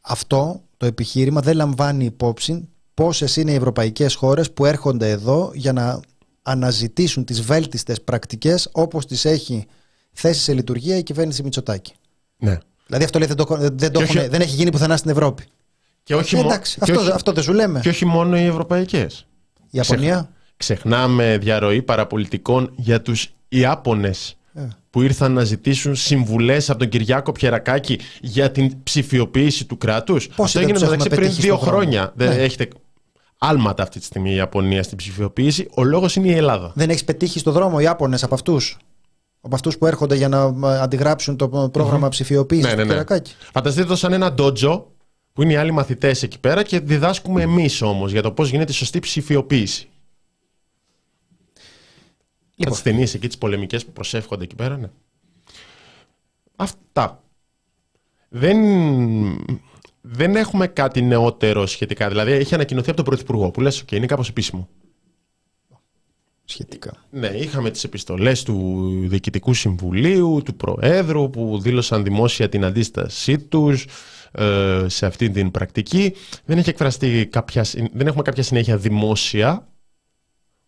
Αυτό 0.00 0.62
το 0.76 0.86
επιχείρημα 0.86 1.40
δεν 1.40 1.56
λαμβάνει 1.56 2.04
υπόψη 2.04 2.68
πόσες 2.94 3.36
είναι 3.36 3.50
οι 3.52 3.54
ευρωπαϊκές 3.54 4.14
χώρες 4.14 4.52
που 4.52 4.64
έρχονται 4.64 5.10
εδώ 5.10 5.50
για 5.54 5.72
να 5.72 6.00
αναζητήσουν 6.48 7.24
τις 7.24 7.42
βέλτιστες 7.42 8.02
πρακτικές 8.02 8.68
όπως 8.72 9.06
τις 9.06 9.24
έχει 9.24 9.66
θέσει 10.12 10.40
σε 10.40 10.52
λειτουργία 10.52 10.96
η 10.96 11.02
κυβέρνηση 11.02 11.42
Μητσοτάκη. 11.42 11.92
Ναι. 12.38 12.58
Δηλαδή 12.86 13.04
αυτό 13.04 13.18
λέει, 13.18 13.28
δεν, 13.28 13.36
το, 13.36 13.56
δεν, 13.72 13.92
το 13.92 14.00
όχι... 14.00 14.28
δεν 14.28 14.40
έχει 14.40 14.54
γίνει 14.54 14.70
πουθενά 14.70 14.96
στην 14.96 15.10
Ευρώπη. 15.10 15.44
Και 16.02 16.14
όχι 16.14 16.36
ε, 16.36 16.38
εντάξει, 16.38 16.78
αυτό, 16.80 17.00
όχι... 17.00 17.10
αυτό 17.10 17.32
δεν 17.32 17.42
σου 17.42 17.52
λέμε. 17.52 17.80
Και 17.80 17.88
όχι 17.88 18.04
μόνο 18.04 18.38
οι 18.38 18.44
ευρωπαϊκές. 18.44 19.26
Η 19.60 19.68
Ιαπωνία. 19.70 20.30
Ξεχνάμε 20.56 21.38
διαρροή 21.38 21.82
παραπολιτικών 21.82 22.72
για 22.76 23.02
τους 23.02 23.30
Ιάπωνες 23.48 24.36
ε. 24.54 24.68
που 24.90 25.02
ήρθαν 25.02 25.32
να 25.32 25.44
ζητήσουν 25.44 25.94
συμβουλές 25.94 26.70
από 26.70 26.78
τον 26.78 26.88
Κυριάκο 26.88 27.32
Πιερακάκη 27.32 27.98
για 28.20 28.50
την 28.50 28.82
ψηφιοποίηση 28.82 29.64
του 29.64 29.78
κράτους. 29.78 30.28
Πώς 30.28 30.46
Αυτό 30.46 30.60
έγινε 30.60 30.78
μεταξύ 30.78 31.08
πριν 31.08 31.34
δύο 31.34 31.56
χρόνια. 31.56 32.12
Ναι. 32.16 32.26
Δεν 32.26 32.40
έχετε 32.40 32.68
άλματα 33.38 33.82
αυτή 33.82 33.98
τη 33.98 34.04
στιγμή 34.04 34.30
η 34.30 34.34
Ιαπωνία 34.34 34.82
στην 34.82 34.96
ψηφιοποίηση. 34.96 35.68
Ο 35.74 35.84
λόγος 35.84 36.16
είναι 36.16 36.28
η 36.28 36.32
Ελλάδα. 36.32 36.72
Δεν 36.74 36.90
έχεις 36.90 37.04
πετύχει 37.04 37.38
στο 37.38 37.52
δρόμο 37.52 37.76
οι 37.80 37.82
Ιάπωνες 37.82 38.22
από 38.22 38.34
αυτούς; 38.34 38.76
Από 39.40 39.54
αυτούς 39.54 39.78
που 39.78 39.86
έρχονται 39.86 40.14
για 40.14 40.28
να 40.28 40.42
αντιγράψουν 40.82 41.36
το 41.36 41.48
πρόγραμμα 41.48 42.06
mm-hmm. 42.06 42.10
ψηφιοποίησης 42.10 42.74
ναι, 42.74 42.84
ναι, 42.84 42.94
ναι. 42.94 43.04
Φανταστείτε 43.52 43.86
το 43.86 43.96
σαν 43.96 44.12
ένα 44.12 44.32
ντότζο 44.32 44.92
που 45.32 45.42
είναι 45.42 45.52
οι 45.52 45.56
άλλοι 45.56 45.70
μαθητές 45.70 46.22
εκεί 46.22 46.40
πέρα 46.40 46.62
και 46.62 46.80
διδάσκουμε 46.80 47.42
εμείς 47.42 47.82
όμως 47.82 48.12
για 48.12 48.22
το 48.22 48.32
πώς 48.32 48.50
γίνεται 48.50 48.72
η 48.72 48.74
σωστή 48.74 48.98
ψηφιοποίηση. 48.98 49.88
Λοιπόν. 52.54 52.76
Τι 52.76 52.82
ταινίε 52.82 53.06
εκεί, 53.14 53.26
τις 53.26 53.38
πολεμικές 53.38 53.84
που 53.84 53.92
προσεύχονται 53.92 54.44
εκεί 54.44 54.54
πέρα, 54.54 54.76
ναι. 54.76 54.90
Αυτά. 56.56 57.22
Δεν 58.28 58.58
δεν 60.00 60.36
έχουμε 60.36 60.66
κάτι 60.66 61.02
νεότερο 61.02 61.66
σχετικά. 61.66 62.08
Δηλαδή, 62.08 62.32
έχει 62.32 62.54
ανακοινωθεί 62.54 62.88
από 62.88 62.96
τον 62.96 63.04
Πρωθυπουργό 63.04 63.50
που 63.50 63.60
λες: 63.60 63.82
OK, 63.82 63.92
είναι 63.92 64.06
κάπως 64.06 64.28
επίσημο. 64.28 64.68
Σχετικά. 66.44 66.92
Ναι, 67.10 67.26
είχαμε 67.26 67.70
τις 67.70 67.84
επιστολές 67.84 68.42
του 68.42 68.86
Διοικητικού 69.08 69.54
Συμβουλίου, 69.54 70.42
του 70.44 70.54
Προέδρου 70.54 71.30
που 71.30 71.60
δήλωσαν 71.60 72.04
δημόσια 72.04 72.48
την 72.48 72.64
αντίστασή 72.64 73.38
τους 73.38 73.86
ε, 74.32 74.84
σε 74.86 75.06
αυτή 75.06 75.30
την 75.30 75.50
πρακτική. 75.50 76.14
Δεν, 76.44 76.58
έχει 76.58 76.68
εκφραστεί 76.68 77.26
κάποια, 77.26 77.66
δεν 77.92 78.06
έχουμε 78.06 78.22
κάποια 78.22 78.42
συνέχεια 78.42 78.76
δημόσια. 78.76 79.68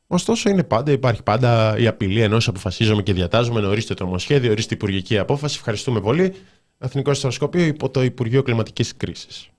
Ωστόσο, 0.06 0.50
είναι 0.50 0.64
πάντα, 0.64 0.92
υπάρχει 0.92 1.22
πάντα 1.22 1.78
η 1.78 1.86
απειλή 1.86 2.20
ενός 2.20 2.48
αποφασίζουμε 2.48 3.02
και 3.02 3.12
διατάζουμε 3.12 3.60
να 3.60 3.68
ορίστε 3.68 3.94
το 3.94 4.04
νομοσχέδιο, 4.04 4.50
ορίστε 4.50 4.74
υπουργική 4.74 5.18
απόφαση. 5.18 5.56
Ευχαριστούμε 5.58 6.00
πολύ. 6.00 6.34
Εθνικό 6.82 7.10
Ιστοσκοπείο 7.10 7.64
υπό 7.64 7.90
το 7.90 8.02
Υπουργείο 8.02 8.42
Κλιματικής 8.42 8.96
Κρίσης. 8.96 9.50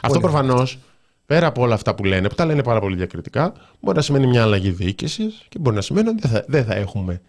Αυτό 0.00 0.20
προφανώς, 0.20 0.78
πέρα 1.26 1.46
από 1.46 1.62
όλα 1.62 1.74
αυτά 1.74 1.94
που 1.94 2.04
λένε, 2.04 2.28
που 2.28 2.34
τα 2.34 2.44
λένε 2.44 2.62
πάρα 2.62 2.80
πολύ 2.80 2.96
διακριτικά, 2.96 3.52
μπορεί 3.80 3.96
να 3.96 4.02
σημαίνει 4.02 4.26
μια 4.26 4.42
αλλαγή 4.42 4.70
διοίκησης 4.70 5.46
και 5.48 5.58
μπορεί 5.58 5.76
να 5.76 5.82
σημαίνει 5.82 6.08
ότι 6.08 6.20
δεν 6.20 6.30
θα, 6.30 6.44
δεν 6.48 6.64
θα 6.64 6.74
έχουμε 6.74 7.20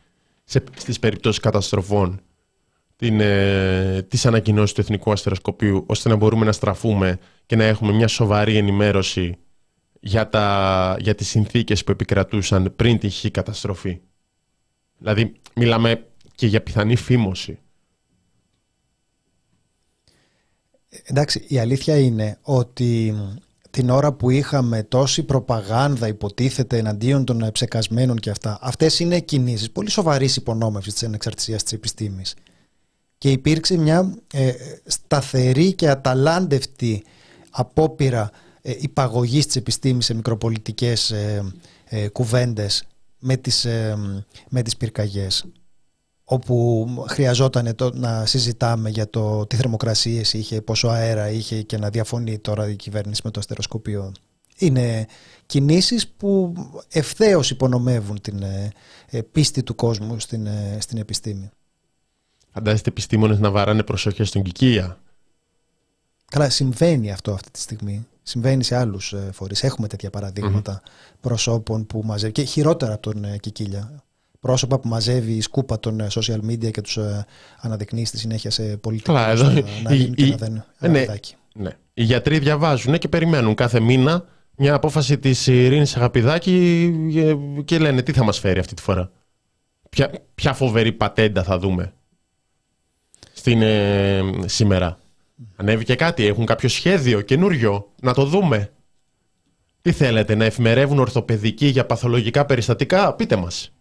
στις 0.76 1.00
περιπτώσεις 1.00 1.40
καταστροφών 1.40 2.22
την, 2.96 3.20
ε, 3.20 4.02
τις 4.08 4.26
ανακοινώσεις 4.26 4.76
του 4.76 4.82
Εθνικού 4.82 5.12
Αστεροσκοπείου 5.12 5.84
ώστε 5.88 6.10
να 6.10 6.16
μπορούμε 6.16 6.46
να 6.46 6.52
στραφούμε 6.52 7.20
και 7.46 7.56
να 7.56 7.64
έχουμε 7.64 7.92
μια 7.92 8.08
σοβαρή 8.08 8.58
ενημέρωση 8.58 9.38
για, 10.00 10.30
τα, 10.30 10.96
για 11.00 11.16
τις 11.16 11.28
συνθήκες 11.28 11.84
που 11.84 11.92
επικρατούσαν 11.92 12.74
πριν 12.76 13.00
την 13.00 13.10
χή 13.10 13.32
καταστροφή. 13.32 14.00
Δηλαδή 14.98 15.34
μιλάμε 15.56 16.06
και 16.36 16.48
για 16.48 16.62
πιθανή 16.62 16.96
φήμωση. 16.96 17.60
Εντάξει, 21.04 21.46
η 21.48 21.60
αλήθεια 21.60 21.98
είναι 21.98 22.38
ότι 22.42 23.16
την 23.70 23.90
ώρα 23.90 24.14
που 24.14 24.30
είχαμε 24.30 24.84
τόση 24.84 25.24
προπαγάνδα 25.24 26.08
υποτίθεται 26.08 26.78
εναντίον 26.78 27.26
των 27.26 27.50
ψεκασμένων 27.52 28.18
και 28.18 28.30
αυτά, 28.30 28.60
αυτές 28.62 29.00
είναι 29.00 29.20
κινήσεις 29.20 29.72
πολύ 29.72 29.90
σοβαρής 29.90 30.36
υπονόμευσης 30.36 30.94
της 30.94 31.04
ανεξαρτησίας 31.04 31.64
της 31.64 31.74
επιστήμης. 31.74 32.36
Και 33.18 33.32
υπήρξε 33.32 33.78
μια 33.78 34.14
ε, 34.34 34.52
σταθερή 34.86 35.74
και 35.74 35.90
αταλάντευτη 35.90 37.04
απόπειρα 37.50 38.32
ε, 38.62 38.74
υπαγωγής 38.80 39.46
της 39.46 39.56
επιστήμης 39.56 40.06
σε 40.06 40.14
μικροπολιτικές 40.14 41.12
ε, 41.12 41.54
ε 41.90 42.08
κουβέντες 42.08 42.84
με 43.20 43.38
τις, 43.38 43.66
ε, 43.66 43.98
με 44.50 44.62
τις 44.62 44.78
πυρκαγιές 44.78 45.46
όπου 46.32 46.88
χρειαζόταν 47.08 47.76
το, 47.76 47.92
να 47.94 48.26
συζητάμε 48.26 48.90
για 48.90 49.10
το 49.10 49.46
τι 49.46 49.56
θερμοκρασίες 49.56 50.34
είχε, 50.34 50.62
πόσο 50.62 50.88
αέρα 50.88 51.30
είχε 51.30 51.62
και 51.62 51.78
να 51.78 51.90
διαφωνεί 51.90 52.40
τώρα 52.40 52.70
η 52.70 52.76
κυβέρνηση 52.76 53.22
με 53.24 53.32
το 53.32 53.40
αστεροσκοπείο. 53.40 54.12
Είναι 54.58 55.06
κινήσεις 55.46 56.08
που 56.08 56.54
ευθέως 56.90 57.50
υπονομεύουν 57.50 58.22
την 58.22 58.44
ε, 58.44 58.72
ε, 59.10 59.22
πίστη 59.22 59.64
του 59.64 59.76
κόσμου 59.76 60.20
στην, 60.20 60.46
ε, 60.46 60.78
στην 60.80 60.98
επιστήμη. 60.98 61.50
Φαντάζεστε 62.54 62.90
επιστήμονες 62.90 63.40
να 63.40 63.52
βαράνε 63.52 63.84
προσοχή 63.84 64.24
στον 64.24 64.42
Κικία. 64.42 64.98
Καλά, 66.26 66.50
συμβαίνει 66.50 67.12
αυτό 67.12 67.32
αυτή 67.32 67.52
τη 67.52 67.60
στιγμή. 67.60 68.08
Συμβαίνει 68.24 68.64
σε 68.64 68.76
άλλους 68.76 69.16
φορείς. 69.32 69.64
Έχουμε 69.64 69.88
τέτοια 69.88 70.10
προσώπων 71.20 71.86
που 71.86 72.02
μαζεύουν 72.06 72.34
και 72.34 72.44
χειρότερα 72.44 72.94
από 72.94 73.12
τον 73.12 73.40
Κικίλια 73.40 74.04
πρόσωπα 74.40 74.80
που 74.80 74.88
μαζεύει 74.88 75.32
η 75.32 75.42
σκούπα 75.42 75.80
των 75.80 76.00
ε, 76.00 76.08
social 76.12 76.40
media 76.50 76.72
και 76.72 76.82
τους 76.82 76.98
ε, 76.98 77.26
αναδεικνύει 77.60 78.06
στη 78.06 78.18
συνέχεια 78.18 78.52
σε 78.52 78.64
πολιτικούς 78.78 79.16
Καλά, 79.16 79.30
εδώ, 79.30 79.50
να, 79.50 79.62
να 79.84 79.96
η, 79.96 80.10
και 80.10 80.36
να 80.40 80.66
ε, 80.80 80.88
ναι, 80.88 81.06
ναι. 81.54 81.72
Οι 81.94 82.04
γιατροί 82.04 82.40
διαβάζουν 82.40 82.98
και 82.98 83.08
περιμένουν 83.08 83.56
κάθε 83.56 83.80
μήνα 83.80 84.26
μια 84.56 84.74
απόφαση 84.74 85.18
της 85.18 85.48
Ειρήνης 85.48 85.96
Αγαπηδάκη 85.96 86.92
και 87.66 87.80
λένε 87.80 88.02
τι 88.02 88.12
θα 88.12 88.24
μας 88.24 88.40
φέρει 88.40 88.60
αυτή 88.60 88.74
τη 88.74 88.82
φορά; 88.82 89.12
Ποια, 89.90 90.12
ποια 90.36 90.54
φοβερή 90.54 90.92
πατέντα 90.92 91.44
θα 91.44 91.60
δούμε 91.60 91.94
στην, 93.34 93.62
ε, 93.62 94.22
σήμερα; 94.46 94.98
Ανέβηκε 95.56 95.96
κάτι, 95.96 96.26
έχουν 96.26 96.46
κάποιο 96.46 96.70
σχέδιο 96.70 97.22
καινούριο, 97.22 97.92
να 98.02 98.14
το 98.14 98.26
δούμε. 98.26 98.72
Τι 99.82 99.92
θέλετε, 99.92 100.36
να 100.36 100.46
εφημερεύουν 100.46 101.00
ορθοπαιδικοί 101.00 101.66
για 101.66 101.86
παθολογικά 101.86 102.46
περιστατικά, 102.46 103.14
πείτε 103.14 103.36
μας. 103.36 103.72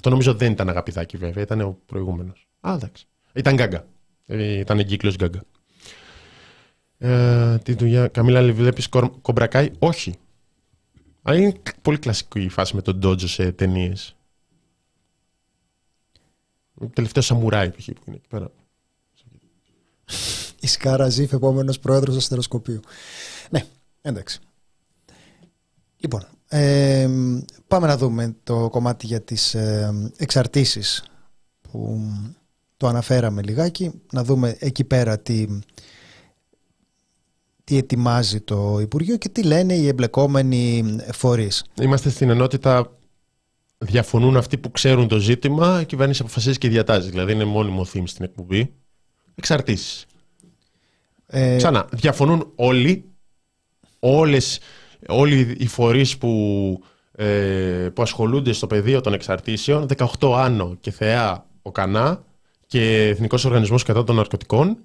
Αυτό 0.00 0.12
νομίζω 0.12 0.34
δεν 0.34 0.52
ήταν 0.52 0.68
αγαπηδάκι 0.68 1.16
βέβαια, 1.16 1.42
ήταν 1.42 1.60
ο 1.60 1.78
προηγούμενος. 1.86 2.48
Α, 2.60 2.72
εντάξει. 2.74 3.06
Ήταν 3.32 3.54
γκάγκα. 3.54 3.86
Ε, 4.26 4.58
ήταν 4.58 4.78
εγκύκλο 4.78 5.14
γκάγκα. 5.14 5.42
Ε, 6.98 7.58
τι 7.58 7.74
δουλειά, 7.74 8.08
Καμίλα, 8.08 8.52
βλέπεις 8.52 8.88
κομπρακάι. 9.22 9.70
Όχι. 9.78 10.14
Αλλά 11.22 11.38
είναι 11.38 11.52
πολύ 11.82 11.98
κλασική 11.98 12.40
η 12.40 12.48
φάση 12.48 12.74
με 12.74 12.82
τον 12.82 12.98
Ντότζο 12.98 13.28
σε 13.28 13.52
ταινίες. 13.52 14.16
Τελευταίος 16.92 17.26
σαμουράι 17.26 17.70
π.χ. 17.70 17.84
που 17.84 18.02
είναι 18.04 18.16
εκεί 18.16 18.28
πέρα. 18.28 18.50
Η 20.60 20.66
Σκάρα 20.66 21.08
Ζήφ, 21.08 21.32
επόμενος 21.32 21.78
πρόεδρος 21.78 22.16
αστεροσκοπείου. 22.16 22.80
Ναι, 23.50 23.66
εντάξει. 24.02 24.40
Λοιπόν, 25.96 26.26
ε, 26.52 27.08
πάμε 27.66 27.86
να 27.86 27.96
δούμε 27.96 28.36
το 28.42 28.68
κομμάτι 28.70 29.06
για 29.06 29.20
τις 29.20 29.54
ε, 29.54 30.10
εξαρτήσεις 30.16 31.04
που 31.60 32.00
το 32.76 32.86
αναφέραμε 32.86 33.42
λιγάκι. 33.42 33.90
Να 34.12 34.24
δούμε 34.24 34.56
εκεί 34.58 34.84
πέρα 34.84 35.18
τι, 35.18 35.46
τι 37.64 37.76
ετοιμάζει 37.76 38.40
το 38.40 38.78
Υπουργείο 38.80 39.16
και 39.16 39.28
τι 39.28 39.42
λένε 39.42 39.74
οι 39.74 39.86
εμπλεκόμενοι 39.86 40.96
φορείς. 41.12 41.64
Είμαστε 41.82 42.10
στην 42.10 42.30
ενότητα 42.30 42.90
διαφωνούν 43.78 44.36
αυτοί 44.36 44.58
που 44.58 44.70
ξέρουν 44.70 45.08
το 45.08 45.18
ζήτημα, 45.18 45.80
η 45.80 45.86
κυβέρνηση 45.86 46.22
αποφασίζεις 46.22 46.58
και 46.58 46.68
διατάζει. 46.68 47.10
Δηλαδή 47.10 47.32
είναι 47.32 47.44
μόνιμο 47.44 47.86
theme 47.92 48.02
στην 48.04 48.24
εκπομπή. 48.24 48.72
εξαρτήσεις. 49.34 50.06
Ε... 51.26 51.56
Ξανά, 51.56 51.88
διαφωνούν 51.92 52.52
όλοι, 52.54 53.04
όλες, 53.98 54.58
όλοι 55.08 55.56
οι 55.58 55.66
φορείς 55.66 56.18
που, 56.18 56.82
ε, 57.12 57.88
που 57.94 58.02
ασχολούνται 58.02 58.52
στο 58.52 58.66
πεδίο 58.66 59.00
των 59.00 59.12
εξαρτήσεων, 59.12 59.86
18 59.86 60.34
Άνω 60.34 60.76
και 60.80 60.90
Θεά 60.90 61.46
ο 61.62 61.70
Κανά 61.72 62.24
και 62.66 63.08
Εθνικός 63.08 63.44
Οργανισμός 63.44 63.82
Κατά 63.82 64.04
των 64.04 64.16
Ναρκωτικών, 64.16 64.78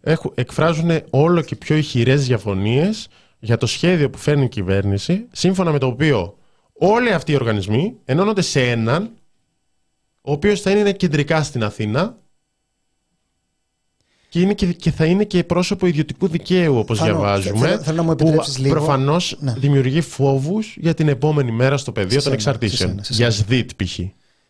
έχουν, 0.00 0.32
εκφράζουν 0.34 0.90
όλο 1.10 1.40
και 1.40 1.56
πιο 1.56 1.76
ηχηρές 1.76 2.26
διαφωνίες 2.26 3.08
για 3.38 3.56
το 3.56 3.66
σχέδιο 3.66 4.10
που 4.10 4.18
φέρνει 4.18 4.44
η 4.44 4.48
κυβέρνηση, 4.48 5.26
σύμφωνα 5.32 5.72
με 5.72 5.78
το 5.78 5.86
οποίο 5.86 6.38
όλοι 6.72 7.12
αυτοί 7.12 7.32
οι 7.32 7.34
οργανισμοί 7.34 7.96
ενώνονται 8.04 8.42
σε 8.42 8.70
έναν, 8.70 9.10
ο 10.20 10.32
οποίος 10.32 10.60
θα 10.60 10.70
είναι 10.70 10.92
κεντρικά 10.92 11.42
στην 11.42 11.64
Αθήνα 11.64 12.18
και, 14.30 14.40
είναι 14.40 14.54
και, 14.54 14.90
θα 14.90 15.04
είναι 15.04 15.24
και 15.24 15.44
πρόσωπο 15.44 15.86
ιδιωτικού 15.86 16.28
δικαίου, 16.28 16.76
όπως 16.76 17.02
διαβάζουμε. 17.02 17.66
Θέλω, 17.66 17.82
θέλω 17.82 17.96
να 17.96 18.02
μου 18.02 18.14
που 18.14 18.34
λίγο. 18.58 18.74
Προφανώς 18.74 19.36
ναι. 19.40 19.54
δημιουργεί 19.58 20.00
φόβους 20.00 20.76
για 20.80 20.94
την 20.94 21.08
επόμενη 21.08 21.52
μέρα 21.52 21.76
στο 21.76 21.92
πεδίο 21.92 22.22
των 22.22 22.32
εξαρτήσεων. 22.32 23.00
Για 23.08 23.30
ΣΔΙΤ 23.30 23.70
π.χ. 23.76 23.98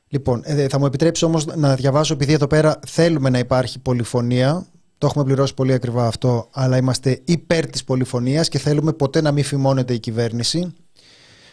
Λοιπόν, 0.08 0.42
ε, 0.44 0.68
θα 0.68 0.78
μου 0.78 0.86
επιτρέψεις 0.86 1.24
όμως 1.26 1.46
να 1.46 1.74
διαβάσω, 1.74 2.12
επειδή 2.12 2.32
εδώ 2.32 2.46
πέρα 2.46 2.80
θέλουμε 2.86 3.30
να 3.30 3.38
υπάρχει 3.38 3.78
πολυφωνία. 3.78 4.66
Το 4.98 5.06
έχουμε 5.06 5.24
πληρώσει 5.24 5.54
πολύ 5.54 5.72
ακριβά 5.72 6.06
αυτό, 6.06 6.48
αλλά 6.52 6.76
είμαστε 6.76 7.20
υπέρ 7.24 7.66
της 7.66 7.84
πολυφωνίας 7.84 8.48
και 8.48 8.58
θέλουμε 8.58 8.92
ποτέ 8.92 9.20
να 9.20 9.32
μην 9.32 9.44
φημώνεται 9.44 9.94
η 9.94 9.98
κυβέρνηση. 9.98 10.72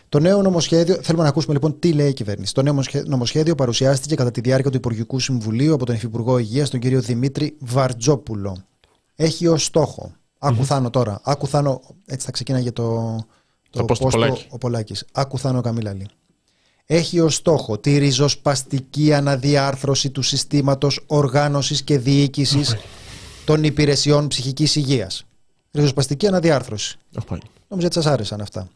Το 0.10 0.20
νέο 0.20 0.42
νομοσχέδιο, 0.42 0.98
θέλουμε 1.02 1.24
να 1.24 1.30
ακούσουμε 1.30 1.54
λοιπόν 1.54 1.80
τι 1.80 1.94
λέει 1.94 2.10
η 2.10 2.14
κυβέρνηση. 2.14 2.54
Το 2.54 2.62
νέο 2.62 2.84
νομοσχέδιο 3.06 3.56
παρουσιάστηκε 3.56 4.16
κατά 4.16 4.32
τη 4.32 4.42
διάρκεια 4.42 4.72
του 4.72 4.78
Υπουργικού 4.78 5.20
Συμβουλίου 5.20 5.74
από 5.74 5.86
τον 5.86 5.96
Υφυπουργό 5.96 6.38
Υγείας, 6.38 6.70
τον 6.70 6.80
κύριο 6.80 7.02
Δημήτρη 7.02 7.56
Βαρτζόπουλο. 7.60 8.58
Έχει 9.16 9.48
ως 9.48 9.66
στόχο. 9.66 10.12
Άκου 10.40 10.66
τώρα. 10.90 11.22
Άκου 11.24 11.48
Έτσι 12.06 12.26
θα 12.26 12.32
ξεκίναγε 12.32 12.72
το, 12.72 13.16
το, 13.70 13.86
το 13.86 14.08
Πολάκη. 14.10 14.46
ο 14.50 14.58
Πολάκης. 14.58 15.06
Άκου 15.12 15.38
Θάνο 15.38 15.62
Καμίλαλη. 15.62 16.08
Έχει 16.86 17.20
ως 17.20 17.36
στόχο 17.36 17.78
τη 17.78 17.98
ριζοσπαστική 17.98 19.14
αναδιάρθρωση 19.14 20.10
του 20.10 20.22
συστήματος 20.22 21.04
οργάνωσης 21.08 21.84
και 21.84 21.98
διοίκησης 21.98 22.76
των 23.46 23.64
υπηρεσιών 23.64 24.28
ψυχικής 24.28 24.76
υγείας. 24.76 25.26
Ριζοσπαστική 25.72 26.28
αναδιάρθρωση. 26.28 26.98
Νομίζω 27.68 27.88
ότι 27.88 27.94
σας 27.96 28.06
άρεσαν 28.06 28.42
αυτά 28.42 28.70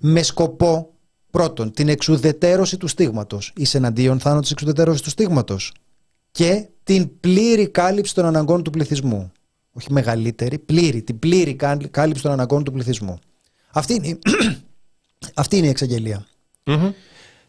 με 0.00 0.22
σκοπό 0.22 0.94
πρώτον 1.30 1.72
την 1.72 1.88
εξουδετέρωση 1.88 2.76
του 2.76 2.86
στίγματος. 2.86 3.52
Είσαι 3.56 3.76
εναντίον 3.76 4.20
θάνατος 4.20 4.42
της 4.42 4.52
εξουδετέρωσης 4.52 5.00
του 5.02 5.10
στίγματος 5.10 5.72
και 6.30 6.68
την 6.82 7.20
πλήρη 7.20 7.68
κάλυψη 7.68 8.14
των 8.14 8.24
αναγκών 8.24 8.62
του 8.62 8.70
πληθυσμού. 8.70 9.32
Όχι 9.72 9.92
μεγαλύτερη, 9.92 10.58
πλήρη, 10.58 11.02
την 11.02 11.18
πλήρη 11.18 11.56
κάλυψη 11.90 12.22
των 12.22 12.32
αναγκών 12.32 12.64
του 12.64 12.72
πληθυσμού. 12.72 13.18
Αυτή 13.70 13.94
είναι, 13.94 14.18
αυτή 15.34 15.56
είναι 15.56 15.66
η 15.66 15.70
εξαγγελία. 15.70 16.26
Mm-hmm. 16.64 16.92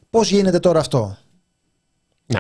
Πώς 0.09 0.31
γίνεται 0.31 0.59
τώρα 0.59 0.79
αυτό; 0.79 1.17
Ναι. 2.25 2.39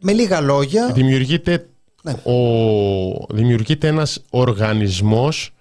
Με 0.00 0.12
λίγα 0.12 0.40
λόγια... 0.40 0.92
Δημιουργείται, 0.92 1.68
ναι. 2.02 2.12
ο, 2.12 3.34
δημιουργείται 3.34 3.86
ένας 3.88 4.22
οργανισμός 4.30 5.54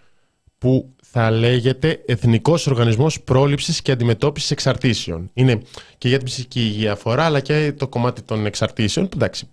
που 0.58 0.95
θα 1.18 1.32
λέγεται 1.32 2.04
Εθνικός 2.06 2.68
Οργανισμός 2.68 3.22
Πρόληψης 3.22 3.82
και 3.82 3.92
Αντιμετώπισης 3.92 4.52
Εξαρτήσεων. 4.52 5.30
Είναι 5.34 5.62
και 5.98 6.08
για 6.08 6.18
την 6.18 6.26
ψυχική 6.26 6.60
υγεία 6.60 6.92
αφορά, 6.92 7.24
αλλά 7.24 7.40
και 7.40 7.74
το 7.78 7.88
κομμάτι 7.88 8.22
των 8.22 8.46
εξαρτήσεων, 8.46 9.10
που 9.10 9.18
εντάξει, 9.22 9.50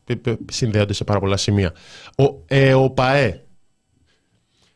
συνδέονται 0.51 0.93
σε 0.93 1.05
πάρα 1.05 1.21
πολλά 1.21 1.37
σημεία. 1.37 1.73
Ο 2.19 2.43
ΕΟΠΑΕ. 2.47 3.45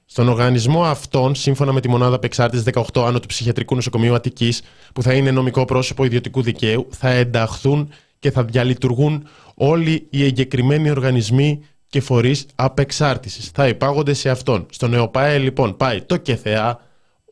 Στον 0.05 0.29
οργανισμό 0.29 0.85
αυτόν, 0.85 1.35
σύμφωνα 1.35 1.73
με 1.73 1.81
τη 1.81 1.89
μονάδα 1.89 2.17
απεξάρτησης 2.17 2.67
18 2.95 3.03
άνω 3.07 3.21
του 3.21 3.27
Ψυχιατρικού 3.27 3.75
Νοσοκομείου 3.75 4.15
Αττικής, 4.15 4.63
που 4.95 5.03
θα 5.03 5.15
είναι 5.15 5.31
νομικό 5.31 5.65
πρόσωπο 5.65 6.05
ιδιωτικού 6.05 6.43
δικαίου, 6.43 6.87
θα 6.91 7.09
ενταχθούν 7.09 7.89
και 8.19 8.31
θα 8.31 8.45
διαλειτουργούν 8.45 9.29
όλοι 9.55 10.07
οι 10.11 10.25
εγκεκριμένοι 10.25 10.91
οργανισμοί 10.91 11.61
και 11.89 12.01
φορείς 12.01 12.47
απεξάρτησης. 12.55 13.49
Θα 13.49 13.69
υπάγονται 13.69 14.13
σε 14.15 14.31
αυτόν. 14.31 14.67
Στον 14.71 14.95
ΕΟΠΑΕ 14.95 15.39
λοιπόν 15.39 15.77
πάει 15.77 16.03
το 16.03 16.17
ΚΕΘΕΑ, 16.17 16.81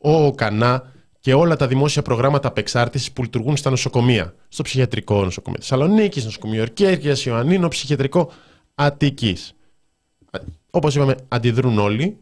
ο 0.01 0.11
ΟΚΑΝΑ 0.25 0.91
και 1.19 1.33
όλα 1.33 1.55
τα 1.55 1.67
δημόσια 1.67 2.01
προγράμματα 2.01 2.47
απεξάρτησης 2.47 3.11
που 3.11 3.23
λειτουργούν 3.23 3.57
στα 3.57 3.69
νοσοκομεία. 3.69 4.33
Στο 4.47 4.63
ψυχιατρικό 4.63 5.23
νοσοκομείο 5.23 5.59
Θεσσαλονίκης, 5.59 6.25
νοσοκομείο 6.25 6.61
Ορκέρκεια, 6.61 7.15
Ιωαννίνο, 7.25 7.67
ψυχιατρικό 7.67 8.31
Αττικής. 8.75 9.55
Όπως 10.69 10.95
είπαμε, 10.95 11.15
αντιδρούν 11.27 11.79
όλοι. 11.79 12.17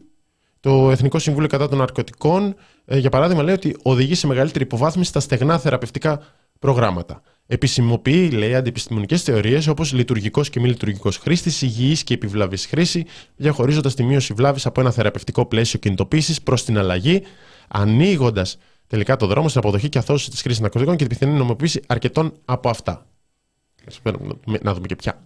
Το 0.60 0.90
Εθνικό 0.90 1.18
Συμβούλιο 1.18 1.48
Κατά 1.48 1.68
των 1.68 1.78
Ναρκωτικών, 1.78 2.54
ε, 2.84 2.98
για 2.98 3.10
παράδειγμα, 3.10 3.42
λέει 3.42 3.54
ότι 3.54 3.76
οδηγεί 3.82 4.14
σε 4.14 4.26
μεγαλύτερη 4.26 4.64
υποβάθμιση 4.64 5.08
στα 5.08 5.20
στεγνά 5.20 5.58
θεραπευτικά 5.58 6.20
προγράμματα. 6.58 7.22
Επισημοποιεί, 7.46 8.30
λέει, 8.32 8.54
αντιπιστημονικέ 8.54 9.16
θεωρίες 9.16 9.66
όπως 9.66 9.92
λειτουργικός 9.92 10.50
και 10.50 10.60
μη 10.60 10.68
λειτουργικός 10.68 11.16
χρήστης, 11.16 11.62
υγιής 11.62 12.04
και 12.04 12.14
επιβλαβής 12.14 12.66
χρήση, 12.66 13.06
διαχωρίζοντας 13.36 13.94
τη 13.94 14.02
μείωση 14.02 14.34
βλάβης 14.34 14.66
από 14.66 14.80
ένα 14.80 14.90
θεραπευτικό 14.90 15.46
πλαίσιο 15.46 15.78
κινητοποίησης 15.78 16.42
προς 16.42 16.64
την 16.64 16.78
αλλαγή, 16.78 17.22
ανοίγοντας 17.68 18.58
τελικά 18.86 19.16
το 19.16 19.26
δρόμο 19.26 19.48
στην 19.48 19.60
αποδοχή 19.60 19.88
και 19.88 19.98
αθώωση 19.98 20.30
της 20.30 20.42
χρήσης 20.42 20.60
ναρκωτικών 20.60 20.96
και 20.96 21.06
την 21.06 21.18
πιθανή 21.18 21.38
νομοποίηση 21.38 21.80
αρκετών 21.86 22.32
από 22.44 22.68
αυτά. 22.68 23.06
Να 24.60 24.74
δούμε 24.74 24.86
και 24.86 24.96
ποια 24.96 25.22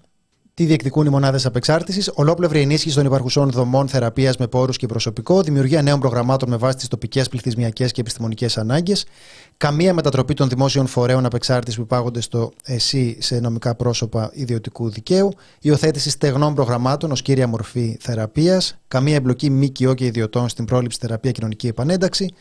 τι 0.59 0.65
διεκδικούν 0.65 1.07
οι 1.07 1.09
μονάδες 1.09 1.47
απεξάρτησης, 1.47 2.11
ολόπλευρη 2.15 2.61
ενίσχυση 2.61 2.95
των 2.95 3.05
υπαρχουσών 3.05 3.51
δομών 3.51 3.89
θεραπείας 3.89 4.37
με 4.37 4.47
πόρους 4.47 4.77
και 4.77 4.87
προσωπικό, 4.87 5.43
δημιουργία 5.43 5.83
νέων 5.83 6.01
προγραμμάτων 6.01 6.49
με 6.49 6.57
βάση 6.57 6.77
τις 6.77 6.89
τοπικές 6.89 7.29
πληθυσμιακές 7.29 7.93
και 7.93 8.01
επιστημονικές 8.01 8.59
ανάγκες, 8.59 9.07
καμία 9.57 9.95
μετατροπή 9.95 10.35
των 10.35 10.49
δημόσιων 10.49 10.87
φορέων 10.87 11.25
απεξάρτησης 11.25 11.77
που 11.77 11.83
υπάγονται 11.83 12.21
στο 12.21 12.53
ΕΣΥ 12.65 13.17
σε 13.21 13.41
νομικά 13.41 13.75
πρόσωπα 13.75 14.31
ιδιωτικού 14.33 14.91
δικαίου, 14.91 15.33
υιοθέτηση 15.61 16.11
στεγνών 16.11 16.55
προγραμμάτων 16.55 17.11
ως 17.11 17.23
κύρια 17.23 17.47
μορφή 17.47 17.97
θεραπείας, 18.01 18.79
καμία 18.89 19.15
εμπλοκή 19.15 19.51
ΜΚΟ 19.51 19.95
και 19.95 20.05
ιδιωτών 20.05 20.49
στην 20.49 20.65
πρόληψη 20.65 20.99
θεραπεία 21.01 21.31
κοινωνική 21.31 21.67
επανένταξη, 21.67 22.35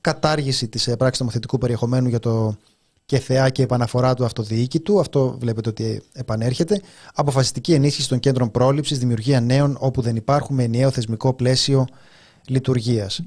κατάργηση 0.00 0.68
της 0.68 0.94
πράξης 0.98 1.20
νομοθετικού 1.20 1.58
περιεχομένου 1.58 2.08
για 2.08 2.18
το 2.18 2.56
και 3.06 3.18
θεά 3.18 3.50
και 3.50 3.62
επαναφορά 3.62 4.14
του 4.14 4.24
αυτοδιοίκητου. 4.24 5.00
Αυτό 5.00 5.36
βλέπετε 5.38 5.68
ότι 5.68 6.02
επανέρχεται. 6.12 6.80
Αποφασιστική 7.14 7.72
ενίσχυση 7.72 8.08
των 8.08 8.18
κέντρων 8.18 8.50
πρόληψης, 8.50 8.98
δημιουργία 8.98 9.40
νέων 9.40 9.76
όπου 9.80 10.00
δεν 10.00 10.16
υπάρχουν 10.16 10.56
με 10.56 10.62
ενιαίο 10.62 10.90
θεσμικό 10.90 11.34
πλαίσιο 11.34 11.86
λειτουργίας. 12.46 13.22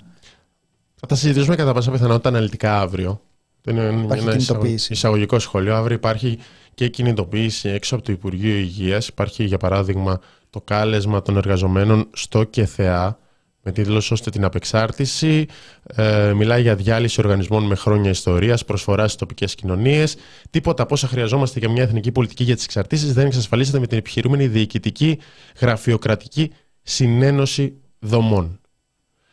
Θα 0.95 1.07
τα 1.07 1.15
συζητήσουμε 1.15 1.55
κατά 1.55 1.73
πάσα 1.73 1.91
πιθανότητα 1.91 2.29
αναλυτικά 2.29 2.79
αύριο. 2.79 3.21
Υπάρχει 3.67 4.23
ένα 4.23 4.31
κινητοποίηση. 4.31 4.93
εισαγωγικό 4.93 5.39
σχόλιο. 5.39 5.75
Αύριο 5.75 5.95
υπάρχει 5.95 6.39
και 6.73 6.87
κινητοποίηση 6.87 7.69
έξω 7.69 7.95
από 7.95 8.03
το 8.03 8.11
Υπουργείο 8.11 8.55
Υγείας. 8.55 9.07
Υπάρχει, 9.07 9.43
για 9.43 9.57
παράδειγμα, 9.57 10.19
το 10.49 10.61
κάλεσμα 10.61 11.21
των 11.21 11.37
εργαζομένων 11.37 12.09
στο 12.13 12.43
ΚΕΘΕΑ 12.43 13.19
με 13.67 13.71
τίτλο 13.71 13.95
ώστε 13.95 14.29
την 14.29 14.43
απεξάρτηση. 14.43 15.45
Ε, 15.85 16.33
μιλάει 16.33 16.61
για 16.61 16.75
διάλυση 16.75 17.21
οργανισμών 17.21 17.63
με 17.63 17.75
χρόνια 17.75 18.09
ιστορίας, 18.09 18.65
προσφοράς 18.65 19.05
στις 19.05 19.19
τοπικές 19.19 19.55
κοινωνίες. 19.55 20.15
Τίποτα 20.49 20.83
από 20.83 20.93
όσα 20.93 21.07
χρειαζόμαστε 21.07 21.59
για 21.59 21.69
μια 21.69 21.83
εθνική 21.83 22.11
πολιτική 22.11 22.43
για 22.43 22.55
τις 22.55 22.63
εξαρτήσεις 22.63 23.13
δεν 23.13 23.25
εξασφαλίζεται 23.25 23.79
με 23.79 23.87
την 23.87 23.97
επιχειρούμενη 23.97 24.47
διοικητική 24.47 25.19
γραφειοκρατική 25.59 26.51
συνένωση 26.81 27.77
δομών. 27.99 28.59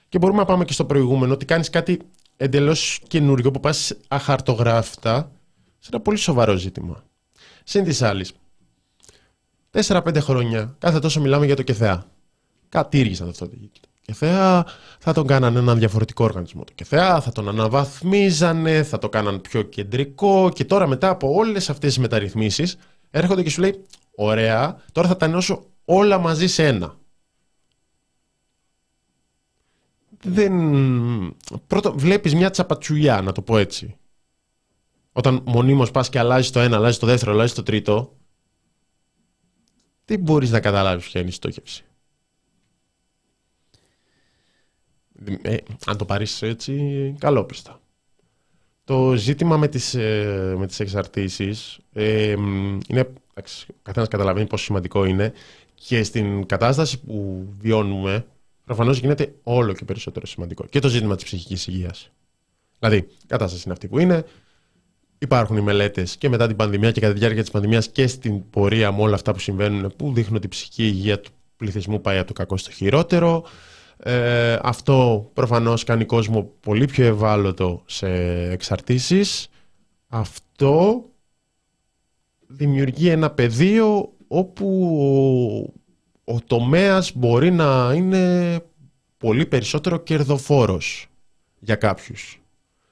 Και 0.09 0.19
μπορούμε 0.19 0.39
να 0.39 0.45
πάμε 0.45 0.65
και 0.65 0.73
στο 0.73 0.85
προηγούμενο, 0.85 1.33
ότι 1.33 1.45
κάνεις 1.45 1.71
κάτι 1.71 1.99
εντελώς 2.37 3.01
καινούριο 3.09 3.51
που 3.51 3.61
πας 3.61 3.95
αχαρτογράφητα 4.09 5.33
σε 5.79 5.89
ένα 5.93 6.03
πολύ 6.03 6.17
σοβαρό 6.17 6.57
ζήτημα. 6.57 7.05
Συν 7.65 7.85
της 7.85 8.03
άλλης, 8.03 8.33
4-5 9.71 10.17
χρόνια 10.21 10.75
κάθε 10.79 10.99
τόσο 10.99 11.21
μιλάμε 11.21 11.47
για 11.47 11.57
το 11.57 11.63
ΚΕΘΕΑ. 11.63 12.05
Κατήργησαν 12.69 13.29
αυτό 13.29 13.49
το 13.49 13.57
ΚΕΘΕΑ, 14.05 14.67
θα 14.99 15.13
τον 15.13 15.27
κάνανε 15.27 15.59
έναν 15.59 15.79
διαφορετικό 15.79 16.25
οργανισμό 16.25 16.65
το 16.65 16.73
ΚΕΘΕΑ, 16.75 17.21
θα 17.21 17.33
τον 17.33 17.49
αναβαθμίζανε, 17.49 18.83
θα 18.83 18.99
το 18.99 19.09
κάναν 19.09 19.41
πιο 19.41 19.63
κεντρικό 19.63 20.51
και 20.55 20.65
τώρα 20.65 20.87
μετά 20.87 21.09
από 21.09 21.35
όλες 21.35 21.71
αυτές 21.71 21.89
τις 21.89 22.03
μεταρρυθμίσεις 22.03 22.77
έρχονται 23.11 23.43
και 23.43 23.51
σου 23.51 23.61
λέει 23.61 23.85
ωραία, 24.15 24.83
τώρα 24.93 25.09
θα 25.09 25.17
τα 25.17 25.27
ενώσω 25.27 25.67
όλα 25.85 26.19
μαζί 26.19 26.47
σε 26.47 26.67
ένα. 26.67 26.97
Δεν... 30.25 30.53
Πρώτο, 31.67 31.93
βλέπεις 31.97 32.35
μια 32.35 32.51
τσαπατσουλιά, 32.51 33.21
να 33.21 33.33
το 33.33 33.43
πω 33.43 33.59
έτσι. 33.59 33.97
Όταν 35.13 35.43
μονίμως 35.47 35.91
πας 35.91 36.09
και 36.09 36.19
αλλάζεις 36.19 36.51
το 36.51 36.61
ένα, 36.61 36.77
αλλάζεις 36.77 36.99
το 36.99 37.07
δεύτερο, 37.07 37.33
αλλάζεις 37.33 37.55
το 37.55 37.63
τρίτο, 37.63 38.17
δεν 40.05 40.21
μπορείς 40.21 40.51
να 40.51 40.61
καταλάβεις 40.61 41.07
ποια 41.07 41.21
είναι 41.21 41.31
η 41.31 41.33
στόχευση. 41.33 41.85
Ε, 45.43 45.57
αν 45.87 45.97
το 45.97 46.05
πάρεις 46.05 46.43
έτσι, 46.43 47.15
καλόπιστα. 47.19 47.81
Το 48.85 49.15
ζήτημα 49.17 49.57
με 49.57 49.69
τις, 49.69 49.95
ε, 49.95 50.55
με 50.59 50.67
τις 50.67 50.81
εξαρτήσεις 50.81 51.79
ε, 51.93 52.31
είναι, 52.89 53.01
ο 53.35 53.43
καθένας 53.83 54.09
καταλαβαίνει 54.09 54.47
πόσο 54.47 54.65
σημαντικό 54.65 55.05
είναι 55.05 55.33
Και 55.75 56.03
στην 56.03 56.47
κατάσταση 56.47 57.01
που 57.01 57.47
βιώνουμε, 57.59 58.27
προφανώς 58.65 58.99
γίνεται 58.99 59.35
όλο 59.43 59.73
και 59.73 59.85
περισσότερο 59.85 60.27
σημαντικό. 60.27 60.65
Και 60.65 60.79
το 60.79 60.89
ζήτημα 60.89 61.15
της 61.15 61.25
ψυχικής 61.25 61.67
υγείας. 61.67 62.11
Δηλαδή, 62.79 62.97
η 62.97 63.27
κατάσταση 63.27 63.63
είναι 63.65 63.73
αυτή 63.73 63.89
που 63.89 63.99
είναι. 63.99 64.25
Υπάρχουν 65.19 65.57
οι 65.57 65.61
μελέτες 65.61 66.17
και 66.17 66.29
μετά 66.29 66.47
την 66.47 66.57
πανδημία 66.57 66.91
και 66.91 67.01
κατά 67.01 67.13
τη 67.13 67.19
διάρκεια 67.19 67.43
της 67.43 67.51
πανδημίας 67.51 67.89
και 67.89 68.07
στην 68.07 68.51
πορεία 68.51 68.93
με 68.93 69.03
όλα 69.03 69.15
αυτά 69.15 69.33
που 69.33 69.39
συμβαίνουν 69.39 69.93
που 69.97 70.13
δείχνουν 70.13 70.37
ότι 70.37 70.47
η 70.47 70.49
ψυχική 70.49 70.87
υγεία 70.87 71.21
του 71.21 71.31
πληθυσμού 71.57 72.01
πάει 72.01 72.19
από 72.19 72.27
το 72.27 72.33
κακό 72.33 72.57
στο 72.57 72.71
χειρότερο. 72.71 73.45
Ε, 74.05 74.59
αυτό 74.63 75.31
προφανώς 75.35 75.85
κάνει 75.85 76.05
κόσμο 76.05 76.53
πολύ 76.61 76.87
πιο 76.87 77.05
ευάλωτο 77.05 77.83
σε 77.87 78.09
εξαρτήσεις. 78.51 79.49
Αυτό 80.09 81.05
δημιουργεί 82.47 83.09
ένα 83.09 83.31
πεδίο 83.31 84.13
όπου 84.29 84.97
ο, 86.25 86.35
ο 86.35 86.41
τομέας 86.47 87.13
μπορεί 87.15 87.51
να 87.51 87.93
είναι 87.95 88.57
πολύ 89.17 89.47
περισσότερο 89.47 89.99
κερδοφόρος 89.99 91.07
για 91.59 91.75
κάποιους. 91.75 92.41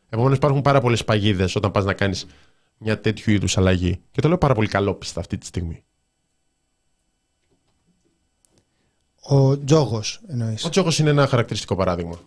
Επομένως 0.09 0.37
υπάρχουν 0.37 0.63
πάρα 0.63 0.81
πολλές 0.81 1.05
παγίδες 1.05 1.57
όταν 1.57 1.71
πας 1.71 1.85
να 1.85 1.93
κάνεις 1.93 2.27
μια 2.79 3.01
τέτοιου 3.01 3.33
είδους 3.33 3.59
αλλαγή. 3.59 4.01
Και 4.11 4.21
το 4.21 4.29
λέω 4.29 4.39
πάρα 4.39 4.55
πολύ 4.55 4.69
καλόπιστα 4.69 5.21
αυτή 5.21 5.39
τη 5.39 5.47
στιγμή. 5.47 5.85
Ο 9.31 9.59
τζόγος 9.65 10.21
εννοείς. 10.27 10.65
Ο 10.65 10.69
τζόγος 10.69 10.99
είναι 10.99 11.11
ένα 11.11 11.27
χαρακτηριστικό 11.27 11.77
παράδειγμα. 11.77 12.19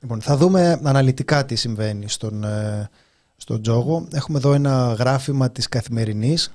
Λοιπόν, 0.00 0.20
θα 0.20 0.36
δούμε 0.36 0.80
αναλυτικά 0.82 1.44
τι 1.44 1.54
συμβαίνει 1.54 2.08
στον, 2.08 2.44
ε, 2.44 2.90
στον 3.36 3.62
τζόγο. 3.62 4.08
Έχουμε 4.12 4.38
εδώ 4.38 4.52
ένα 4.52 4.92
γράφημα 4.98 5.50
της 5.50 5.68
καθημερινής 5.68 6.52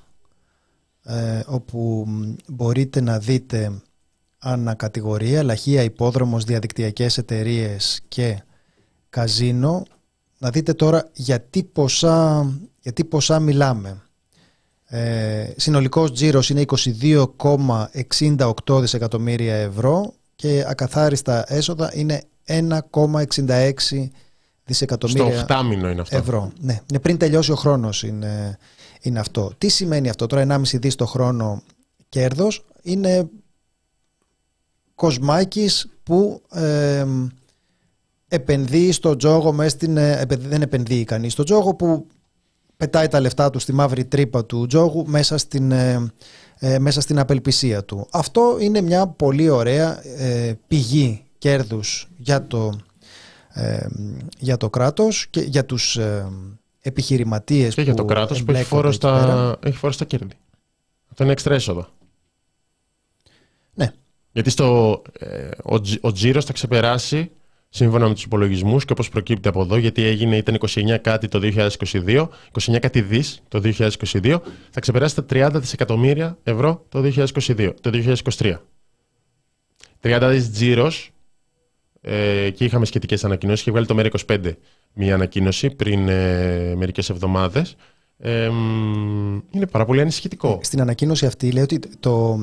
ε, 1.04 1.42
όπου 1.46 2.08
μπορείτε 2.48 3.02
να 3.02 3.20
δείτε 3.20 3.82
ανακατηγορία, 4.38 5.44
λαχεία, 5.44 5.84
υπόδρομος, 5.84 6.44
διαδικτυακές 6.44 7.18
εταιρείες 7.18 8.02
και 8.08 8.44
καζίνο. 9.10 9.84
Να 10.38 10.50
δείτε 10.50 10.74
τώρα 10.74 11.10
γιατί 11.14 11.64
ποσά, 11.64 12.52
γιατί 12.80 13.04
ποσά 13.04 13.40
μιλάμε. 13.40 14.02
Ε, 14.90 15.46
συνολικός 15.56 16.12
τζίρος 16.12 16.50
είναι 16.50 16.66
22,68 16.68 18.80
δισεκατομμύρια 18.80 19.56
ευρώ 19.56 20.14
και 20.36 20.66
ακαθάριστα 20.68 21.54
έσοδα 21.54 21.92
είναι 21.94 22.24
1,66 22.46 23.72
δισεκατομμύρια 24.64 25.38
Στο 25.38 25.56
είναι 25.74 26.02
αυτό. 26.02 26.18
ευρώ. 26.18 26.52
Ναι, 26.60 26.80
είναι 26.90 27.00
πριν 27.00 27.18
τελειώσει 27.18 27.52
ο 27.52 27.56
χρόνος 27.56 28.04
είναι, 28.04 28.58
είναι 29.02 29.20
αυτό. 29.20 29.52
Τι 29.58 29.68
σημαίνει 29.68 30.10
αυτό 30.10 30.26
τώρα 30.26 30.46
1,5 30.50 30.80
δις 30.80 30.96
το 30.96 31.06
χρόνο 31.06 31.62
κέρδος; 32.10 32.66
Είναι 32.82 33.30
κοσμάκης 34.96 35.90
που 36.04 36.42
ε, 36.52 37.06
επενδύει 38.28 38.92
στο 38.92 39.16
τζόγο 39.16 39.52
μέσα 39.52 39.70
στην, 39.70 39.98
ε, 39.98 40.26
δεν 40.28 40.62
επενδύει 40.62 41.04
κανείς 41.04 41.34
στο 41.34 41.44
τζόγο 41.44 41.76
που 41.76 42.08
πετάει 42.78 43.08
τα 43.08 43.20
λεφτά 43.20 43.50
του 43.50 43.60
στη 43.60 43.74
μαύρη 43.74 44.06
τρύπα 44.06 44.46
του 44.46 44.66
τζόγου 44.66 45.08
μέσα 45.08 45.38
στην, 45.38 45.72
ε, 45.72 46.12
ε, 46.60 46.80
μέσα 46.80 47.02
στην 47.02 47.20
απελπισία 47.20 47.84
του. 47.84 48.08
Αυτό 48.12 48.58
είναι 48.60 48.82
μια 48.82 49.08
πολύ 49.08 49.50
ωραία 49.50 50.06
ε, 50.06 50.54
πηγή 50.68 51.24
κέρδους 51.38 52.08
για 52.18 52.48
το, 52.48 52.80
για 54.40 54.58
το 54.58 54.70
κράτος 54.70 55.28
και 55.30 55.40
για 55.40 55.66
τους 55.66 56.00
επιχειρηματίες 56.82 57.74
και 57.76 57.82
για 57.82 57.94
το 57.94 58.06
κράτος 58.06 58.44
που 58.44 58.52
έχει 58.52 58.64
φόρο, 58.64 58.92
στα, 58.92 59.58
έχει 59.64 59.78
φόρο 59.78 59.94
στα 59.94 60.06
κέρδη. 60.06 60.34
Αυτό 61.10 61.24
είναι 61.24 61.32
έξτρα 61.32 61.54
έσοδα. 61.54 61.90
Ναι. 63.74 63.94
Γιατί 64.32 64.50
στο, 64.50 65.02
ο, 65.64 65.76
ο 66.02 66.12
τζίρος 66.12 66.46
θα 66.46 66.54
ξεπεράσει 66.54 67.32
σύμφωνα 67.70 68.08
με 68.08 68.14
τους 68.14 68.24
υπολογισμούς 68.24 68.86
και 68.86 68.92
όπως 68.92 69.10
προκύπτει 69.10 69.48
από 69.48 69.62
εδώ, 69.62 69.78
γιατί 69.78 70.04
έγινε, 70.04 70.38
ήταν 70.38 70.58
29 70.68 70.98
κάτι 71.02 71.28
το 71.28 71.40
2022, 71.42 72.28
29 72.60 72.80
κάτι 72.80 73.02
δις 73.02 73.42
το 73.48 73.62
2022, 73.64 74.40
θα 74.70 74.80
ξεπεράσει 74.80 75.16
τα 75.16 75.26
30 75.30 75.50
δισεκατομμύρια 75.54 76.38
ευρώ 76.44 76.86
το 76.90 77.12
2022, 77.16 77.74
το 77.82 78.16
2023. 78.38 78.56
30 80.02 80.28
δις 80.32 80.52
τζίρος 80.52 81.12
ε, 82.02 82.50
και 82.50 82.64
είχαμε 82.64 82.86
σχετικές 82.86 83.24
ανακοινώσεις, 83.24 83.62
είχε 83.62 83.72
βγάλει 83.72 83.86
το 83.86 83.96
ΜΕΡΑ25 83.98 84.52
μια 84.94 85.14
ανακοίνωση 85.14 85.70
πριν 85.70 86.10
ε, 86.10 86.74
μερικές 86.76 87.10
εβδομάδες. 87.10 87.76
Ε, 88.18 88.46
είναι 89.52 89.68
πάρα 89.72 89.86
πολύ 89.86 90.02
ανησυχητικό. 90.02 90.60
Στην 90.62 90.82
ανακοίνωση 90.82 91.26
αυτή 91.26 91.52
λέει 91.52 91.64
ότι 91.64 91.80
το 92.00 92.40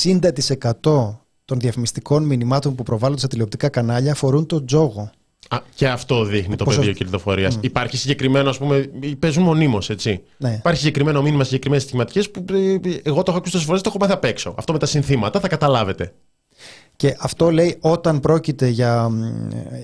60% 0.00 1.16
των 1.48 1.58
διαφημιστικών 1.58 2.24
μηνυμάτων 2.24 2.74
που 2.74 2.82
προβάλλονται 2.82 3.18
στα 3.18 3.28
τηλεοπτικά 3.28 3.68
κανάλια 3.68 4.12
αφορούν 4.12 4.46
τον 4.46 4.66
τζόγο. 4.66 5.10
Α, 5.48 5.58
και 5.74 5.88
αυτό 5.88 6.24
δείχνει 6.24 6.56
το 6.56 6.64
πεδίο 6.64 6.92
κερδοφορίας. 6.92 7.56
Mm. 7.56 7.64
Υπάρχει 7.64 7.96
συγκεκριμένο, 7.96 8.48
ας 8.48 8.58
πούμε, 8.58 8.90
παίζουν 9.18 9.42
μονίμως, 9.42 9.90
έτσι. 9.90 10.22
Ναι. 10.36 10.54
Υπάρχει 10.58 10.78
συγκεκριμένο 10.78 11.22
μήνυμα, 11.22 11.44
συγκεκριμένες 11.44 11.84
στιγματικέ 11.84 12.22
που 12.22 12.44
ε, 12.52 12.78
εγώ 13.02 13.22
το 13.22 13.30
έχω 13.30 13.38
ακούσει 13.38 13.52
τόσες 13.52 13.66
φορές, 13.66 13.82
το 13.82 13.88
έχω 13.88 13.98
πάθει 13.98 14.12
απ' 14.12 14.24
έξω. 14.24 14.54
Αυτό 14.58 14.72
με 14.72 14.78
τα 14.78 14.86
συνθήματα 14.86 15.40
θα 15.40 15.48
καταλάβετε. 15.48 16.12
Και 16.96 17.16
αυτό 17.20 17.50
λέει 17.50 17.76
όταν 17.80 18.20
πρόκειται 18.20 18.68
για 18.68 19.10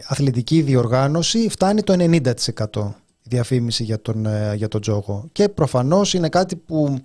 αθλητική 0.09 0.63
διοργάνωση 0.63 1.49
φτάνει 1.49 1.83
το 1.83 1.95
90% 1.99 2.95
η 3.23 3.29
διαφήμιση 3.29 3.85
για 3.85 4.03
τον, 4.03 4.27
ε, 4.27 4.55
για 4.57 4.69
τον 4.69 4.81
τζόγο. 4.81 5.29
Και 5.33 5.49
προφανώς 5.49 6.15
είναι 6.15 6.29
κάτι 6.29 6.57
που 6.57 6.99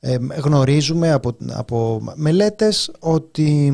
ε, 0.00 0.16
γνωρίζουμε 0.36 1.12
από, 1.12 1.36
από 1.48 2.00
μελέτες 2.14 2.90
ότι 2.98 3.72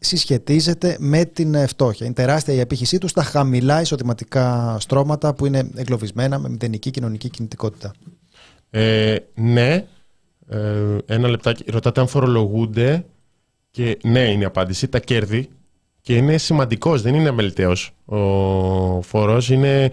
συσχετίζεται 0.00 0.96
με 0.98 1.24
την 1.24 1.54
ε, 1.54 1.66
φτώχεια. 1.66 2.06
Είναι 2.06 2.14
τεράστια 2.14 2.54
η 2.54 2.60
απήχησή 2.60 2.98
τους 2.98 3.10
στα 3.10 3.22
χαμηλά 3.22 3.80
εισοδηματικά 3.80 4.76
στρώματα 4.80 5.34
που 5.34 5.46
είναι 5.46 5.70
εγκλωβισμένα 5.74 6.38
με 6.38 6.48
μηδενική 6.48 6.90
κοινωνική 6.90 7.28
κινητικότητα. 7.28 7.92
Ε, 8.70 9.16
ναι. 9.34 9.86
Ε, 10.48 10.96
ένα 11.06 11.28
λεπτάκι. 11.28 11.64
Ρωτάτε 11.70 12.00
αν 12.00 12.08
φορολογούνται 12.08 13.04
και 13.70 13.98
ναι 14.04 14.30
είναι 14.30 14.42
η 14.42 14.46
απάντηση. 14.46 14.88
Τα 14.88 14.98
κέρδη 14.98 15.48
και 16.00 16.16
είναι 16.16 16.38
σημαντικός, 16.38 17.02
δεν 17.02 17.14
είναι 17.14 17.28
αμεληταίος. 17.28 17.92
Ο 18.04 19.02
φόρος 19.02 19.50
είναι 19.50 19.90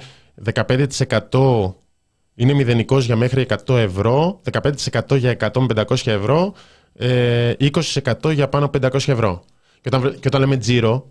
15% 0.54 1.74
είναι 2.40 2.54
μηδενικός 2.54 3.06
για 3.06 3.16
μέχρι 3.16 3.46
100 3.66 3.76
ευρώ, 3.76 4.42
15% 4.52 5.18
για 5.18 5.38
100-500 5.54 6.12
ευρώ, 6.12 6.54
20% 7.60 8.34
για 8.34 8.48
πάνω 8.48 8.66
από 8.66 8.80
500 8.82 9.12
ευρώ. 9.12 9.44
Και 9.90 9.96
όταν, 9.96 10.20
και 10.20 10.28
όταν 10.28 10.42
λέμε 10.42 10.58
τζίρο, 10.58 11.08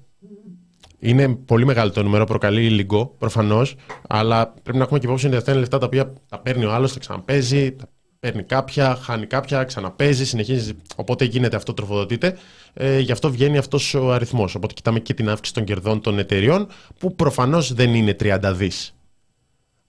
είναι 0.98 1.28
πολύ 1.28 1.64
μεγάλο 1.64 1.90
το 1.90 2.02
νούμερο, 2.02 2.24
προκαλεί 2.24 2.70
λίγο 2.70 3.14
προφανώς, 3.18 3.74
αλλά 4.08 4.54
πρέπει 4.62 4.78
να 4.78 4.84
έχουμε 4.84 4.98
και 4.98 5.06
υπόψη 5.06 5.26
ότι 5.26 5.36
αυτά 5.36 5.50
είναι 5.50 5.60
λεφτά 5.60 5.78
τα 5.78 5.86
οποία 5.86 6.12
τα 6.28 6.38
παίρνει 6.38 6.64
ο 6.64 6.72
άλλος, 6.72 6.92
τα 6.92 6.98
ξαναπέζει, 6.98 7.72
τα 7.72 7.88
παίρνει 8.20 8.42
κάποια, 8.42 8.94
χάνει 8.94 9.26
κάποια, 9.26 9.64
ξαναπέζει, 9.64 10.26
συνεχίζει. 10.26 10.72
Οπότε 10.96 11.24
γίνεται 11.24 11.56
αυτό, 11.56 11.74
τροφοδοτείται. 11.74 12.36
Ε, 12.74 12.98
γι' 12.98 13.12
αυτό 13.12 13.30
βγαίνει 13.30 13.58
αυτός 13.58 13.94
ο 13.94 14.12
αριθμός. 14.12 14.54
Οπότε 14.54 14.74
κοιτάμε 14.74 14.98
και 14.98 15.14
την 15.14 15.28
αύξηση 15.28 15.54
των 15.54 15.64
κερδών 15.64 16.00
των 16.00 16.18
εταιριών, 16.18 16.66
που 16.98 17.14
προφανώς 17.14 17.72
δεν 17.72 17.94
είναι 17.94 18.16
30 18.20 18.52
δις. 18.54 18.94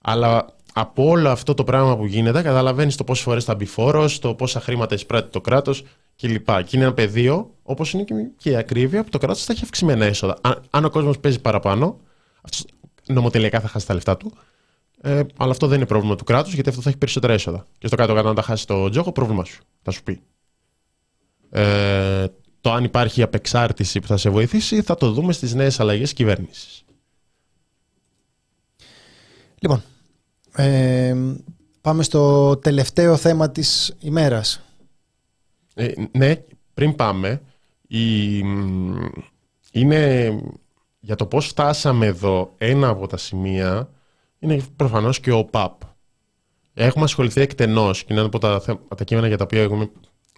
Αλλά 0.01 0.45
από 0.73 1.09
όλο 1.09 1.29
αυτό 1.29 1.53
το 1.53 1.63
πράγμα 1.63 1.97
που 1.97 2.05
γίνεται, 2.05 2.41
καταλαβαίνεις 2.41 2.95
το 2.95 3.03
πόσες 3.03 3.23
φορές 3.23 3.43
θα 3.43 3.55
μπει 3.55 3.65
φόρος, 3.65 4.19
το 4.19 4.33
πόσα 4.33 4.59
χρήματα 4.59 4.95
εισπράττει 4.95 5.31
το 5.31 5.41
κράτος 5.41 5.83
κλπ. 6.17 6.45
Και 6.45 6.75
είναι 6.75 6.83
ένα 6.83 6.93
πεδίο, 6.93 7.53
όπως 7.63 7.93
είναι 7.93 8.05
και 8.37 8.49
η 8.49 8.55
ακρίβεια, 8.55 9.03
που 9.03 9.09
το 9.09 9.17
κράτος 9.17 9.43
θα 9.43 9.53
έχει 9.53 9.63
αυξημένα 9.63 10.05
έσοδα. 10.05 10.37
Αν, 10.41 10.61
αν 10.69 10.85
ο 10.85 10.89
κόσμος 10.89 11.19
παίζει 11.19 11.39
παραπάνω, 11.39 11.99
αυτός 12.41 12.65
νομοτελειακά 13.07 13.59
θα 13.59 13.67
χάσει 13.67 13.87
τα 13.87 13.93
λεφτά 13.93 14.17
του. 14.17 14.33
Ε, 15.01 15.23
αλλά 15.37 15.51
αυτό 15.51 15.67
δεν 15.67 15.77
είναι 15.77 15.85
πρόβλημα 15.85 16.15
του 16.15 16.23
κράτους, 16.23 16.53
γιατί 16.53 16.69
αυτό 16.69 16.81
θα 16.81 16.89
έχει 16.89 16.97
περισσότερα 16.97 17.33
έσοδα. 17.33 17.65
Και 17.77 17.87
στο 17.87 17.95
κάτω-κάτω, 17.95 18.27
αν 18.27 18.35
τα 18.35 18.41
χάσει 18.41 18.67
το 18.67 18.89
τζόγο, 18.89 19.11
πρόβλημά 19.11 19.43
σου. 19.43 19.61
Θα 19.81 19.91
σου 19.91 20.03
πει. 20.03 20.21
Ε, 21.49 22.25
το 22.61 22.71
αν 22.71 22.83
υπάρχει 22.83 23.21
απεξάρτηση 23.21 23.99
που 23.99 24.07
θα 24.07 24.17
σε 24.17 24.29
βοηθήσει, 24.29 24.81
θα 24.81 24.95
το 24.95 25.11
δούμε 25.11 25.33
στις 25.33 25.53
νέες 25.53 25.79
αλλαγές 25.79 26.13
κυβέρνησης. 26.13 26.83
Λοιπόν, 29.59 29.83
ε, 30.55 31.15
πάμε 31.81 32.03
στο 32.03 32.55
τελευταίο 32.57 33.15
θέμα 33.15 33.49
της 33.49 33.95
ημέρας. 33.99 34.61
Ε, 35.79 35.93
ναι, 36.11 36.35
πριν 36.73 36.95
πάμε, 36.95 37.41
είναι 39.71 40.31
για 40.99 41.15
το 41.15 41.25
πώς 41.25 41.47
φτάσαμε 41.47 42.05
εδώ 42.05 42.53
ένα 42.57 42.87
από 42.87 43.07
τα 43.07 43.17
σημεία 43.17 43.89
είναι 44.39 44.61
προφανώς 44.75 45.19
και 45.19 45.31
ο 45.31 45.45
ΠΑΠ. 45.45 45.81
Έχουμε 46.73 47.03
ασχοληθεί 47.03 47.41
εκτενώς 47.41 47.99
και 47.99 48.05
είναι 48.09 48.19
ένα 48.19 48.29
από 48.29 48.39
τα, 48.39 48.61
τα 48.95 49.03
κείμενα 49.03 49.27
για 49.27 49.37
τα 49.37 49.43
οποία 49.43 49.63
είμαι 49.63 49.89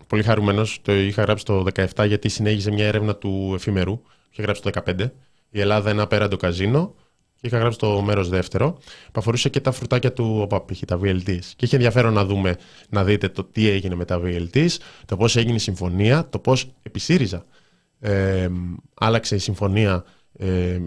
πολύ 0.07 0.23
χαρούμενος. 0.23 0.79
Το 0.81 0.93
είχα 0.93 1.21
γράψει 1.21 1.45
το 1.45 1.65
2017 1.75 2.07
γιατί 2.07 2.29
συνέχιζε 2.29 2.71
μια 2.71 2.85
έρευνα 2.85 3.15
του 3.15 3.51
εφημερού. 3.55 4.01
Είχε 4.31 4.41
γράψει 4.41 4.61
το 4.61 4.69
2015. 4.85 5.11
Η 5.49 5.59
Ελλάδα 5.59 5.89
ένα 5.89 6.03
απέραντο 6.03 6.37
καζίνο 6.37 6.95
και 7.41 7.47
είχα 7.47 7.57
γράψει 7.57 7.77
το 7.77 8.01
μέρος 8.01 8.29
δεύτερο, 8.29 8.71
που 9.11 9.19
αφορούσε 9.19 9.49
και 9.49 9.59
τα 9.59 9.71
φρουτάκια 9.71 10.13
του 10.13 10.37
ΟΠΑΠ, 10.41 10.75
τα 10.85 10.99
VLTs. 11.03 11.45
Και 11.55 11.65
είχε 11.65 11.75
ενδιαφέρον 11.75 12.13
να 12.13 12.25
δούμε, 12.25 12.55
να 12.89 13.03
δείτε 13.03 13.29
το 13.29 13.43
τι 13.43 13.69
έγινε 13.69 13.95
με 13.95 14.05
τα 14.05 14.21
VLTs, 14.23 14.75
το 15.05 15.17
πώς 15.17 15.35
έγινε 15.35 15.55
η 15.55 15.59
συμφωνία, 15.59 16.29
το 16.29 16.39
πώς 16.39 16.67
επί 16.83 16.99
ΣΥΡΙΖΑ 16.99 17.45
ε, 17.99 18.49
άλλαξε 18.93 19.35
η 19.35 19.39
συμφωνία 19.39 20.03
ε, 20.37 20.79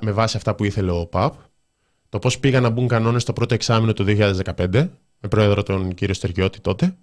με 0.00 0.12
βάση 0.12 0.36
αυτά 0.36 0.54
που 0.54 0.64
ήθελε 0.64 0.90
ο 0.90 0.96
ΟΠΑΠ, 0.96 1.34
το 2.08 2.18
πώς 2.18 2.38
πήγαν 2.38 2.62
να 2.62 2.70
μπουν 2.70 2.88
κανόνες 2.88 3.24
το 3.24 3.32
πρώτο 3.32 3.54
εξάμεινο 3.54 3.92
του 3.92 4.04
2015, 4.08 4.88
με 5.20 5.28
πρόεδρο 5.28 5.62
τον 5.62 5.94
κύριο 5.94 6.14
Στεργιώτη 6.14 6.60
τότε, 6.60 6.96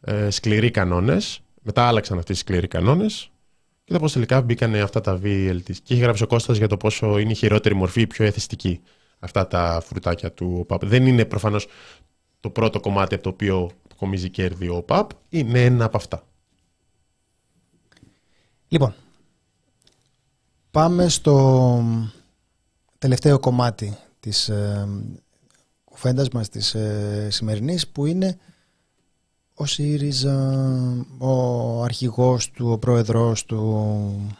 ε, 0.00 0.30
σκληροί 0.30 0.70
κανόνες, 0.70 1.40
μετά 1.62 1.86
άλλαξαν 1.86 2.18
αυτοί 2.18 2.32
οι 2.32 2.34
σκληροί 2.34 2.68
κανόνες 2.68 3.30
και 3.88 3.94
το 3.94 4.00
πώ 4.00 4.10
τελικά 4.10 4.42
μπήκαν 4.42 4.74
αυτά 4.74 5.00
τα 5.00 5.20
VLT. 5.22 5.72
Και 5.82 5.94
έχει 5.94 6.02
γράψει 6.02 6.22
ο 6.22 6.26
Κώστας 6.26 6.56
για 6.56 6.68
το 6.68 6.76
πόσο 6.76 7.18
είναι 7.18 7.30
η 7.30 7.34
χειρότερη 7.34 7.74
μορφή, 7.74 8.00
η 8.00 8.06
πιο 8.06 8.24
εθιστική 8.24 8.80
αυτά 9.18 9.46
τα 9.46 9.82
φρουτάκια 9.84 10.32
του 10.32 10.56
ΟΠΑΠ. 10.60 10.84
Δεν 10.84 11.06
είναι 11.06 11.24
προφανώς 11.24 11.66
το 12.40 12.50
πρώτο 12.50 12.80
κομμάτι 12.80 13.14
από 13.14 13.22
το 13.22 13.28
οποίο 13.28 13.70
κομίζει 13.96 14.30
κέρδη 14.30 14.68
ο 14.68 14.76
ΟΠΑΠ, 14.76 15.10
είναι 15.28 15.64
ένα 15.64 15.84
από 15.84 15.96
αυτά. 15.96 16.22
Λοιπόν, 18.68 18.94
πάμε 20.70 21.08
στο 21.08 21.84
τελευταίο 22.98 23.38
κομμάτι 23.38 23.96
της 24.20 24.48
ε, 24.48 24.88
κουβέντας 25.84 26.28
μας 26.28 26.48
της 26.48 26.74
ε, 26.74 27.28
σημερινής 27.30 27.88
που 27.88 28.06
είναι 28.06 28.38
ο 29.60 29.66
ΣΥΡΙΖΑ, 29.66 31.06
ο 31.18 31.82
αρχηγός 31.82 32.50
του, 32.50 32.68
ο 32.70 32.78
πρόεδρος 32.78 33.44
του 33.44 34.38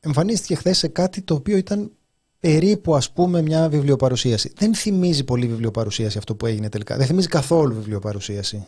εμφανίστηκε 0.00 0.54
χθες 0.54 0.78
σε 0.78 0.88
κάτι 0.88 1.22
το 1.22 1.34
οποίο 1.34 1.56
ήταν 1.56 1.92
περίπου 2.40 2.94
ας 2.94 3.12
πούμε 3.12 3.42
μια 3.42 3.68
βιβλιοπαρουσίαση. 3.68 4.52
Δεν 4.56 4.74
θυμίζει 4.74 5.24
πολύ 5.24 5.46
βιβλιοπαρουσίαση 5.46 6.18
αυτό 6.18 6.34
που 6.34 6.46
έγινε 6.46 6.68
τελικά. 6.68 6.96
Δεν 6.96 7.06
θυμίζει 7.06 7.28
καθόλου 7.28 7.74
βιβλιοπαρουσίαση. 7.74 8.66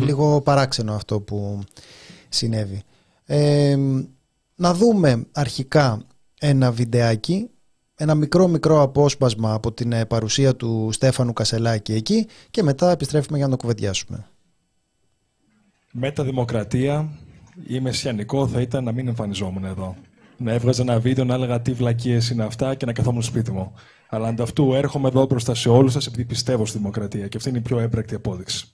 λίγο 0.00 0.40
παράξενο 0.40 0.94
αυτό 0.94 1.20
που 1.20 1.62
συνέβη. 2.28 2.82
Ε, 3.24 3.78
να 4.54 4.74
δούμε 4.74 5.26
αρχικά 5.32 6.06
ένα 6.40 6.72
βιντεάκι 6.72 7.50
ένα 7.96 8.14
μικρό 8.14 8.48
μικρό 8.48 8.82
απόσπασμα 8.82 9.52
από 9.52 9.72
την 9.72 9.92
ε, 9.92 10.04
παρουσία 10.06 10.56
του 10.56 10.88
Στέφανου 10.92 11.32
Κασελάκη 11.32 11.92
εκεί 11.92 12.26
και 12.50 12.62
μετά 12.62 12.90
επιστρέφουμε 12.90 13.36
για 13.36 13.46
να 13.46 13.52
το 13.52 13.58
κουβεντιάσουμε. 13.58 14.26
Μεταδημοκρατία 15.92 17.08
ή 17.66 17.80
μεσιανικό 17.80 18.48
θα 18.48 18.60
ήταν 18.60 18.84
να 18.84 18.92
μην 18.92 19.08
εμφανιζόμουν 19.08 19.64
εδώ. 19.64 19.96
Να 20.36 20.52
έβγαζα 20.52 20.82
ένα 20.82 21.00
βίντεο 21.00 21.24
να 21.24 21.34
έλεγα 21.34 21.60
τι 21.60 21.72
βλακίες 21.72 22.30
είναι 22.30 22.44
αυτά 22.44 22.74
και 22.74 22.86
να 22.86 22.92
καθόμουν 22.92 23.22
στο 23.22 23.30
σπίτι 23.30 23.52
μου. 23.52 23.72
Αλλά 24.08 24.28
ανταυτού 24.28 24.74
έρχομαι 24.74 25.08
εδώ 25.08 25.26
μπροστά 25.26 25.54
σε 25.54 25.68
όλους 25.68 25.92
σας 25.92 26.06
επειδή 26.06 26.24
πιστεύω 26.24 26.66
στη 26.66 26.78
δημοκρατία 26.78 27.28
και 27.28 27.36
αυτή 27.36 27.48
είναι 27.48 27.58
η 27.58 27.62
πιο 27.62 27.78
έμπρακτη 27.78 28.14
απόδειξη. 28.14 28.66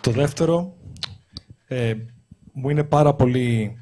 Το 0.00 0.10
δεύτερο, 0.10 0.76
ε, 1.66 1.94
μου 2.54 2.70
είναι 2.70 2.84
πάρα 2.84 3.14
πολύ 3.14 3.78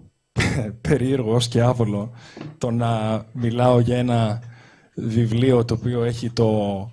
περίεργος 0.88 1.48
και 1.48 1.60
άβολο 1.60 2.10
το 2.58 2.70
να 2.70 3.24
μιλάω 3.32 3.80
για 3.80 3.96
ένα 3.96 4.42
βιβλίο 4.94 5.64
το 5.64 5.74
οποίο 5.74 6.04
έχει 6.04 6.30
το 6.30 6.48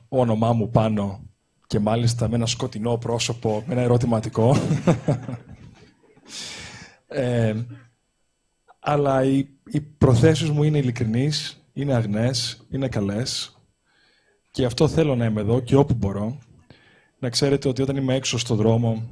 όνομά 0.10 0.54
μου 0.54 0.70
πάνω 0.70 1.22
και 1.68 1.80
μάλιστα 1.80 2.30
με 2.30 2.36
ένα 2.36 2.46
σκοτεινό 2.46 2.98
πρόσωπο, 2.98 3.64
με 3.68 3.74
ένα 3.74 3.82
ερωτηματικό. 3.82 4.56
ε, 7.08 7.56
αλλά 8.80 9.24
οι, 9.24 9.48
οι 9.66 9.82
προθέσεις 9.82 10.50
μου 10.50 10.64
είναι 10.64 10.78
ειλικρινείς, 10.78 11.68
είναι 11.74 11.94
αγνές, 11.94 12.66
είναι 12.70 12.88
καλές 12.88 13.58
και 14.52 14.66
αυτό 14.66 14.88
θέλω 14.88 15.16
να 15.16 15.26
είμαι 15.26 15.42
εδώ 15.42 15.60
και 15.60 15.76
όπου 15.76 15.94
μπορώ. 15.94 16.38
Να 17.20 17.30
ξέρετε 17.30 17.68
ότι 17.68 17.82
όταν 17.82 17.96
είμαι 17.96 18.16
έξω 18.16 18.38
στον 18.38 18.58
δρόμο 18.58 19.04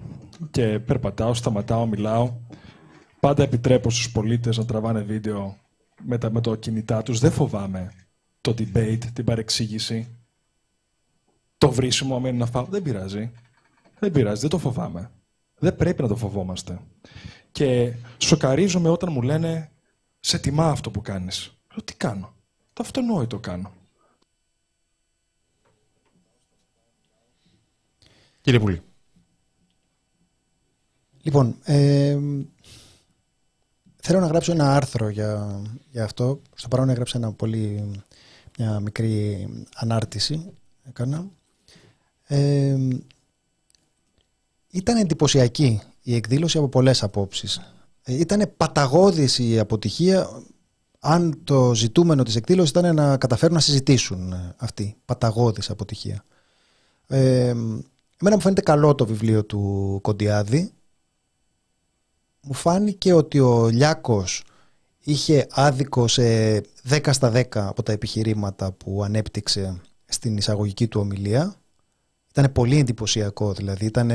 και 0.52 0.80
περπατάω, 0.80 1.34
σταματάω, 1.34 1.86
μιλάω. 1.86 2.34
Πάντα 3.20 3.44
επιτρέπω 3.44 3.90
στους 3.90 4.12
πολίτες 4.12 4.58
να 4.58 4.66
τραβάνε 4.66 5.02
βίντεο 5.02 5.58
με, 6.04 6.18
τα, 6.18 6.32
με 6.32 6.42
το 6.42 6.56
κινητά 6.56 7.04
τους. 7.04 7.20
Δεν 7.20 7.32
φοβάμαι 7.32 7.94
το 8.42 8.52
debate, 8.58 9.06
την 9.14 9.26
παρεξήγηση, 9.26 10.08
το 11.58 11.72
βρίσιμο, 11.72 12.16
αμένει 12.16 12.38
να 12.38 12.46
φάω. 12.46 12.66
Δεν 12.66 12.82
πειράζει. 12.82 13.32
Δεν 14.00 14.12
πειράζει, 14.12 14.42
δεν 14.42 14.50
το 14.50 14.58
φοβάμαι. 14.58 15.12
Δεν 15.60 15.76
πρέπει 15.76 16.02
να 16.02 16.08
το 16.08 16.16
φοβόμαστε. 16.16 16.80
Και 17.52 17.94
σοκαρίζομαι 18.18 18.90
όταν 18.90 19.12
μου 19.12 19.22
λένε 19.22 19.72
«Σε 20.20 20.40
τιμά 20.40 20.70
αυτό 20.70 20.92
που 20.92 21.02
κάνεις». 21.02 21.58
Λέω 21.72 21.84
«Τι 21.84 21.96
κάνω». 21.96 22.34
Το 22.74 22.84
αυτονόητο 22.84 23.40
κάνω. 23.40 23.72
Κύριε 28.42 28.60
Πουλή. 28.60 28.82
Λοιπόν, 31.26 31.56
ε, 31.64 32.18
θέλω 33.96 34.20
να 34.20 34.28
γράψω 34.28 34.52
ένα 34.52 34.76
άρθρο 34.76 35.10
για, 35.10 35.62
για 35.92 36.04
αυτό. 36.04 36.42
Στο 36.56 36.68
παρόν 36.68 36.90
έγραψα 36.90 37.18
ένα 37.18 37.32
πολύ, 37.32 37.92
μια 38.58 38.80
μικρή 38.80 39.48
ανάρτηση. 39.76 40.54
Έκανα. 40.84 41.26
Ε, 42.24 42.78
ήταν 44.70 44.98
εντυπωσιακή 44.98 45.82
η 46.02 46.16
εκδήλωση 46.16 46.58
από 46.58 46.68
πολλές 46.68 47.04
απόψεις. 47.04 47.74
Ε, 48.04 48.14
ήταν 48.14 48.54
παταγώδης 48.58 49.40
η 49.40 49.60
αποτυχία 49.60 50.44
αν 51.00 51.42
το 51.44 51.74
ζητούμενο 51.76 52.24
της 52.24 52.36
εκδήλωσης 52.36 52.70
ήταν 52.70 52.96
να 52.96 53.18
καταφέρουν 53.18 53.56
να 53.56 53.62
συζητήσουν 53.62 54.34
αυτή. 54.58 54.96
Παταγώδης 55.06 55.70
αποτυχία. 55.70 56.24
Ε, 57.08 57.50
εμένα 58.18 58.36
μου 58.36 58.40
φαίνεται 58.40 58.62
καλό 58.62 58.96
το 58.96 59.06
βιβλίο 59.06 59.46
του 59.46 60.00
Κοντιάδη 60.02 60.75
μου 62.46 62.54
φάνηκε 62.54 63.14
ότι 63.14 63.40
ο 63.40 63.68
Λιάκος 63.68 64.44
είχε 65.00 65.48
άδικο 65.52 66.08
σε 66.08 66.58
10 66.90 67.10
στα 67.12 67.32
10 67.34 67.44
από 67.54 67.84
τα 67.84 67.92
επιχειρήματα 67.92 68.72
που 68.72 69.04
ανέπτυξε 69.04 69.82
στην 70.06 70.38
εισαγωγική 70.38 70.88
του 70.88 71.00
ομιλία. 71.00 71.56
Ήταν 72.30 72.52
πολύ 72.52 72.78
εντυπωσιακό 72.78 73.54
δηλαδή. 73.54 73.86
Ήταν 73.86 74.12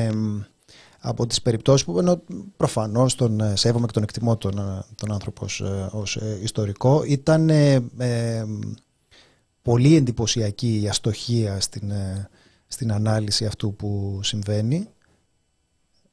από 1.01 1.27
τις 1.27 1.43
περιπτώσεις 1.43 1.87
που 1.87 1.99
ενώ 1.99 2.23
προφανώς 2.57 3.15
τον 3.15 3.41
ε, 3.41 3.57
σέβομαι 3.57 3.87
και 3.87 3.93
τον 3.93 4.03
εκτιμώ 4.03 4.37
τον, 4.37 4.59
ε, 4.59 4.85
τον 4.95 5.13
άνθρωπο 5.13 5.47
ως, 5.91 6.17
ε, 6.17 6.39
ιστορικό. 6.43 7.03
Ήταν 7.07 7.51
πολύ 9.63 9.97
εντυπωσιακή 9.97 10.81
η 10.83 10.89
αστοχία 10.89 11.61
στην, 11.61 11.93
στην 12.67 12.93
ανάλυση 12.93 13.47
αυτού 13.47 13.75
που 13.75 14.21
συμβαίνει 14.23 14.89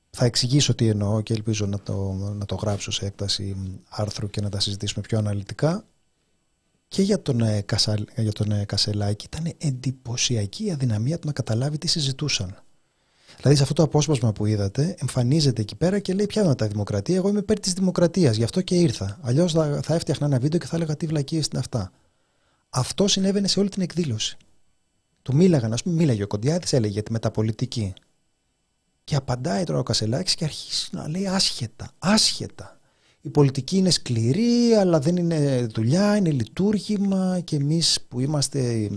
θα 0.10 0.26
εξηγήσω 0.26 0.76
τι 0.76 0.88
εννοώ 0.88 1.22
και 1.22 1.34
ελπίζω 1.34 1.66
να 1.66 1.80
το, 1.80 2.12
να 2.12 2.46
το 2.46 2.56
γράψω 2.56 2.92
σε 2.92 3.06
έκταση 3.06 3.56
άρθρου 3.90 4.30
και 4.30 4.42
να 4.42 4.50
τα 4.50 4.60
συζητήσουμε 4.60 5.06
πιο 5.08 5.18
αναλυτικά. 5.18 5.86
Και 6.88 7.02
για 7.02 7.22
τον, 7.22 7.42
ε, 7.42 7.66
για 8.16 8.32
τον 8.32 8.52
ε, 8.52 8.66
Κασελάκη 8.66 9.26
ήταν 9.26 9.54
εντυπωσιακή 9.58 10.66
η 10.66 10.72
αδυναμία 10.72 11.20
του 11.20 11.28
να 11.28 11.34
καταλάβει 11.34 11.78
τι 11.78 11.88
συζητούσαν. 11.88 12.64
Δηλαδή 13.38 13.56
σε 13.56 13.62
αυτό 13.62 13.74
το 13.74 13.84
απόσπασμα 13.84 14.32
που 14.34 14.46
είδατε 14.46 14.96
εμφανίζεται 15.00 15.62
εκεί 15.62 15.76
πέρα 15.76 16.00
και 16.00 16.14
λέει 16.14 16.26
ποια 16.26 16.44
είναι 16.44 16.56
τα 16.56 16.68
δημοκρατία. 16.68 17.16
Εγώ 17.16 17.30
είμαι 17.30 17.40
υπέρ 17.40 17.60
της 17.60 17.74
δημοκρατίας, 17.74 18.36
γι' 18.36 18.44
αυτό 18.44 18.62
και 18.62 18.76
ήρθα. 18.76 19.20
Αλλιώς 19.22 19.52
θα, 19.54 19.80
θα 19.84 19.94
έφτιαχνα 19.94 20.26
ένα 20.26 20.40
βίντεο 20.40 20.60
και 20.60 20.66
θα 20.66 20.76
έλεγα 20.76 20.98
τι 20.98 21.06
βλακίες 21.06 21.46
είναι 21.46 21.60
αυτά. 21.60 21.92
Αυτό 22.70 23.08
συνέβαινε 23.08 23.48
σε 23.48 23.60
όλη 23.60 23.70
την 23.70 23.82
εκδήλωση. 23.82 24.38
Του 25.22 25.36
μίλαγαν, 25.36 25.74
ας 25.74 25.84
πούμε, 25.84 25.96
μίλαγε 25.96 26.24
ο 26.24 26.28
Κοντιάδης, 26.28 26.74
έλεγε 26.74 26.94
για 26.94 27.04
τη 27.04 27.12
μεταπολιτική. 27.12 27.94
Και 29.08 29.16
απαντάει 29.16 29.64
τώρα 29.64 29.80
ο 29.80 29.84
Κασελάκης 29.84 30.36
και 30.36 30.44
αρχίζει 30.44 30.88
να 30.92 31.08
λέει 31.08 31.28
άσχετα, 31.28 31.92
άσχετα. 32.00 32.80
Η 33.22 33.30
πολιτική 33.30 33.78
είναι 33.78 33.90
σκληρή, 33.90 34.74
αλλά 34.80 35.00
δεν 35.00 35.16
είναι 35.16 35.68
δουλειά, 35.74 36.16
είναι 36.16 36.32
λειτουργήμα 36.32 37.40
και 37.44 37.56
εμείς 37.56 38.06
που 38.08 38.20
είμαστε 38.20 38.90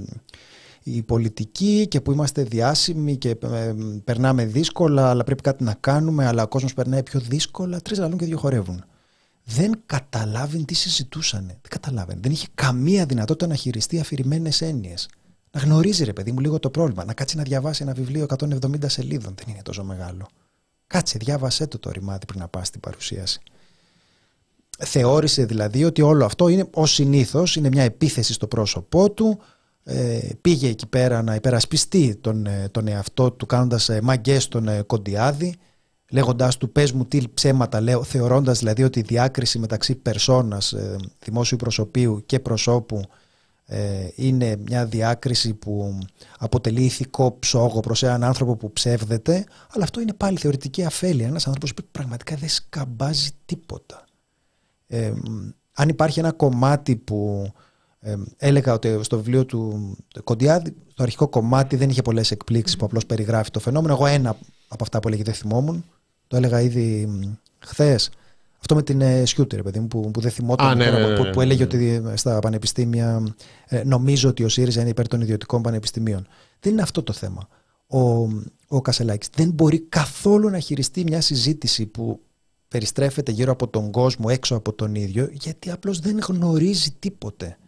οι 0.82 1.02
πολιτικοί 1.02 1.86
και 1.88 2.00
που 2.00 2.12
είμαστε 2.12 2.42
διάσημοι 2.42 3.16
και 3.16 3.30
ε, 3.30 3.74
περνάμε 4.04 4.44
δύσκολα, 4.44 5.10
αλλά 5.10 5.24
πρέπει 5.24 5.42
κάτι 5.42 5.64
να 5.64 5.74
κάνουμε, 5.80 6.26
αλλά 6.26 6.42
ο 6.42 6.48
κόσμος 6.48 6.74
περνάει 6.74 7.02
πιο 7.02 7.20
δύσκολα, 7.20 7.80
τρεις 7.80 7.98
λαλούν 7.98 8.18
και 8.18 8.24
δύο 8.24 8.38
χορεύουν. 8.38 8.84
Δεν 9.44 9.80
καταλάβαινε 9.86 10.64
τι 10.64 10.74
συζητούσαν. 10.74 11.46
Δεν 11.46 11.58
καταλάβαινε. 11.68 12.20
Δεν 12.22 12.32
είχε 12.32 12.46
καμία 12.54 13.06
δυνατότητα 13.06 13.46
να 13.46 13.54
χειριστεί 13.54 14.00
αφηρημένες 14.00 14.60
έννοιες 14.60 15.08
να 15.50 15.60
γνωρίζει 15.60 16.04
ρε 16.04 16.12
παιδί 16.12 16.32
μου 16.32 16.40
λίγο 16.40 16.58
το 16.58 16.70
πρόβλημα, 16.70 17.04
να 17.04 17.14
κάτσει 17.14 17.36
να 17.36 17.42
διαβάσει 17.42 17.82
ένα 17.82 17.92
βιβλίο 17.92 18.26
170 18.38 18.84
σελίδων, 18.86 19.34
δεν 19.36 19.54
είναι 19.54 19.62
τόσο 19.62 19.84
μεγάλο. 19.84 20.28
Κάτσε, 20.86 21.18
διάβασέ 21.18 21.66
το 21.66 21.78
το 21.78 21.90
ρημάδι 21.90 22.26
πριν 22.26 22.40
να 22.40 22.48
πας 22.48 22.66
στην 22.66 22.80
παρουσίαση. 22.80 23.40
Θεώρησε 24.78 25.44
δηλαδή 25.44 25.84
ότι 25.84 26.02
όλο 26.02 26.24
αυτό 26.24 26.48
είναι 26.48 26.68
ως 26.74 26.92
συνήθως, 26.92 27.56
είναι 27.56 27.68
μια 27.68 27.82
επίθεση 27.82 28.32
στο 28.32 28.46
πρόσωπό 28.46 29.10
του. 29.10 29.40
Ε, 29.84 30.28
πήγε 30.40 30.68
εκεί 30.68 30.86
πέρα 30.86 31.22
να 31.22 31.34
υπερασπιστεί 31.34 32.16
τον, 32.16 32.46
ε, 32.46 32.68
τον 32.70 32.88
εαυτό 32.88 33.30
του 33.30 33.46
κάνοντας 33.46 33.88
ε, 33.88 34.00
μαγκές 34.00 34.42
στον 34.42 34.68
ε, 34.68 34.82
Κοντιάδη 34.82 35.58
λέγοντάς 36.10 36.56
του 36.56 36.72
πες 36.72 36.92
μου 36.92 37.04
τι 37.04 37.20
ψέματα 37.34 37.80
λέω, 37.80 38.02
θεωρώντας 38.02 38.58
δηλαδή 38.58 38.82
ότι 38.82 38.98
η 38.98 39.02
διάκριση 39.02 39.58
μεταξύ 39.58 39.94
περσόνας, 39.94 40.72
ε, 40.72 40.96
δημόσιου 41.18 41.56
προσωπείου 41.56 42.22
και 42.26 42.40
προσώπου 42.40 42.96
ε, 42.96 43.06
είναι 44.14 44.56
μια 44.66 44.86
διάκριση 44.86 45.54
που 45.54 45.98
αποτελεί 46.38 46.84
ηθικό 46.84 47.38
ψόγο 47.38 47.80
προς 47.80 48.02
έναν 48.02 48.24
άνθρωπο 48.24 48.56
που 48.56 48.72
ψεύδεται, 48.72 49.44
αλλά 49.70 49.84
αυτό 49.84 50.00
είναι 50.00 50.12
πάλι 50.12 50.38
θεωρητική 50.38 50.84
αφέλεια. 50.84 51.26
Ένας 51.26 51.46
άνθρωπος 51.46 51.74
που 51.74 51.82
πραγματικά 51.90 52.36
δεν 52.36 52.48
σκαμπάζει 52.48 53.30
τίποτα. 53.44 54.04
Ε, 54.86 55.12
αν 55.72 55.88
υπάρχει 55.88 56.18
ένα 56.18 56.32
κομμάτι 56.32 56.96
που 56.96 57.50
ε, 58.00 58.14
έλεγα 58.36 58.72
ότι 58.72 58.98
στο 59.02 59.16
βιβλίο 59.16 59.46
του 59.46 59.96
Κοντιάδη, 60.24 60.74
στο 60.92 61.02
αρχικό 61.02 61.28
κομμάτι 61.28 61.76
δεν 61.76 61.90
είχε 61.90 62.02
πολλές 62.02 62.30
εκπλήξεις 62.30 62.76
που 62.76 62.84
απλώς 62.84 63.06
περιγράφει 63.06 63.50
το 63.50 63.60
φαινόμενο. 63.60 63.92
Εγώ 63.92 64.06
ένα 64.06 64.36
από 64.68 64.82
αυτά 64.82 65.00
που 65.00 65.08
έλεγε 65.08 65.22
δεν 65.22 65.34
θυμόμουν. 65.34 65.84
Το 66.26 66.36
έλεγα 66.36 66.60
ήδη 66.60 67.08
χθες. 67.58 68.10
Αυτό 68.60 68.74
με 68.74 68.82
την 68.82 69.00
ε, 69.00 69.24
Σιούτερ, 69.24 69.62
παιδί 69.62 69.80
μου, 69.80 69.86
που, 69.86 70.10
που 70.10 70.20
δεν 70.20 70.30
θυμόταν. 70.30 70.76
ναι, 70.76 70.90
ναι, 70.90 70.98
ναι, 70.98 71.16
που, 71.16 71.22
που 71.22 71.38
ναι, 71.38 71.44
έλεγε 71.44 71.64
ναι. 71.64 72.02
ότι 72.02 72.18
στα 72.18 72.38
πανεπιστήμια 72.38 73.34
ε, 73.66 73.82
νομίζω 73.84 74.28
ότι 74.28 74.44
ο 74.44 74.48
ΣΥΡΙΖΑ 74.48 74.80
είναι 74.80 74.90
υπέρ 74.90 75.08
των 75.08 75.20
ιδιωτικών 75.20 75.62
πανεπιστημίων. 75.62 76.26
Δεν 76.60 76.72
είναι 76.72 76.82
αυτό 76.82 77.02
το 77.02 77.12
θέμα. 77.12 77.48
Ο, 77.86 78.28
ο 78.68 78.80
Κασελάκης 78.82 79.28
δεν 79.34 79.50
μπορεί 79.50 79.80
καθόλου 79.80 80.50
να 80.50 80.58
χειριστεί 80.58 81.02
μια 81.02 81.20
συζήτηση 81.20 81.86
που 81.86 82.20
περιστρέφεται 82.68 83.32
γύρω 83.32 83.52
από 83.52 83.68
τον 83.68 83.90
κόσμο, 83.90 84.26
έξω 84.28 84.56
από 84.56 84.72
τον 84.72 84.94
ίδιο, 84.94 85.28
γιατί 85.32 85.70
απλώς 85.70 85.98
δεν 86.00 86.18
γνωρίζει 86.18 86.90
τίποτε. 86.98 87.58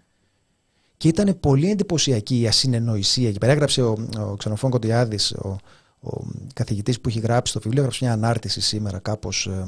Και 0.97 1.09
ήταν 1.09 1.41
πολύ 1.41 1.71
εντυπωσιακή 1.71 2.41
η 2.41 2.47
ασυνεννοησία. 2.47 3.33
Και 3.33 3.39
περιγράψε 3.39 3.83
ο, 3.83 3.97
ο 4.19 4.37
Ξενοφών 4.37 4.71
Κοντιάδης, 4.71 5.33
ο, 5.33 5.57
ο 6.01 6.25
καθηγητής 6.55 7.01
που 7.01 7.09
έχει 7.09 7.21
γράψει 7.21 7.53
το 7.53 7.61
βιβλίο, 7.61 7.81
έγραψε 7.81 8.05
μια 8.05 8.13
ανάρτηση 8.13 8.61
σήμερα 8.61 8.99
κάπως 8.99 9.47
ε, 9.47 9.67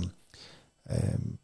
ε, 0.86 0.96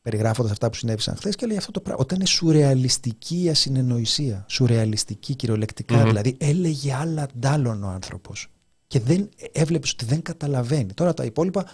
περιγράφοντας 0.03 0.51
αυτά 0.51 0.71
που 0.71 0.77
συνέβησαν 0.77 1.17
χθες 1.17 1.37
και 1.37 1.47
λέει 1.47 1.57
αυτό 1.57 1.71
το 1.71 1.81
πράγμα. 1.81 2.01
Όταν 2.03 2.17
είναι 2.19 2.27
σουρεαλιστική 2.27 3.43
η 3.43 3.49
ασυνεννοησία, 3.49 4.45
σουρεαλιστική 4.49 5.35
κυριολεκτικά, 5.35 5.97
Μμμ. 5.97 6.07
δηλαδή 6.07 6.37
έλεγε 6.41 6.95
άλλα 6.95 7.27
ντάλλον 7.39 7.85
ο 7.85 7.89
άνθρωπος 7.89 8.49
και 8.87 9.01
δεν 9.01 9.29
έβλεπες 9.53 9.91
ότι 9.93 10.05
δεν 10.05 10.23
καταλαβαίνει. 10.23 10.93
Τώρα 10.95 11.15
τα 11.15 11.25
υπόλοιπα 11.25 11.67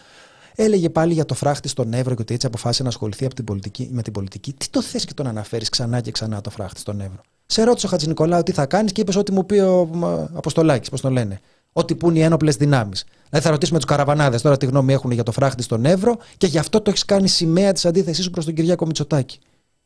έλεγε 0.54 0.90
πάλι 0.90 1.12
για 1.12 1.24
το 1.24 1.34
φράχτη 1.34 1.68
στον 1.68 1.92
Εύρο 1.92 2.14
και 2.14 2.22
ότι 2.22 2.34
έτσι 2.34 2.46
αποφάσισε 2.46 2.82
να 2.82 2.88
ασχοληθεί 2.88 3.24
από 3.24 3.34
την 3.34 3.44
πολιτική, 3.44 3.88
με 3.92 4.02
την 4.02 4.12
πολιτική. 4.12 4.52
Τι 4.52 4.68
το 4.68 4.82
θες 4.82 5.04
και 5.04 5.14
τον 5.14 5.26
αναφέρεις 5.26 5.68
ξανά 5.68 6.00
και 6.00 6.10
ξανά 6.10 6.40
το 6.40 6.50
φράχτη 6.50 6.80
στον 6.80 7.00
Εύρο; 7.00 7.20
Σε 7.46 7.62
ρώτησε 7.62 7.86
ο 7.86 7.88
Χατζη 7.88 8.08
Νικολάου 8.08 8.42
τι 8.42 8.52
θα 8.52 8.66
κάνεις 8.66 8.92
και 8.92 9.00
είπες 9.00 9.16
ό,τι 9.16 9.32
μου 9.32 9.46
πει 9.46 9.58
ο 9.58 9.88
μ, 9.92 10.04
Αποστολάκης, 10.34 10.88
πώς 10.88 11.00
τον 11.00 11.12
λένε. 11.12 11.40
Ό,τι 11.78 11.94
πούν 11.94 12.16
οι 12.16 12.20
ένοπλες 12.20 12.56
δυνάμεις. 12.56 13.04
Δηλαδή 13.28 13.46
θα 13.46 13.52
ρωτήσουμε 13.52 13.78
τους 13.78 13.88
καραβανάδες 13.88 14.42
τώρα 14.42 14.56
τι 14.56 14.66
γνώμη 14.66 14.92
έχουν 14.92 15.10
για 15.10 15.22
το 15.22 15.32
φράχτη 15.32 15.62
στον 15.62 15.84
Εύρο 15.84 16.16
και 16.36 16.46
γι' 16.46 16.58
αυτό 16.58 16.80
το 16.80 16.90
έχεις 16.90 17.04
κάνει 17.04 17.28
σημαία 17.28 17.72
της 17.72 17.84
αντίθεσής 17.84 18.24
σου 18.24 18.30
προς 18.30 18.44
τον 18.44 18.54
Κυριάκο 18.54 18.86
Μητσοτάκη. 18.86 19.38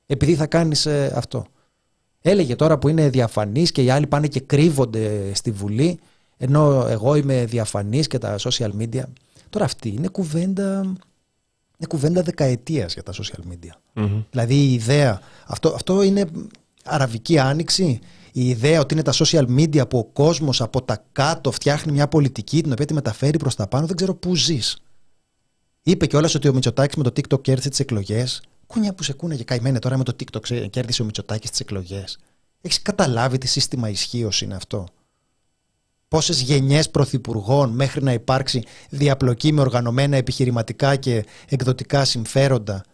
Επειδή 0.07 0.35
θα 0.35 0.47
κάνεις 0.47 0.87
αυτό. 1.15 1.47
Έλεγε 2.21 2.57
τώρα 2.57 2.79
που 2.79 2.89
είναι 2.89 3.09
διαφανή 3.09 3.63
και 3.63 3.83
οι 3.83 3.91
άλλοι 3.91 4.07
πάνε 4.07 4.27
και 4.27 4.41
κρύβονται 4.41 5.35
στη 5.35 5.51
Βουλή, 5.51 5.99
ενώ 6.37 6.87
εγώ 6.89 7.15
είμαι 7.15 7.45
διαφανής 7.45 8.07
και 8.07 8.19
τα 8.19 8.37
social 8.39 8.71
media. 8.81 9.03
Τώρα 9.51 9.65
αυτή 9.65 9.89
είναι 9.89 10.09
κουβέντα, 10.09 10.81
είναι 11.77 11.87
κουβέντα 11.89 12.23
δεκαετίας 12.23 12.93
για 12.93 13.03
τα 13.03 13.13
social 13.13 13.53
media. 13.53 13.73
Μμμ. 13.93 14.23
Δηλαδή 14.31 14.55
η 14.55 14.73
ιδέα, 14.73 15.21
αυτό, 15.47 15.69
αυτό 15.69 16.03
είναι 16.03 16.25
αραβική 16.85 17.39
άνοιξη. 17.39 18.01
Η 18.33 18.49
ιδέα 18.49 18.81
ότι 18.81 18.95
είναι 18.95 19.03
τα 19.03 19.13
social 19.15 19.47
media 19.59 19.89
που 19.89 19.99
ο 19.99 20.05
κόσμος 20.05 20.61
από 20.61 20.83
τα 20.83 21.05
κάτω 21.13 21.51
φτιάχνει 21.51 21.93
μια 21.93 22.09
πολιτική 22.09 22.63
την 22.63 22.73
οποία 22.73 22.87
τη 22.87 22.95
μεταφέρει 22.95 23.39
προς 23.39 23.55
τα 23.55 23.67
πάνω, 23.69 23.87
δεν 23.87 23.97
ξέρω 23.97 24.15
πού 24.15 24.37
ζεις. 24.37 24.79
Είπε 25.83 26.07
κιόλας 26.07 26.35
ότι 26.35 26.49
ο 26.49 26.53
Μητσοτάκης 26.53 26.97
με 26.97 27.03
το 27.03 27.13
TikTok 27.17 27.43
κέρδισε 27.43 27.69
τις 27.69 27.81
εκλογές. 27.81 28.43
Κούνια 28.67 28.95
που 28.95 29.03
σε 29.03 29.13
κούνε 29.13 29.37
και 29.37 29.45
καημένε 29.45 29.79
τώρα 29.79 29.97
με 29.97 30.05
το 30.05 30.17
TikTok 30.19 30.41
ξέ- 30.43 30.71
κέρδισε 30.71 31.03
ο 31.03 31.05
Μητσοτάκης 31.05 31.51
τις 31.51 31.61
εκλογές. 31.61 32.19
Έχεις 32.61 32.83
καταλάβει 32.83 33.39
τι 33.39 33.47
σύστημα 33.47 33.89
ισχύως 33.89 34.43
είναι 34.43 34.55
αυτό; 34.55 34.87
Πόσες 36.09 36.41
γενιές 36.41 36.91
πρωθυπουργών 36.91 37.71
μέχρι 37.71 38.03
να 38.03 38.13
υπάρξει 38.13 38.63
διαπλοκή 38.91 39.53
με 39.53 39.61
οργανωμένα 39.61 40.17
επιχειρηματικά 40.17 40.97
και 40.97 41.25
εκδοτικά 41.49 42.05
συμφέροντα; 42.05 42.85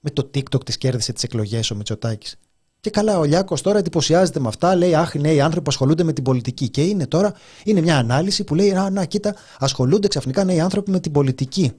Με 0.00 0.10
το 0.10 0.30
TikTok 0.34 0.64
της 0.64 0.78
κέρδισε 0.78 1.12
τις 1.12 1.22
εκλογές 1.22 1.70
ο 1.70 1.74
Μητσοτάκης. 1.74 2.36
Και 2.80 2.90
καλά, 2.90 3.18
ο 3.18 3.24
Λιάκος 3.24 3.62
τώρα 3.62 3.78
εντυπωσιάζεται 3.78 4.40
με 4.40 4.48
αυτά. 4.48 4.74
Λέει: 4.74 4.94
Αχ, 4.94 5.14
οι 5.14 5.18
νέοι 5.18 5.40
άνθρωποι 5.40 5.64
που 5.64 5.70
ασχολούνται 5.70 6.02
με 6.02 6.12
την 6.12 6.24
πολιτική. 6.24 6.68
Και 6.68 6.84
είναι 6.84 7.06
τώρα 7.06 7.32
είναι 7.64 7.80
μια 7.80 7.96
ανάλυση 7.98 8.44
που 8.44 8.54
λέει: 8.54 8.74
Α, 8.74 8.90
να, 8.90 9.04
κοίτα, 9.04 9.34
ασχολούνται 9.58 10.08
ξαφνικά 10.08 10.44
νέοι 10.44 10.60
άνθρωποι 10.60 10.90
με 10.90 11.00
την 11.00 11.12
πολιτική. 11.12 11.72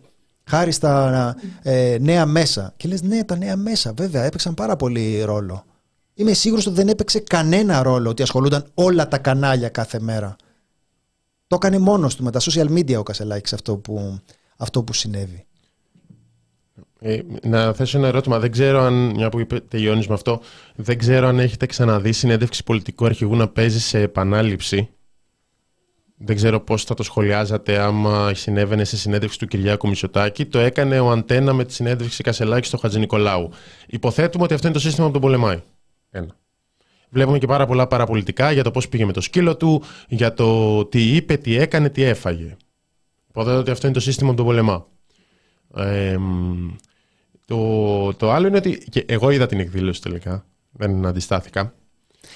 Χάρη 0.44 0.72
στα 0.72 1.36
ε, 1.62 1.98
νέα 2.00 2.26
μέσα. 2.26 2.74
Και 2.78 2.88
λες: 2.88 3.02
Ναι, 3.02 3.24
τα 3.24 3.36
νέα 3.38 3.56
μέσα, 3.56 3.94
βέβαια, 3.94 4.24
έπαιξαν 4.24 4.54
πάρα 4.54 4.76
πολύ 4.76 5.22
ρόλο. 5.24 5.66
Είμαι 6.14 6.34
σίγουρος 6.34 6.66
ότι 6.66 6.76
δεν 6.76 6.88
έπαιξε 6.88 7.20
κανένα 7.20 7.84
ρόλο 7.84 8.10
ότι 8.10 8.22
ασχολούνταν 8.22 8.66
όλα 8.74 9.08
τα 9.08 9.18
κανάλια 9.18 9.70
κάθε 9.70 10.00
μέρα. 10.00 10.36
Το 11.48 11.56
έκανε 11.56 11.78
μόνος 11.78 12.16
του 12.16 12.24
με 12.24 12.32
τα 12.32 12.40
social 12.40 12.68
media 12.70 12.96
ο 12.96 13.04
Κασελάκης 13.04 13.54
αυτό 13.54 13.78
που, 13.78 14.20
αυτό 14.58 14.84
που 14.84 14.94
συνέβη. 14.94 15.46
Ε, 17.02 17.20
να 17.44 17.74
θέσω 17.74 17.98
ένα 17.98 18.08
ερώτημα. 18.08 18.40
Δεν 18.40 18.52
ξέρω 18.52 18.80
αν, 18.82 18.94
μια 18.94 19.30
που 19.30 19.40
είπε, 19.40 19.60
τελειώνεις 19.60 20.08
με 20.08 20.14
αυτό, 20.14 20.42
δεν 20.76 20.98
ξέρω 20.98 21.28
αν 21.28 21.40
έχετε 21.40 21.66
ξαναδεί 21.66 22.12
συνέντευξη 22.12 22.64
πολιτικού 22.64 23.06
αρχηγού 23.06 23.36
να 23.36 23.48
παίζει 23.48 23.80
σε 23.80 24.00
επανάληψη. 24.00 24.90
Δεν 26.22 26.36
ξέρω 26.36 26.60
πώς 26.60 26.84
θα 26.84 26.94
το 26.94 27.04
σχολιάζατε 27.04 27.78
άμα 27.80 28.34
συνέβαινε 28.34 28.84
σε 28.84 28.98
συνέντευξη 28.98 29.40
του 29.40 29.48
Κυριάκου 29.48 29.88
Μητσοτάκη. 29.88 30.46
Το 30.46 30.60
έκανε 30.60 31.00
ο 31.00 31.12
Αντένα 31.12 31.54
με 31.54 31.66
τη 31.66 31.74
συνέντευξη 31.74 32.24
Κασελάκη 32.24 32.68
στο 32.68 32.78
Χατζη 32.78 33.00
Νικολάου. 33.00 33.50
Υποθέτουμε 33.88 34.44
ότι 34.44 34.54
αυτό 34.54 34.68
είναι 34.68 34.76
το 34.76 34.82
σύστημα 34.82 35.06
που 35.06 35.14
τον 35.14 35.22
πολεμάει. 35.22 35.62
Ένα. 36.10 36.36
Βλέπουμε 37.10 37.38
και 37.38 37.48
πάρα 37.48 37.66
πολλά 37.66 37.88
παραπολιτικά 37.88 38.52
για 38.52 38.64
το 38.64 38.72
πώς 38.72 38.90
πήγε 38.90 39.06
με 39.06 39.12
το 39.12 39.22
σκύλο 39.22 39.58
του, 39.58 39.84
για 40.08 40.34
το 40.34 40.86
τι 40.86 41.16
είπε, 41.16 41.38
τι 41.38 41.56
έκανε, 41.56 41.90
τι 41.90 42.04
έφαγε. 42.04 42.56
Υποθέτω 43.30 43.58
ότι 43.58 43.72
αυτό 43.72 43.86
είναι 43.88 43.96
το 43.96 44.02
σύστημα 44.02 44.30
που 44.30 44.36
τον 44.36 44.46
πολεμά. 44.46 44.88
Ε, 45.76 46.18
μ, 46.18 46.68
το, 47.50 48.14
το 48.14 48.32
άλλο 48.32 48.48
είναι 48.48 48.58
ότι. 48.58 48.84
Και 48.90 49.06
εγώ 49.08 49.30
είδα 49.30 49.46
την 49.46 49.60
εκδήλωση 49.60 50.02
τελικά. 50.02 50.46
Δεν 50.72 51.06
αντιστάθηκα. 51.06 51.74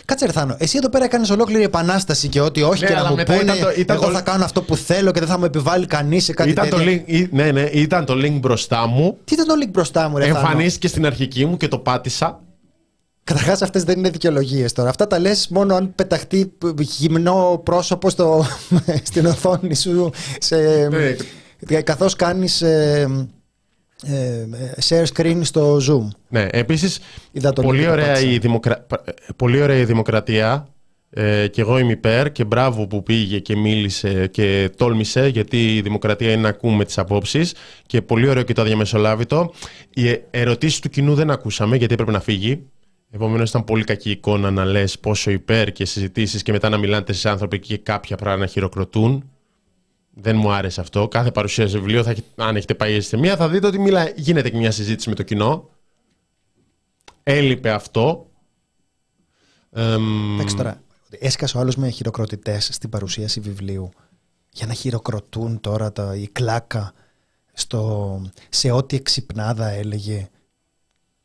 Κάτσε 0.06 0.26
Ρεθάνο, 0.26 0.56
εσύ 0.60 0.78
εδώ 0.78 0.90
πέρα 0.90 1.04
έκανες 1.06 1.30
ολόκληρη 1.30 1.64
επανάσταση 1.64 2.28
και 2.28 2.42
ότι 2.42 2.62
όχι 2.62 2.82
Ναι, 2.82 2.88
και 2.88 2.94
να 2.94 3.00
αλλά 3.00 3.10
μου 3.10 3.16
μετά 3.16 3.34
πούνε 3.38 3.44
ήταν 3.54 3.60
το- 3.64 3.80
ήταν 3.82 3.96
εγώ 3.96 4.06
το- 4.06 4.12
θα 4.12 4.22
κάνω 4.22 4.44
αυτό 4.44 4.62
που 4.62 4.76
θέλω 4.76 5.12
και 5.12 5.20
δεν 5.20 5.28
θα 5.30 5.38
μου 5.40 5.46
επιβάλλει 5.46 5.86
κανείς 5.86 6.24
σε 6.24 6.34
κάτι 6.34 6.50
Ήταν 6.50 6.70
το, 6.70 6.76
τέτοιο. 6.78 6.94
link, 6.94 7.02
ή- 7.06 7.28
ναι, 7.32 7.52
ναι, 7.52 7.62
ήταν 7.62 8.06
το 8.06 8.14
link 8.14 8.38
μπροστά 8.40 8.88
μου. 8.88 9.18
Τι 9.24 9.34
ήταν 9.34 9.46
το 9.48 9.54
link 9.64 9.70
μπροστά 9.70 10.10
μου, 10.10 10.18
Ρεθάνο. 10.18 10.38
Εμφανίστηκε 10.40 10.88
στην 10.88 11.06
αρχική 11.06 11.46
μου 11.46 11.58
και 11.58 11.68
το 11.68 11.78
πάτησα. 11.80 12.42
Καταρχάς, 13.24 13.62
αυτές 13.62 13.84
δεν 13.84 13.98
είναι 13.98 14.10
δικαιολογίες 14.10 14.74
τώρα. 14.74 14.90
Αυτά 14.90 15.08
τα 15.08 15.20
λες 15.20 15.48
μόνο 15.50 15.76
αν 15.76 15.96
πεταχτεί 15.96 16.54
γυμνό 16.80 17.62
πρόσωπο 17.66 18.10
στο, 18.10 18.46
στην 19.10 19.26
οθόνη 19.26 19.76
σου 19.76 20.10
σε, 20.40 20.56
Ναι. 21.70 21.82
καθώς 21.82 22.16
κάνεις 22.16 22.62
ε, 22.62 23.00
ε, 23.10 23.28
share 24.88 25.06
screen 25.16 25.40
στο 25.42 25.78
Zoom. 25.78 26.08
Ναι, 26.30 26.48
επίσης. 26.52 27.00
Είδα 27.32 27.54
το 27.54 27.62
link 27.62 27.66
Πολύ, 27.66 27.80
και 27.80 27.86
το 27.86 27.92
ωραία 27.92 28.08
πάτησα. 28.08 28.28
η 28.32 28.38
δημοκρα... 28.38 28.88
πολύ 29.36 29.62
ωραία 29.62 29.78
η 29.78 29.86
δημοκρατία. 29.86 30.68
Ε, 31.16 31.48
και 31.48 31.62
εγώ 31.62 31.78
είμαι 31.78 31.92
υπέρ 31.92 32.32
και 32.32 32.44
μπράβο 32.44 32.88
που 32.88 33.04
πήγε 33.04 33.40
και 33.40 33.56
μίλησε 33.56 34.28
και 34.28 34.70
τόλμησε 34.78 35.28
γιατί 35.28 35.76
η 35.76 35.82
δημοκρατία 35.82 36.32
είναι 36.32 36.42
να 36.42 36.50
ακούμε 36.50 36.86
τις 36.86 36.98
απόψεις 36.98 37.54
και 37.86 38.02
πολύ 38.02 38.28
ωραίο 38.28 38.44
και 38.44 38.54
το 38.54 38.62
αδιαμεσολάβητο. 38.62 39.54
Οι 39.94 40.22
ερωτήσεις 40.32 40.80
του 40.80 40.90
κοινού 40.90 41.14
δεν 41.14 41.32
ακούσαμε 41.32 41.76
γιατί 41.76 41.94
έπρεπε 41.94 42.12
να 42.12 42.20
φύγει. 42.20 42.64
Επομένως 43.12 43.50
ήταν 43.50 43.64
πολύ 43.64 43.84
κακή 43.84 44.10
εικόνα 44.12 44.52
να 44.52 44.66
λες 44.66 45.00
πόσο 45.00 45.32
υπέρ 45.32 45.72
και 45.72 45.86
συζητήσεις 45.86 46.42
και 46.44 46.52
μετά 46.52 46.70
να 46.70 46.78
μιλάνε 46.78 47.04
τέσσερις 47.04 47.32
άνθρωποι 47.32 47.60
και 47.60 47.78
κάποια 47.78 48.16
πράγματα 48.16 48.46
να 48.46 48.52
χειροκροτούν. 48.52 49.30
Δεν 50.16 50.36
μου 50.38 50.52
άρεσε 50.52 50.82
αυτό. 50.82 51.08
Κάθε 51.08 51.32
παρουσίαση 51.32 51.72
σε 51.72 51.78
βιβλίο, 51.78 52.04
θα, 52.04 52.10
έχει- 52.10 52.24
αν 52.36 52.56
έχετε 52.56 52.76
πάει 52.76 53.02
σε 53.02 53.18
μία, 53.18 53.36
θα 53.36 53.50
δείτε 53.50 53.68
ότι 53.68 53.80
μιλά, 53.80 54.10
γίνεται 54.10 54.50
και 54.50 54.58
μια 54.58 54.72
συζήτηση 54.72 55.10
με 55.10 55.16
το 55.16 55.24
κοινό. 55.24 55.70
Έλειπε 57.24 57.70
αυτό. 57.70 58.28
Εμ, 59.72 60.34
Εντάξει 60.34 60.56
τώρα, 60.56 60.82
έσκασε 61.20 61.58
ο 61.58 61.60
άλλος 61.60 61.76
με 61.76 61.90
χειροκροτητές 61.90 62.70
στην 62.72 62.90
παρουσίαση 62.90 63.40
βιβλίου 63.40 63.90
για 64.50 64.66
να 64.68 64.74
χειροκροτούν 64.74 65.60
τώρα 65.60 65.92
τα, 65.92 66.16
η 66.16 66.28
κλάκα 66.28 66.94
στο, 67.54 68.22
σε 68.50 68.72
ό,τι 68.72 68.96
εξυπνάδα 68.96 69.68
έλεγε. 69.70 70.30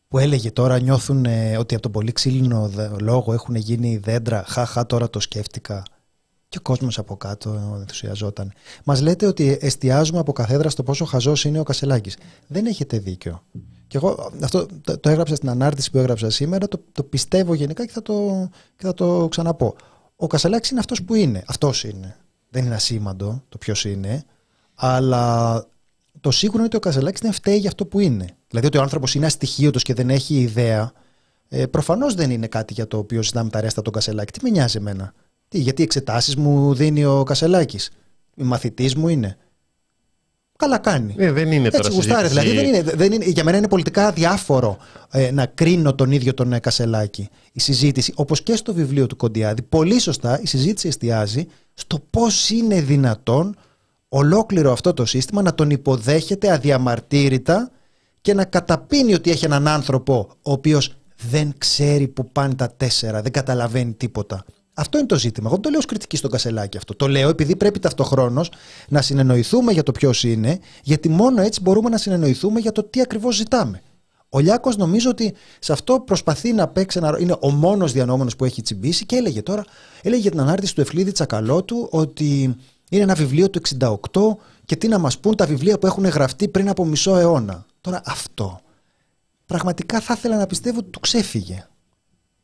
Που 0.08 0.18
έλεγε 0.18 0.50
τώρα 0.50 0.80
νιώθουν 0.80 1.24
ε, 1.24 1.56
ότι 1.56 1.74
από 1.74 1.82
τον 1.82 1.92
πολύ 1.92 2.12
ξύλινο 2.12 2.68
δε- 2.68 2.88
λόγο 3.00 3.32
έχουν 3.32 3.54
γίνει 3.54 3.96
δέντρα. 3.96 4.44
Χαχά 4.46 4.86
τώρα 4.86 5.10
το 5.10 5.20
σκέφτηκα. 5.20 5.82
Και 6.48 6.58
ο 6.58 6.60
κόσμος 6.62 6.98
από 6.98 7.16
κάτω 7.16 7.74
ενθουσιαζόταν. 7.78 8.52
Μας 8.84 9.00
λέτε 9.00 9.26
ότι 9.26 9.58
εστιάζουμε 9.60 10.18
από 10.18 10.32
καθέδρα 10.32 10.70
στο 10.70 10.82
πόσο 10.82 11.04
χαζός 11.04 11.44
είναι 11.44 11.58
ο 11.58 11.62
Κασελάκης. 11.62 12.16
Δεν 12.46 12.66
έχετε 12.66 12.98
δίκιο. 12.98 13.42
Και 13.86 13.96
εγώ 13.96 14.32
αυτό 14.42 14.66
το, 14.80 14.98
το 14.98 15.08
έγραψα 15.08 15.34
στην 15.34 15.48
ανάρτηση 15.48 15.90
που 15.90 15.98
έγραψα 15.98 16.30
σήμερα, 16.30 16.68
το, 16.68 16.80
το 16.92 17.02
πιστεύω 17.02 17.54
γενικά 17.54 17.86
και 17.86 17.92
θα 17.92 18.02
το, 18.02 18.48
και 18.76 18.86
θα 18.86 18.94
το 18.94 19.28
ξαναπώ. 19.30 19.76
Ο 20.16 20.26
Κασελάκης 20.26 20.70
είναι 20.70 20.80
αυτός 20.80 21.02
που 21.02 21.14
είναι. 21.14 21.42
Αυτός 21.46 21.84
είναι. 21.84 22.16
Δεν 22.50 22.64
είναι 22.64 22.74
ασήμαντο 22.74 23.42
το 23.48 23.58
ποιος 23.58 23.84
είναι. 23.84 24.24
Αλλά 24.74 25.66
το 26.20 26.30
σίγουρο 26.30 26.56
είναι 26.56 26.66
ότι 26.66 26.76
ο 26.76 26.80
Κασελάκης 26.80 27.20
δεν 27.20 27.32
φταίει 27.32 27.58
για 27.58 27.68
αυτό 27.68 27.86
που 27.86 28.00
είναι. 28.00 28.26
Δηλαδή 28.48 28.66
ότι 28.66 28.78
ο 28.78 28.82
άνθρωπος 28.82 29.14
είναι 29.14 29.26
αστοιχείωτος 29.26 29.82
και 29.82 29.94
δεν 29.94 30.10
έχει 30.10 30.40
ιδέα. 30.40 30.92
Ε, 31.48 31.66
Προφανώς 31.66 32.14
δεν 32.14 32.30
είναι 32.30 32.46
κάτι 32.46 32.72
για 32.72 32.86
το 32.86 32.98
οποίο 32.98 33.22
συζητάμε 33.22 33.50
τα 33.50 33.60
ρέστα 33.60 33.82
τον 33.82 33.92
Κασελάκη. 33.92 34.32
Τι 34.32 34.38
με 34.42 34.50
νοιάζει 34.50 34.76
εμένα; 34.76 35.14
Τι, 35.48 35.58
γιατί 35.58 35.82
εξετάσεις 35.82 36.36
μου 36.36 36.74
δίνει 36.74 37.04
ο 37.04 37.22
Κασελάκης; 37.22 37.90
Η 38.34 38.42
μαθητής 38.42 38.94
μου 38.94 39.08
είναι. 39.08 39.36
Καλά 40.58 40.78
κάνει. 40.78 41.14
Ε, 41.18 41.32
δεν 41.32 41.52
είναι 41.52 41.66
Έτσι 41.66 41.80
τώρα 41.80 41.94
γουστάρει. 41.94 42.28
συζήτηση. 42.28 42.50
Δηλαδή 42.50 42.70
δεν 42.70 42.80
είναι, 42.80 42.96
δεν 42.96 43.12
είναι, 43.12 43.24
για 43.24 43.44
μένα 43.44 43.56
είναι 43.56 43.68
πολιτικά 43.68 44.06
αδιάφορο 44.06 44.78
ε, 45.10 45.30
να 45.30 45.46
κρίνω 45.46 45.94
τον 45.94 46.12
ίδιο 46.12 46.34
τον 46.34 46.52
ε, 46.52 46.58
Κασελάκη. 46.58 47.28
Η 47.52 47.60
συζήτηση, 47.60 48.12
όπως 48.16 48.42
και 48.42 48.56
στο 48.56 48.74
βιβλίο 48.74 49.06
του 49.06 49.16
Κοντιάδη, 49.16 49.62
πολύ 49.62 49.98
σωστά 50.00 50.40
η 50.42 50.46
συζήτηση 50.46 50.88
εστιάζει 50.88 51.46
στο 51.74 51.98
πώς 52.10 52.50
είναι 52.50 52.80
δυνατόν 52.80 53.56
ολόκληρο 54.08 54.72
αυτό 54.72 54.92
το 54.94 55.04
σύστημα 55.04 55.42
να 55.42 55.54
τον 55.54 55.70
υποδέχεται 55.70 56.52
αδιαμαρτύρητα 56.52 57.70
και 58.20 58.34
να 58.34 58.44
καταπίνει 58.44 59.14
ότι 59.14 59.30
έχει 59.30 59.44
έναν 59.44 59.68
άνθρωπο 59.68 60.28
ο 60.42 60.52
οποίος 60.52 60.94
δεν 61.30 61.52
ξέρει 61.58 62.08
που 62.08 62.32
πάνε 62.32 62.54
τα 62.54 62.70
τέσσερα, 62.76 63.22
δεν 63.22 63.32
καταλαβαίνει 63.32 63.92
τίποτα. 63.92 64.44
Αυτό 64.78 64.98
είναι 64.98 65.06
το 65.06 65.18
ζήτημα. 65.18 65.46
Εγώ 65.46 65.54
δεν 65.54 65.62
το 65.62 65.70
λέω 65.70 65.78
ως 65.78 65.84
κριτική 65.84 66.16
στον 66.16 66.30
Κασελάκη 66.30 66.76
αυτό. 66.76 66.94
Το 66.94 67.08
λέω 67.08 67.28
επειδή 67.28 67.56
πρέπει 67.56 67.78
ταυτοχρόνως 67.78 68.50
να 68.88 69.02
συνεννοηθούμε 69.02 69.72
για 69.72 69.82
το 69.82 69.92
ποιος 69.92 70.24
είναι, 70.24 70.58
γιατί 70.82 71.08
μόνο 71.08 71.42
έτσι 71.42 71.60
μπορούμε 71.60 71.88
να 71.88 71.96
συνεννοηθούμε 71.96 72.60
για 72.60 72.72
το 72.72 72.82
τι 72.82 73.00
ακριβώς 73.00 73.36
ζητάμε. 73.36 73.82
Ο 74.28 74.38
Λιάκος 74.38 74.76
νομίζω 74.76 75.10
ότι 75.10 75.34
σε 75.58 75.72
αυτό 75.72 76.00
προσπαθεί 76.00 76.52
να 76.52 76.68
παίξει 76.68 76.98
ένα 76.98 77.10
ρόλο. 77.10 77.22
Είναι 77.22 77.36
ο 77.40 77.50
μόνος 77.50 77.92
διανόμενο 77.92 78.30
που 78.38 78.44
έχει 78.44 78.62
τσιμπήσει 78.62 79.06
και 79.06 79.16
έλεγε 79.16 79.42
τώρα, 79.42 79.64
έλεγε 80.02 80.20
για 80.20 80.30
την 80.30 80.40
ανάρτηση 80.40 80.74
του 80.74 80.80
Εφλίδη 80.80 81.12
Τσακαλώτου 81.12 81.88
ότι 81.90 82.56
είναι 82.90 83.02
ένα 83.02 83.14
βιβλίο 83.14 83.50
του 83.50 83.60
68 83.78 83.98
και 84.64 84.76
τι 84.76 84.88
να 84.88 84.98
μας 84.98 85.18
πούν 85.18 85.36
τα 85.36 85.46
βιβλία 85.46 85.78
που 85.78 85.86
έχουν 85.86 86.04
γραφτεί 86.06 86.48
πριν 86.48 86.68
από 86.68 86.84
μισό 86.84 87.16
αιώνα. 87.16 87.66
Τώρα 87.80 88.02
αυτό 88.04 88.60
πραγματικά 89.46 90.00
θα 90.00 90.14
ήθελα 90.16 90.36
να 90.36 90.46
πιστεύω 90.46 90.78
ότι 90.78 90.90
του 90.90 91.00
ξέφυγε. 91.00 91.66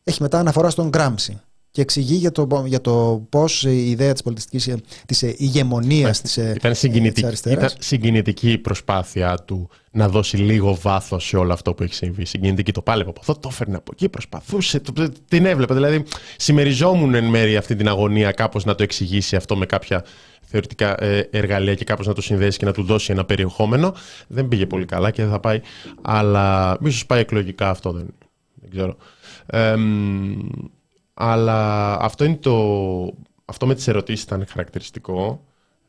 Έχει 0.05 0.23
μετά 0.23 0.39
αναφορά 0.39 0.71
στον 0.71 0.89
Γκράμψη 0.89 1.41
και 1.75 1.81
εξηγεί 1.81 2.15
για 2.15 2.33
το, 2.33 2.65
για 2.67 2.81
το 2.81 3.27
πώς 3.29 3.65
η 3.65 3.91
ιδέα 3.91 4.13
της 4.13 4.23
πολιτιστικής 4.23 4.69
ε, 4.69 4.81
της 5.07 5.23
ε, 5.23 5.35
ηγεμονίας 5.37 6.21
της, 6.21 6.37
ε, 6.37 6.53
Ήταν 6.57 6.71
της 6.71 6.81
συγκινητική, 6.81 7.27
αριστεράς. 7.27 7.73
ήταν 7.73 7.83
συγκινητική 7.83 8.53
η 8.53 8.59
προσπάθεια 8.59 9.39
του 9.45 9.69
να 9.91 10.09
δώσει 10.09 10.37
λίγο 10.37 10.75
βάθος 10.75 11.27
σε 11.27 11.37
όλο 11.37 11.53
αυτό 11.53 11.75
που 11.75 11.83
έχει 11.83 11.95
συμβεί. 11.95 12.25
Συγκινητική 12.25 12.73
το 12.73 12.83
πάλευε 12.83 13.11
από 13.11 13.21
εδώ, 13.23 13.39
το 13.39 13.49
έφερνε 13.53 13.77
από 13.77 13.91
εκεί, 13.95 14.09
προσπαθούσε, 14.09 14.81
το, 14.81 15.09
την 15.29 15.47
έβλεπε. 15.47 15.75
Δηλαδή, 15.75 16.05
συμμεριζόμουν 16.37 17.15
εν 17.15 17.25
μέρει 17.25 17.57
αυτή 17.57 17.77
την 17.77 17.89
αγωνία 17.89 18.31
κάπως 18.31 18.65
να 18.65 18.75
το 18.75 18.83
εξηγήσει 18.83 19.37
αυτό 19.37 19.57
με 19.57 19.67
κάποια 19.67 20.05
θεωρητικά 20.43 21.05
ε, 21.05 21.29
εργαλεία 21.31 21.75
και 21.75 21.85
κάπως 21.85 22.07
να 22.07 22.13
το 22.13 22.23
συνδέσει 22.23 22.59
και 22.59 22.65
να 22.65 22.73
του 22.73 22.83
δώσει 22.83 23.13
ένα 23.13 23.25
περιεχόμενο. 23.25 23.95
Δεν 24.29 24.49
πήγε 24.49 24.67
πολύ 24.67 24.85
καλά 24.85 25.11
και 25.11 25.23
δεν 25.23 25.31
θα 25.31 25.41
πάει. 25.41 25.61
Αλλά 26.03 26.77
ίσω 26.85 27.07
πάει 27.07 27.21
εκλογικά 27.21 27.71
αυτό, 27.71 27.93
δεν, 27.93 28.07
δεν 28.55 28.71
ξέρω. 28.71 28.97
Ε, 29.47 29.77
μ, 29.77 30.39
αλλά 31.15 31.93
αυτό 32.01 32.25
είναι 32.25 32.37
το. 32.37 32.55
Αυτό 33.45 33.67
με 33.67 33.75
τις 33.75 33.89
ερωτήσεις 33.89 34.25
ήταν 34.25 34.47
χαρακτηριστικό. 34.49 35.45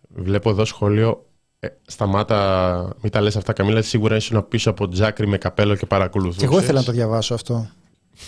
Βλέπω 0.07 0.49
εδώ 0.49 0.65
σχόλιο. 0.65 1.25
Ε, 1.59 1.67
σταμάτα, 1.85 2.89
μην 3.01 3.11
τα 3.11 3.21
λες 3.21 3.35
αυτά 3.35 3.53
Καμίλα, 3.53 3.81
σίγουρα 3.81 4.15
ήσουν 4.15 4.47
πίσω 4.47 4.69
από 4.69 4.87
τζάκρι 4.87 5.27
με 5.27 5.37
καπέλο 5.37 5.75
και 5.75 5.85
παρακολουθούσες. 5.85 6.39
Και 6.41 6.45
εγώ 6.45 6.59
ήθελα 6.59 6.79
να 6.79 6.85
το 6.85 6.91
διαβάσω 6.91 7.33
αυτό. 7.33 7.67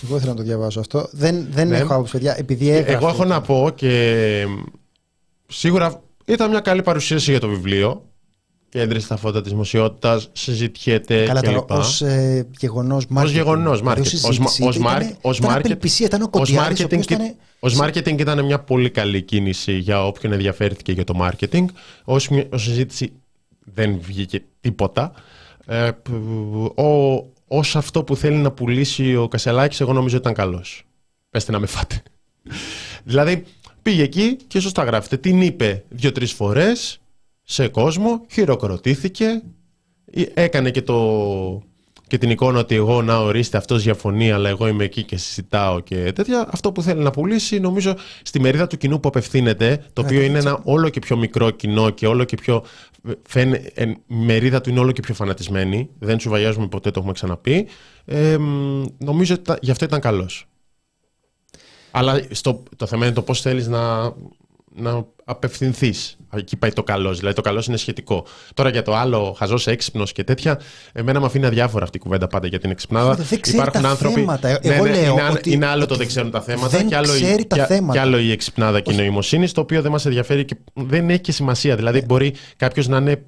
Εγώ 0.03 0.15
ήθελα 0.15 0.31
να 0.31 0.37
το 0.37 0.43
διαβάσω 0.43 0.79
αυτό. 0.79 1.07
Δεν, 1.11 1.47
δεν 1.51 1.67
Ναι. 1.67 1.77
έχω 1.77 1.93
άποψη, 1.93 2.11
παιδιά, 2.11 2.35
επειδή 2.37 2.69
έγραφε. 2.69 2.91
Εγώ 2.93 3.07
έχω 3.07 3.25
να 3.25 3.41
πω 3.41 3.69
και 3.75 4.45
σίγουρα 5.47 6.01
ήταν 6.25 6.49
μια 6.49 6.59
καλή 6.59 6.81
παρουσίαση 6.81 7.31
για 7.31 7.39
το 7.39 7.47
βιβλίο. 7.47 8.03
Κέντρη 8.70 8.99
στα 8.99 9.18
φώτα 9.18 9.41
της 9.41 9.51
δημοσιότητας, 9.51 10.30
συζητιέται 10.34 11.26
Καλά, 11.26 11.41
τώρα 11.41 11.59
κλπ. 11.59 11.72
ως 11.72 12.01
ε, 12.01 12.47
γεγονός 12.59 13.05
Ως 13.09 13.18
marketing. 13.24 13.32
γεγονός 13.32 13.80
Δηλαδή, 13.80 14.01
marketing. 14.01 14.05
ως 14.05 14.13
Ως, 14.13 14.36
συζήτηση 14.36 14.63
ως, 14.63 14.76
ήταν- 14.76 14.86
mark- 15.01 15.15
ως 15.22 15.38
ήταν 15.38 15.51
market- 15.51 15.57
απελπισία, 15.59 16.05
ήταν 16.05 16.22
ο 16.22 16.28
ως 16.32 16.39
Κοντιάρης, 16.39 16.80
ο 16.80 16.84
marketing, 16.84 16.86
οποίος 16.86 17.05
και- 17.05 17.13
ήταν- 17.13 17.36
ως 17.59 17.80
marketing 17.82 18.20
ήταν 18.20 18.45
μια 18.45 18.59
πολύ 18.59 18.89
καλή 18.89 19.22
κίνηση 19.22 19.74
για 19.78 20.05
όποιον 20.05 20.34
ενδιαφέρθηκε 20.34 20.91
για 20.91 21.03
το 21.03 21.13
marketing. 21.22 21.65
Ως, 22.03 22.28
μια- 22.30 22.47
ως 22.53 22.63
συζήτηση 22.63 23.11
δεν 23.74 23.99
βγήκε 24.01 24.43
τίποτα. 24.61 25.11
Ε, 25.65 25.89
π- 26.03 26.80
ο, 26.80 27.26
ως 27.47 27.76
αυτό 27.76 28.03
που 28.03 28.15
θέλει 28.15 28.36
να 28.38 28.51
πουλήσει 28.51 29.15
ο 29.15 29.28
Κασελάκης, 29.28 29.80
εγώ 29.82 29.93
νομίζω 29.93 30.18
ήταν 30.18 30.34
καλός. 30.34 30.84
Πεςτε 31.30 31.51
να 31.51 31.59
με 31.59 31.65
φάτε. 31.68 32.01
δηλαδή, 33.03 33.43
πήγε 33.82 34.03
εκεί 34.03 34.36
και 34.47 34.59
σωστά 34.59 34.84
γράφετε. 34.84 35.18
Την 35.18 35.41
είπε 35.41 35.84
δύο-τρεις 35.89 36.32
φορές 36.32 36.99
σε 37.49 37.67
κόσμο, 37.67 38.25
χειροκροτήθηκε, 38.31 39.41
ε, 40.11 40.23
έκανε 40.33 40.71
και, 40.71 40.81
το, 40.81 41.61
και 42.07 42.17
την 42.17 42.29
εικόνα 42.29 42.59
ότι 42.59 42.75
εγώ 42.75 43.01
να 43.01 43.17
ορίστε 43.17 43.57
αυτός 43.57 43.83
διαφωνεί 43.83 44.31
αλλά 44.31 44.49
εγώ 44.49 44.67
είμαι 44.67 44.83
εκεί 44.83 45.03
και 45.03 45.17
συζητάω 45.17 45.79
και 45.79 46.11
τέτοια. 46.13 46.47
Αυτό 46.51 46.71
που 46.71 46.81
θέλει 46.81 47.01
να 47.01 47.11
πουλήσει 47.11 47.59
νομίζω 47.59 47.95
στη 48.23 48.39
μερίδα 48.39 48.67
του 48.67 48.77
κοινού 48.77 48.99
που 48.99 49.07
απευθύνεται, 49.07 49.85
το 49.93 50.01
οποίο 50.01 50.21
είναι 50.21 50.37
ένα 50.37 50.61
όλο 50.63 50.89
και 50.89 50.99
πιο 50.99 51.17
μικρό 51.17 51.49
κοινό 51.49 51.89
και 51.89 52.07
όλο 52.07 52.23
και 52.23 52.35
πιο... 52.35 52.63
Φαίνε, 53.27 53.71
ε, 53.73 53.83
η 53.83 53.97
μερίδα 54.07 54.61
του 54.61 54.69
είναι 54.69 54.79
όλο 54.79 54.91
και 54.91 55.01
πιο 55.01 55.13
φανατισμένη, 55.13 55.89
δεν 55.99 56.19
σου 56.19 56.29
βαγιάζουμε 56.29 56.67
ποτέ, 56.67 56.91
το 56.91 56.99
έχουμε 56.99 57.13
ξαναπεί. 57.13 57.67
Ε, 58.05 58.37
μ, 58.37 58.83
νομίζω 58.97 59.33
ότι 59.33 59.43
τα- 59.43 59.57
γι' 59.61 59.71
αυτό 59.71 59.85
ήταν 59.85 59.99
καλός. 59.99 60.45
Αλλά 61.91 62.21
στο, 62.31 62.63
το 62.75 62.85
θέμα 62.85 63.05
είναι 63.05 63.15
το 63.15 63.21
πώς 63.21 63.41
θέλεις 63.41 63.67
να, 63.67 64.13
να 64.78 65.05
απευθυνθείς. 65.25 66.17
Εκεί 66.36 66.57
πάει 66.57 66.71
το 66.71 66.84
καλός. 66.84 67.17
Δηλαδή 67.17 67.36
το 67.36 67.41
καλός 67.41 67.67
είναι 67.67 67.78
σχετικό. 67.78 68.25
Τώρα 68.53 68.69
για 68.69 68.82
το 68.82 68.95
άλλο, 68.95 69.36
χαζός 69.38 69.67
έξυπνος 69.67 70.11
και 70.11 70.23
τέτοια, 70.23 70.59
εμένα 70.93 71.19
με 71.19 71.25
αφήνει 71.25 71.45
αδιάφορα 71.45 71.84
αυτή 71.84 71.97
η 71.97 71.99
κουβέντα 71.99 72.28
πάντα 72.28 72.47
για 72.47 72.59
την 72.59 72.71
εξυπνάδα. 72.71 73.13
Δεν 73.15 73.39
ξέρει 73.39 73.71
τα 73.71 73.95
θέματα. 73.95 74.59
Εγώ 74.61 74.86
λέω 74.86 75.11
είναι, 75.13 75.23
ότι- 75.32 75.51
είναι 75.51 75.65
άλλο 75.65 75.86
το 75.86 75.93
ότι 75.93 75.97
δεν 75.97 76.07
ξέρουν 76.07 76.32
τα 76.32 76.41
θέματα 76.41 76.67
δεν 76.78 76.88
και 76.88 76.95
άλλο, 76.95 77.15
η- 77.15 77.21
ξέρει 77.21 77.45
τα 77.45 77.55
και- 77.55 77.65
θέματα. 77.65 77.93
και 77.93 77.99
άλλο 77.99 78.17
η 78.17 78.32
εξυπνάδα 78.32 78.80
και 78.80 78.93
η 78.93 78.95
νοημοσύνης, 78.95 79.51
το 79.51 79.61
οποίο 79.61 79.82
δεν 79.82 79.91
μας 79.91 80.05
ενδιαφέρει 80.05 80.45
και 80.45 80.55
δεν 80.73 81.09
έχει 81.09 81.19
και 81.21 81.32
σημασία. 81.32 81.75
Δηλαδή 81.75 82.01
μπορεί 82.01 82.34
κάποιος 82.57 82.88
να 82.88 82.97
είναι 82.97 83.21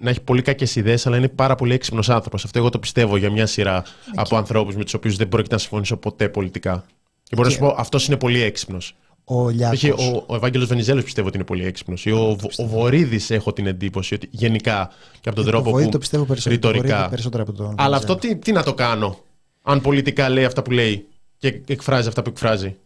να 0.00 0.10
έχει 0.10 0.20
πολύ 0.20 0.42
κακές 0.42 0.76
ιδέες, 0.76 1.06
αλλά 1.06 1.16
είναι 1.16 1.28
πάρα 1.28 1.54
πολύ 1.54 1.74
έξυπνος 1.74 2.08
άνθρωπος. 2.10 2.44
Αυτό 2.44 2.58
εγώ 2.58 2.68
το 2.68 2.78
πιστεύω 2.78 3.16
για 3.16 3.30
μια 3.30 3.46
σειρά 3.46 3.82
από 4.14 4.36
ανθρώπους 4.36 4.76
με 4.76 4.84
τους 4.84 4.94
οποίους 4.94 5.16
δεν 5.16 5.28
πρόκειται 5.28 5.54
να 5.54 5.60
συμφωνήσω 5.60 5.96
ποτέ 5.96 6.28
πολιτικά. 6.28 6.84
Και 7.22 7.36
μπορώ 7.36 7.48
να 7.48 7.54
σου 7.54 7.60
πω, 7.60 7.74
αυτός 7.78 8.06
είναι 8.06 8.16
πολύ 8.16 8.42
έξυπνος. 8.42 8.96
Ο 9.30 9.48
Λιάκος. 9.48 9.84
Έχει, 9.84 9.90
ο, 9.90 10.24
ο 10.26 10.34
Ευάγγελος 10.36 10.68
Βενιζέλος 10.68 11.04
πιστεύω 11.04 11.26
ότι 11.28 11.36
είναι 11.36 11.46
πολύ 11.46 11.64
έξυπνος. 11.64 12.06
Ο, 12.06 12.36
ο 12.56 12.66
Βορύδης 12.66 13.30
έχω 13.30 13.52
την 13.52 13.66
εντύπωση 13.66 14.14
ότι 14.14 14.28
γενικά 14.30 14.90
και 15.20 15.28
από 15.28 15.36
τον 15.38 15.46
Ε, 15.46 15.50
τρόπο 15.50 15.64
το 15.64 15.70
Βορύδη 15.70 15.86
που. 15.86 15.92
το 15.92 15.98
πιστεύω 15.98 16.24
περισσότερο, 16.24 16.60
το 16.60 16.68
ρητορικά. 16.70 16.94
Βορύδη 16.94 17.10
περισσότερο 17.10 17.42
από 17.42 17.52
τον 17.52 17.66
Αλλά 17.66 17.74
Βενιζέλο. 17.76 18.12
αυτό 18.12 18.16
τι, 18.28 18.36
τι 18.36 18.52
να 18.52 18.62
το 18.62 18.74
κάνω, 18.74 19.18
αν 19.62 19.80
πολιτικά 19.80 20.28
λέει 20.28 20.44
αυτά 20.44 20.62
που 20.62 20.70
λέει 20.70 21.06
και 21.38 21.60
εκφράζει 21.66 22.08
αυτά 22.08 22.22
που 22.22 22.28
εκφράζει. 22.30 22.76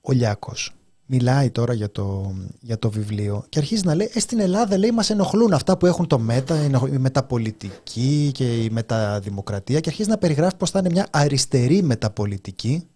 ο 0.00 0.12
Λιάκος 0.12 0.72
μιλάει 1.10 1.50
τώρα 1.50 1.72
για 1.74 1.90
το, 1.90 2.34
για 2.60 2.78
το 2.78 2.90
βιβλίο 2.90 3.44
και 3.48 3.58
αρχίζει 3.58 3.82
να 3.84 3.94
λέει 3.94 4.10
ε, 4.14 4.20
στην 4.20 4.40
Ελλάδα 4.40 4.78
λέει 4.78 4.90
μας 4.90 5.10
ενοχλούν 5.10 5.52
αυτά 5.52 5.76
που 5.76 5.86
έχουν 5.86 6.06
το 6.06 6.18
μέτα, 6.18 6.54
ενοχ- 6.54 6.92
η 6.94 6.98
μεταπολιτική 6.98 8.30
και 8.34 8.62
η 8.62 8.70
μεταδημοκρατία 8.70 9.80
και 9.80 9.88
αρχίζει 9.88 10.08
να 10.08 10.18
περιγράφει 10.18 10.56
πως 10.56 10.70
θα 10.70 10.78
είναι 10.78 10.90
μια 10.90 11.06
αριστερή 11.10 11.82
μεταπολιτική 11.82 12.86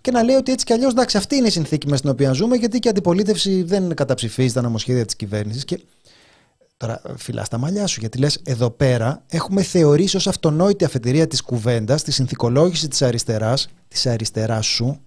και 0.00 0.10
να 0.10 0.22
λέει 0.22 0.36
ότι 0.36 0.52
έτσι 0.52 0.64
κι 0.64 0.72
αλλιώς 0.72 0.92
εντάξει 0.92 1.16
αυτή 1.16 1.36
είναι 1.36 1.46
η 1.46 1.50
συνθήκη 1.50 1.88
μες 1.88 1.98
στην 1.98 2.10
οποία 2.10 2.32
ζούμε 2.32 2.56
γιατί 2.56 2.78
και 2.78 2.88
η 2.88 2.90
αντιπολίτευση 2.90 3.62
δεν 3.62 3.94
καταψηφίζει 3.94 4.54
τα 4.54 4.62
νομοσχέδια 4.62 5.04
της 5.04 5.16
κυβέρνησης 5.16 5.64
και 5.64 5.80
Τώρα 6.76 7.02
φυλά 7.16 7.46
τα 7.50 7.58
μαλλιά 7.58 7.86
σου 7.86 8.00
γιατί 8.00 8.18
λες 8.18 8.40
εδώ 8.44 8.70
πέρα 8.70 9.22
έχουμε 9.28 9.62
θεωρήσει 9.62 10.16
ως 10.16 10.26
αυτονόητη 10.26 10.84
αφετηρία 10.84 11.26
της 11.26 11.42
κουβέντας 11.42 12.02
τη 12.02 12.12
συνθηκολόγηση 12.12 12.88
της 12.88 13.02
αριστεράς, 13.02 13.68
της 13.88 14.06
αριστεράς 14.06 14.66
σου 14.66 15.00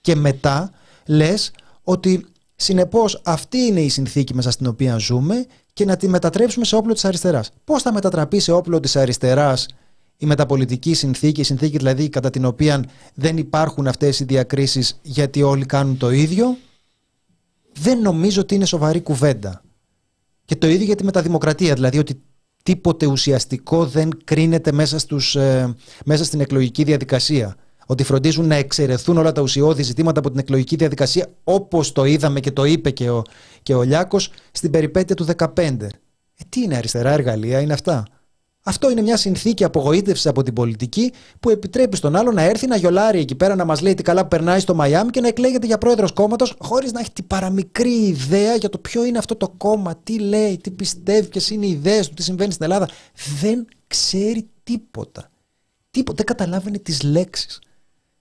και 0.00 0.14
μετά 0.14 0.70
λες 1.06 1.50
ότι 1.82 2.26
συνεπώς 2.56 3.20
αυτή 3.24 3.58
είναι 3.58 3.80
η 3.80 3.88
συνθήκη 3.88 4.34
μέσα 4.34 4.50
στην 4.50 4.66
οποία 4.66 4.96
ζούμε 4.96 5.46
και 5.72 5.84
να 5.84 5.96
τη 5.96 6.08
μετατρέψουμε 6.08 6.64
σε 6.64 6.76
όπλο 6.76 6.92
της 6.92 7.04
αριστεράς. 7.04 7.50
Πώς 7.64 7.82
θα 7.82 7.92
μετατραπεί 7.92 8.38
σε 8.38 8.52
όπλο 8.52 8.80
της 8.80 8.96
αριστεράς 8.96 9.66
η 10.16 10.26
μεταπολιτική 10.26 10.94
συνθήκη, 10.94 11.40
η 11.40 11.44
συνθήκη 11.44 11.76
δηλαδή 11.76 12.08
κατά 12.08 12.30
την 12.30 12.44
οποία 12.44 12.84
δεν 13.14 13.36
υπάρχουν 13.36 13.86
αυτές 13.86 14.20
οι 14.20 14.24
διακρίσεις 14.24 14.98
γιατί 15.02 15.42
όλοι 15.42 15.66
κάνουν 15.66 15.96
το 15.96 16.10
ίδιο, 16.10 16.56
δεν 17.72 18.00
νομίζω 18.00 18.40
ότι 18.40 18.54
είναι 18.54 18.64
σοβαρή 18.64 19.00
κουβέντα. 19.00 19.62
Και 20.44 20.56
το 20.56 20.66
ίδιο 20.66 20.84
για 20.84 20.96
τη 20.96 21.04
μεταδημοκρατία, 21.04 21.74
δηλαδή 21.74 21.98
ότι 21.98 22.22
τίποτε 22.62 23.06
ουσιαστικό 23.06 23.86
δεν 23.86 24.10
κρίνεται 24.24 24.72
μέσα, 24.72 24.98
στους, 24.98 25.36
ε, 25.36 25.74
μέσα 26.04 26.24
στην 26.24 26.40
εκλογική 26.40 26.84
διαδικασία. 26.84 27.56
Ότι 27.86 28.04
φροντίζουν 28.04 28.46
να 28.46 28.54
εξαιρεθούν 28.54 29.16
όλα 29.18 29.32
τα 29.32 29.42
ουσιώδη 29.42 29.82
ζητήματα 29.82 30.18
από 30.18 30.30
την 30.30 30.38
εκλογική 30.38 30.76
διαδικασία 30.76 31.28
όπως 31.44 31.92
το 31.92 32.04
είδαμε 32.04 32.40
και 32.40 32.50
το 32.50 32.64
είπε 32.64 32.90
και 32.90 33.10
ο, 33.10 33.22
και 33.62 33.74
ο 33.74 33.82
Λιάκος 33.82 34.30
στην 34.52 34.70
περιπέτεια 34.70 35.14
του 35.16 35.26
2015. 35.36 35.56
Ε, 35.56 36.44
τι 36.48 36.62
είναι 36.62 36.76
αριστερά 36.76 37.10
εργαλεία, 37.10 37.60
είναι 37.60 37.72
αυτά; 37.72 38.04
Αυτό 38.64 38.90
είναι 38.90 39.02
μια 39.02 39.16
συνθήκη 39.16 39.64
απογοήτευσης 39.64 40.26
από 40.26 40.42
την 40.42 40.54
πολιτική 40.54 41.12
που 41.40 41.50
επιτρέπει 41.50 41.96
στον 41.96 42.16
άλλο 42.16 42.32
να 42.32 42.42
έρθει 42.42 42.66
να 42.66 42.76
γιολάρει 42.76 43.18
εκεί 43.18 43.34
πέρα 43.34 43.54
να 43.54 43.64
μας 43.64 43.80
λέει 43.80 43.94
τι 43.94 44.02
καλά 44.02 44.22
που 44.22 44.28
περνάει 44.28 44.60
στο 44.60 44.74
Μαϊάμι 44.74 45.10
και 45.10 45.20
να 45.20 45.28
εκλέγεται 45.28 45.66
για 45.66 45.78
πρόεδρος 45.78 46.12
κόμματος 46.12 46.54
χωρίς 46.58 46.92
να 46.92 47.00
έχει 47.00 47.12
την 47.12 47.26
παραμικρή 47.26 47.92
ιδέα 47.92 48.54
για 48.54 48.68
το 48.68 48.78
ποιο 48.78 49.04
είναι 49.04 49.18
αυτό 49.18 49.36
το 49.36 49.48
κόμμα, 49.56 49.96
τι 50.02 50.18
λέει, 50.18 50.56
τι 50.56 50.70
πιστεύει, 50.70 51.28
ποιες 51.28 51.50
είναι 51.50 51.66
οι 51.66 51.70
ιδέες 51.70 52.08
του, 52.08 52.14
τι 52.14 52.22
συμβαίνει 52.22 52.52
στην 52.52 52.64
Ελλάδα. 52.64 52.88
Δεν 53.40 53.66
ξέρει 53.86 54.48
τίποτα. 54.62 55.30
Τίποτα. 55.90 56.16
Δεν 56.16 56.26
καταλάβαινε 56.36 56.78
τις 56.78 57.02
λέξεις. 57.02 57.60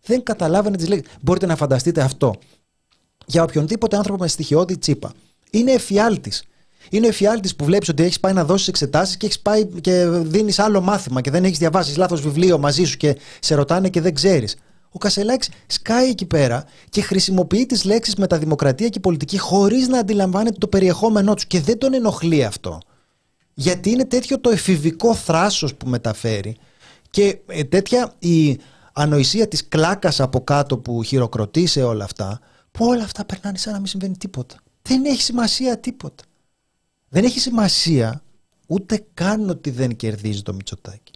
Δεν 0.04 0.24
καταλάβαινε 0.24 0.78
τις 0.78 0.88
λέξεις. 0.88 1.14
Μπορείτε 1.22 1.46
να 1.46 1.56
φανταστείτε 1.56 2.02
αυτό 2.02 2.36
για 3.26 3.44
οποιονδήποτε 3.44 3.96
άνθρωπο 3.96 4.22
με 4.24 4.28
στοιχειώδη 4.28 4.78
τσίπα. 4.78 5.14
Είναι 5.52 5.72
εφιάλτης. 5.72 6.44
Είναι 6.90 7.06
ο 7.06 7.10
εφιάλτης 7.10 7.56
που 7.56 7.66
βλέπεις 7.66 7.90
ότι 7.90 8.04
έχεις 8.04 8.20
πάει 8.20 8.34
να 8.34 8.46
δώσεις 8.46 8.68
εξετάσεις 8.68 9.18
και, 9.18 9.26
έχεις 9.26 9.40
πάει 9.40 9.66
και 9.66 10.06
δίνεις 10.08 10.60
άλλο 10.60 10.82
μάθημα 10.82 11.22
και 11.22 11.32
δεν 11.32 11.44
έχεις 11.44 11.58
διαβάσεις 11.58 11.98
λάθος 11.98 12.22
βιβλίο 12.22 12.58
μαζί 12.58 12.84
σου 12.84 12.98
και 12.98 13.18
σε 13.40 13.56
ρωτάνε 13.56 13.90
και 13.90 14.02
δεν 14.02 14.14
ξέρεις. 14.14 14.56
Ο 14.94 14.98
Κασελάκης 14.98 15.50
σκάει 15.68 16.10
εκεί 16.10 16.26
πέρα 16.26 16.66
και 16.90 17.02
χρησιμοποιεί 17.02 17.66
τις 17.66 17.84
λέξεις 17.84 18.16
μεταδημοκρατία 18.16 18.88
και 18.88 19.00
πολιτική 19.00 19.38
χωρίς 19.38 19.88
να 19.88 20.00
αντιλαμβάνεται 20.00 20.58
το 20.58 20.68
περιεχόμενό 20.68 21.34
τους. 21.34 21.46
Και 21.46 21.62
δεν 21.62 21.78
τον 21.78 21.94
ενοχλεί 21.94 22.44
αυτό. 22.44 22.78
Γιατί 23.54 23.90
είναι 23.90 24.06
τέτοιο 24.06 24.40
το 24.40 24.50
εφηβικό 24.50 25.16
θράσος 25.16 25.76
που 25.76 25.90
μεταφέρει 25.90 26.58
και 27.10 27.40
ε, 27.48 27.64
τέτοια 27.64 28.14
η 28.20 28.60
ανοησία 28.94 29.48
της 29.48 29.68
κλάκας 29.68 30.20
από 30.20 30.44
κάτω 30.44 30.78
που 30.78 31.04
χειροκροτεί 31.04 31.66
σε 31.66 31.84
όλα 31.84 32.04
αυτά 32.04 32.40
που 32.72 32.86
όλα 32.86 33.04
αυτά 33.04 33.26
περνάνε 33.26 33.58
σαν 33.58 33.74
να 33.74 33.78
μην 33.78 33.88
συμβαίνει 33.88 34.18
τίποτα. 34.18 34.56
Δεν 34.82 35.06
έχει 35.06 35.22
σημασία 35.22 35.78
τίποτα. 35.78 36.24
Δεν 37.14 37.24
έχει 37.24 37.40
σημασία 37.40 38.22
ούτε 38.68 39.06
καν 39.14 39.50
ότι 39.50 39.70
δεν 39.70 39.96
κερδίζει 39.96 40.42
το 40.42 40.54
Μητσοτάκι. 40.54 41.12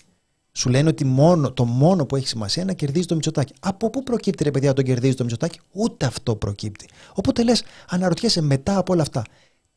Σου 0.51 0.69
λένε 0.69 0.89
ότι 0.89 1.05
μόνο, 1.05 1.51
το 1.51 1.65
μόνο 1.65 2.05
που 2.05 2.15
έχει 2.15 2.27
σημασία 2.27 2.61
είναι 2.63 2.71
να 2.71 2.77
κερδίζει 2.77 3.05
το 3.05 3.13
Μητσοτάκι. 3.13 3.53
Από 3.59 3.89
πού 3.89 4.03
προκύπτει 4.03 4.43
ρε 4.43 4.51
παιδιά 4.51 4.73
τον 4.73 4.83
κερδίζει 4.83 5.15
το 5.15 5.23
Μητσοτάκι, 5.23 5.59
ούτε 5.71 6.05
αυτό 6.05 6.35
προκύπτει. 6.35 6.89
Οπότε 7.13 7.43
λες, 7.43 7.63
αναρωτιέσαι 7.89 8.41
μετά 8.41 8.77
από 8.77 8.93
όλα 8.93 9.01
αυτά, 9.01 9.23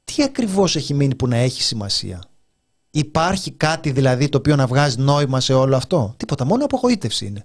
τι 0.05 0.23
ακριβώς 0.23 0.77
έχει 0.77 0.95
μείνει 0.95 1.14
που 1.14 1.29
να 1.29 1.37
έχει 1.37 1.62
σημασία; 1.62 2.23
Υπάρχει 2.91 3.51
κάτι 3.51 3.91
δηλαδή 3.91 4.29
το 4.29 4.39
οποίο 4.39 4.57
να 4.57 4.66
βγάζει 4.66 4.99
νόημα 4.99 5.41
σε 5.41 5.53
όλο 5.53 5.77
αυτό; 5.77 6.14
Τίποτα, 6.16 6.45
μόνο 6.45 6.64
απογοήτευση 6.64 7.27
είναι. 7.27 7.45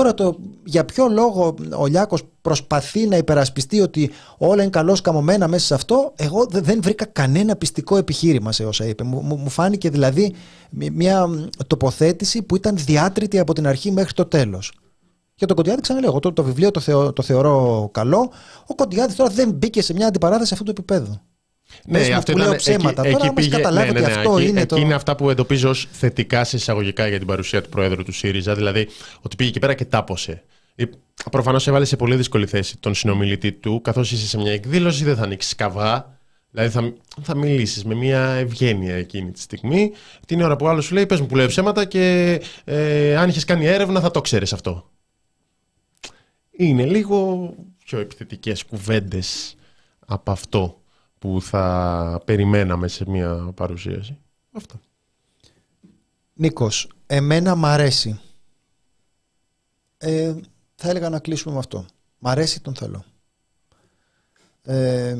Τώρα 0.00 0.14
το 0.14 0.36
για 0.64 0.84
ποιο 0.84 1.08
λόγο 1.08 1.54
ο 1.76 1.86
Λιάκος 1.86 2.22
προσπαθεί 2.40 3.06
να 3.06 3.16
υπερασπιστεί 3.16 3.80
ότι 3.80 4.10
όλα 4.38 4.62
είναι 4.62 4.70
καλώς 4.70 5.00
καμωμένα 5.00 5.48
μέσα 5.48 5.66
σε 5.66 5.74
αυτό, 5.74 6.12
εγώ 6.16 6.46
δεν 6.50 6.82
βρήκα 6.82 7.04
κανένα 7.04 7.56
πιστικό 7.56 7.96
επιχείρημα 7.96 8.52
σε 8.52 8.64
όσα 8.64 8.86
είπε. 8.86 9.04
Μου, 9.04 9.20
μου 9.22 9.48
φάνηκε 9.48 9.90
δηλαδή 9.90 10.34
μια 10.70 11.28
τοποθέτηση 11.66 12.42
που 12.42 12.56
ήταν 12.56 12.76
διάτρητη 12.76 13.38
από 13.38 13.52
την 13.52 13.66
αρχή 13.66 13.90
μέχρι 13.92 14.12
το 14.12 14.24
τέλος. 14.24 14.72
Για 15.34 15.46
τον 15.46 15.56
Κοντιάδη, 15.56 15.80
ξαναλέω, 15.80 16.10
εγώ 16.10 16.18
το, 16.18 16.32
το 16.32 16.42
βιβλίο 16.42 16.70
το, 16.70 17.12
το 17.12 17.22
θεωρώ 17.22 17.88
καλό. 17.92 18.30
Ο 18.66 18.74
Κοντιάδης 18.74 19.16
τώρα 19.16 19.30
δεν 19.30 19.50
μπήκε 19.50 19.82
σε 19.82 19.92
μια 19.92 20.06
αντιπαράθεση 20.06 20.52
αυτού 20.52 20.64
του 20.64 20.70
επίπεδου. 20.70 21.20
Ναι, 21.86 21.98
αυτό 22.14 22.32
ήταν, 22.32 22.56
ψέματα. 22.56 23.02
Εκεί, 23.06 23.16
Τώρα, 23.16 23.32
πήγε, 23.32 23.56
ναι, 23.56 23.70
ναι, 23.70 23.84
ναι, 23.84 24.00
ναι, 24.00 24.06
αυτό 24.06 24.38
εκεί, 24.38 24.48
είναι 24.48 24.66
το... 24.66 24.76
είναι 24.76 24.94
αυτά 24.94 25.16
που 25.16 25.30
εντοπίζω 25.30 25.68
ως 25.68 25.88
θετικά 25.90 26.44
σε 26.44 26.56
εισαγωγικά 26.56 27.08
για 27.08 27.18
την 27.18 27.26
παρουσία 27.26 27.62
του 27.62 27.68
Προέδρου 27.68 28.04
του 28.04 28.12
ΣΥΡΙΖΑ. 28.12 28.54
Δηλαδή, 28.54 28.88
ότι 29.20 29.36
πήγε 29.36 29.50
εκεί 29.50 29.58
πέρα 29.58 29.74
και 29.74 29.84
τάπωσε. 29.84 30.42
Προφανώς 31.30 31.66
έβαλε 31.66 31.84
σε 31.84 31.96
πολύ 31.96 32.16
δύσκολη 32.16 32.46
θέση 32.46 32.78
τον 32.78 32.94
συνομιλητή 32.94 33.52
του, 33.52 33.80
καθώς 33.80 34.12
είσαι 34.12 34.26
σε 34.26 34.38
μια 34.38 34.52
εκδήλωση, 34.52 35.04
δεν 35.04 35.16
θα 35.16 35.22
ανοίξεις 35.22 35.54
καβά. 35.54 36.18
Δηλαδή, 36.50 36.70
θα, 36.72 36.92
θα 37.22 37.36
μιλήσεις 37.36 37.84
με 37.84 37.94
μια 37.94 38.20
ευγένεια 38.20 38.94
εκείνη 38.94 39.30
τη 39.30 39.40
στιγμή. 39.40 39.92
Την 40.26 40.40
ώρα 40.40 40.56
που 40.56 40.68
άλλος 40.68 40.84
σου 40.84 40.94
λέει: 40.94 41.06
Πες 41.06 41.20
μου 41.20 41.26
που 41.26 41.36
λέει 41.36 41.46
ψέματα 41.46 41.84
και 41.84 42.40
ε, 42.64 43.16
αν 43.16 43.28
είχες 43.28 43.44
κάνει 43.44 43.66
έρευνα, 43.66 44.00
θα 44.00 44.10
το 44.10 44.20
ξέρεις 44.20 44.52
αυτό. 44.52 44.90
Είναι 46.50 46.84
λίγο 46.84 47.50
πιο 47.84 47.98
επιθετικές 47.98 48.64
κουβέντες 48.64 49.54
από 50.06 50.30
αυτό 50.30 50.79
που 51.20 51.42
θα 51.42 52.22
περιμέναμε 52.24 52.88
σε 52.88 53.04
μια 53.08 53.52
παρουσίαση. 53.54 54.18
Αυτό. 54.52 54.80
Νίκος, 56.34 56.88
εμένα 57.06 57.54
μ' 57.54 57.66
αρέσει. 57.66 58.20
Ε, 59.98 60.34
θα 60.74 60.88
έλεγα 60.88 61.08
να 61.08 61.18
κλείσουμε 61.18 61.52
με 61.54 61.60
αυτό. 61.60 61.86
Μ' 62.18 62.28
αρέσει, 62.28 62.60
τον 62.60 62.74
θέλω. 62.74 63.04
Ε, 64.62 65.16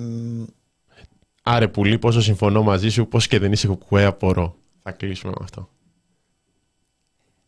Άρε 1.43 1.69
πουλί, 1.69 1.99
πόσο 1.99 2.21
συμφωνώ 2.21 2.63
μαζί 2.63 2.89
σου, 2.89 3.09
πώς 3.09 3.27
και 3.27 3.39
δεν 3.39 3.53
είσαι 3.53 3.67
κουκουέ, 3.67 4.05
απορώ. 4.05 4.57
Θα 4.83 4.91
κλείσουμε 4.93 5.33
με 5.39 5.45
αυτό. 5.45 5.69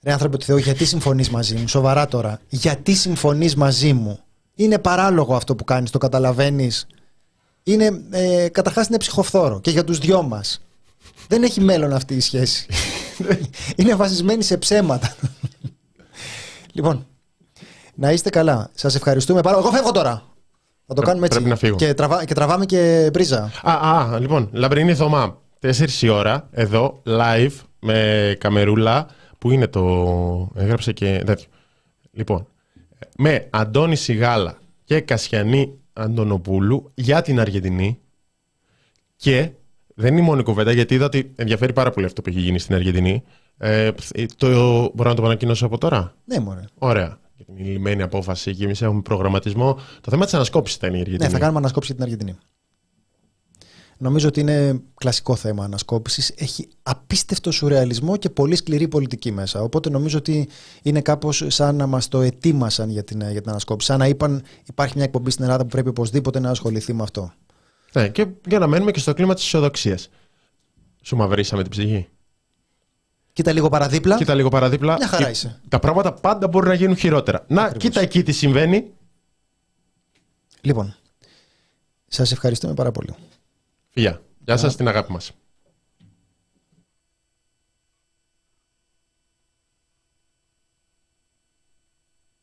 Ρε 0.02 0.12
άνθρωπε 0.12 0.36
του 0.36 0.44
Θεού, 0.44 0.56
γιατί 0.56 0.84
συμφωνείς 0.84 1.30
μαζί 1.30 1.56
μου, 1.56 1.68
σοβαρά 1.68 2.06
τώρα. 2.06 2.40
Γιατί 2.48 2.94
συμφωνείς 2.94 3.56
μαζί 3.56 3.92
μου; 3.92 4.18
Είναι 4.54 4.78
παράλογο 4.78 5.34
αυτό 5.34 5.54
που 5.54 5.64
κάνεις, 5.64 5.90
το 5.90 5.98
καταλαβαίνεις; 5.98 6.86
Είναι, 7.62 8.02
ε, 8.10 8.48
καταρχάς 8.48 8.86
είναι 8.86 8.96
ψυχοφθόρο 8.96 9.60
και 9.60 9.70
για 9.70 9.84
τους 9.84 9.98
δυο 9.98 10.22
μας. 10.22 10.60
Δεν 11.28 11.42
έχει 11.42 11.60
μέλλον 11.60 11.92
αυτή 11.92 12.14
η 12.14 12.20
σχέση. 12.20 12.66
είναι 13.76 13.94
βασισμένη 13.94 14.42
σε 14.42 14.56
ψέματα. 14.56 15.16
λοιπόν, 16.72 17.06
να 17.94 18.12
είστε 18.12 18.30
καλά. 18.30 18.70
Σας 18.74 18.94
ευχαριστούμε 18.94 19.40
πάρα 19.40 19.58
Εγώ 19.58 19.70
φεύγω 19.70 19.90
τώρα. 19.92 20.22
Θα 20.86 20.94
το 20.94 21.02
κάνουμε 21.02 21.26
έτσι. 21.26 21.42
να 21.42 21.56
φύγω. 21.56 21.76
Και, 21.76 21.94
τραβά, 21.94 22.24
και 22.24 22.34
τραβάμε 22.34 22.66
και 22.66 23.10
μπρίζα. 23.12 23.50
Α, 23.62 23.72
α 23.72 24.18
λοιπόν, 24.18 24.48
Λαμπρινή 24.52 24.94
Θωμά. 24.94 25.40
4 25.60 25.88
η 26.00 26.08
ώρα, 26.08 26.48
εδώ, 26.50 27.02
live, 27.06 27.52
με 27.78 28.36
καμερούλα, 28.40 29.06
που 29.38 29.50
είναι 29.50 29.66
το... 29.66 30.52
Έγραψε 30.54 30.92
και 30.92 31.22
τέτοιο. 31.26 31.46
Λοιπόν, 32.12 32.46
με 33.16 33.46
Αντώνη 33.50 33.96
Σιγάλα 33.96 34.58
και 34.84 35.00
Κασιανή 35.00 35.78
Αντωνοπούλου 35.92 36.90
για 36.94 37.22
την 37.22 37.40
Αργεντινή 37.40 37.98
και 39.16 39.50
δεν 39.94 40.12
είναι 40.12 40.20
η 40.20 40.24
μόνη 40.24 40.42
κουβέντα 40.42 40.72
γιατί 40.72 40.94
είδα 40.94 41.04
ότι 41.04 41.32
ενδιαφέρει 41.36 41.72
πάρα 41.72 41.90
πολύ 41.90 42.06
αυτό 42.06 42.22
που 42.22 42.28
έχει 42.28 42.40
γίνει 42.40 42.58
στην 42.58 42.74
Αργεντινή. 42.74 43.22
Ε, 43.58 43.90
το, 44.36 44.48
μπορώ 44.94 45.08
να 45.08 45.14
το 45.14 45.24
ανακοινώσω 45.24 45.66
από 45.66 45.78
τώρα; 45.78 46.14
Ναι, 46.24 46.40
μωρέ. 46.40 46.64
Ωραία. 46.78 47.18
Για 47.36 47.44
την 47.44 47.66
λυμμένη 47.66 48.02
απόφαση 48.02 48.54
και 48.54 48.64
εμείς 48.64 48.82
έχουμε 48.82 49.00
προγραμματισμό. 49.00 49.78
Το 50.00 50.10
θέμα 50.10 50.24
της 50.24 50.34
ανασκόπησης 50.34 50.76
ήταν 50.76 50.94
η 50.94 51.00
Αργεντινή. 51.00 51.24
Ναι, 51.24 51.28
θα 51.28 51.38
κάνουμε 51.38 51.58
ανασκόπηση 51.58 51.92
για 51.92 52.04
την 52.04 52.12
Αργεντινή. 52.12 52.38
Νομίζω 54.02 54.28
ότι 54.28 54.40
είναι 54.40 54.80
κλασικό 54.94 55.36
θέμα 55.36 55.64
ανασκόπησης. 55.64 56.32
Έχει 56.36 56.68
απίστευτο 56.82 57.50
σουρεαλισμό 57.50 58.16
και 58.16 58.30
πολύ 58.30 58.56
σκληρή 58.56 58.88
πολιτική 58.88 59.32
μέσα. 59.32 59.62
Οπότε 59.62 59.90
νομίζω 59.90 60.18
ότι 60.18 60.48
είναι 60.82 61.00
κάπως 61.00 61.44
σαν 61.46 61.76
να 61.76 61.86
μας 61.86 62.08
το 62.08 62.20
ετοίμασαν 62.20 62.90
για 62.90 63.04
την, 63.04 63.20
για 63.30 63.40
την 63.40 63.50
ανασκόπηση. 63.50 63.86
Σαν 63.86 63.98
να 63.98 64.06
είπαν 64.06 64.42
υπάρχει 64.64 64.92
μια 64.96 65.04
εκπομπή 65.04 65.30
στην 65.30 65.44
Ελλάδα 65.44 65.62
που 65.62 65.68
πρέπει 65.68 65.88
οπωσδήποτε 65.88 66.40
να 66.40 66.50
ασχοληθεί 66.50 66.92
με 66.92 67.02
αυτό. 67.02 67.32
Ναι, 67.92 68.08
και 68.08 68.26
για 68.46 68.58
να 68.58 68.66
μένουμε 68.66 68.90
και 68.90 68.98
στο 68.98 69.14
κλίμα 69.14 69.34
της 69.34 69.44
αισιοδοξία. 69.44 69.98
Σου 71.02 71.16
μαυρίσαμε 71.16 71.62
την 71.62 71.70
ψυχή. 71.70 72.08
Κοίτα 73.32 73.52
λίγο 73.52 73.68
παραδίπλα. 73.68 74.16
Κοίτα 74.16 74.34
λίγο 74.34 74.48
παραδίπλα. 74.48 74.94
Μια 74.94 75.08
χαρά 75.08 75.30
είσαι. 75.30 75.60
Τα 75.68 75.78
πράγματα 75.78 76.12
πάντα 76.12 76.48
μπορούν 76.48 76.68
να 76.68 76.74
γίνουν 76.74 76.96
χειρότερα. 76.96 77.44
Να, 77.48 77.72
κοίτα 77.72 78.00
εκεί 78.00 78.22
τι 78.22 78.32
συμβαίνει. 78.32 78.90
Λοιπόν, 80.60 80.94
σας 82.08 82.32
ευχαριστούμε 82.32 82.74
πάρα 82.74 82.90
πολύ. 82.90 83.14
Φιλιά. 83.94 84.22
Γεια 84.44 84.56
σας 84.56 84.76
την 84.76 84.88
αγάπη 84.88 85.12
μας. 85.12 85.32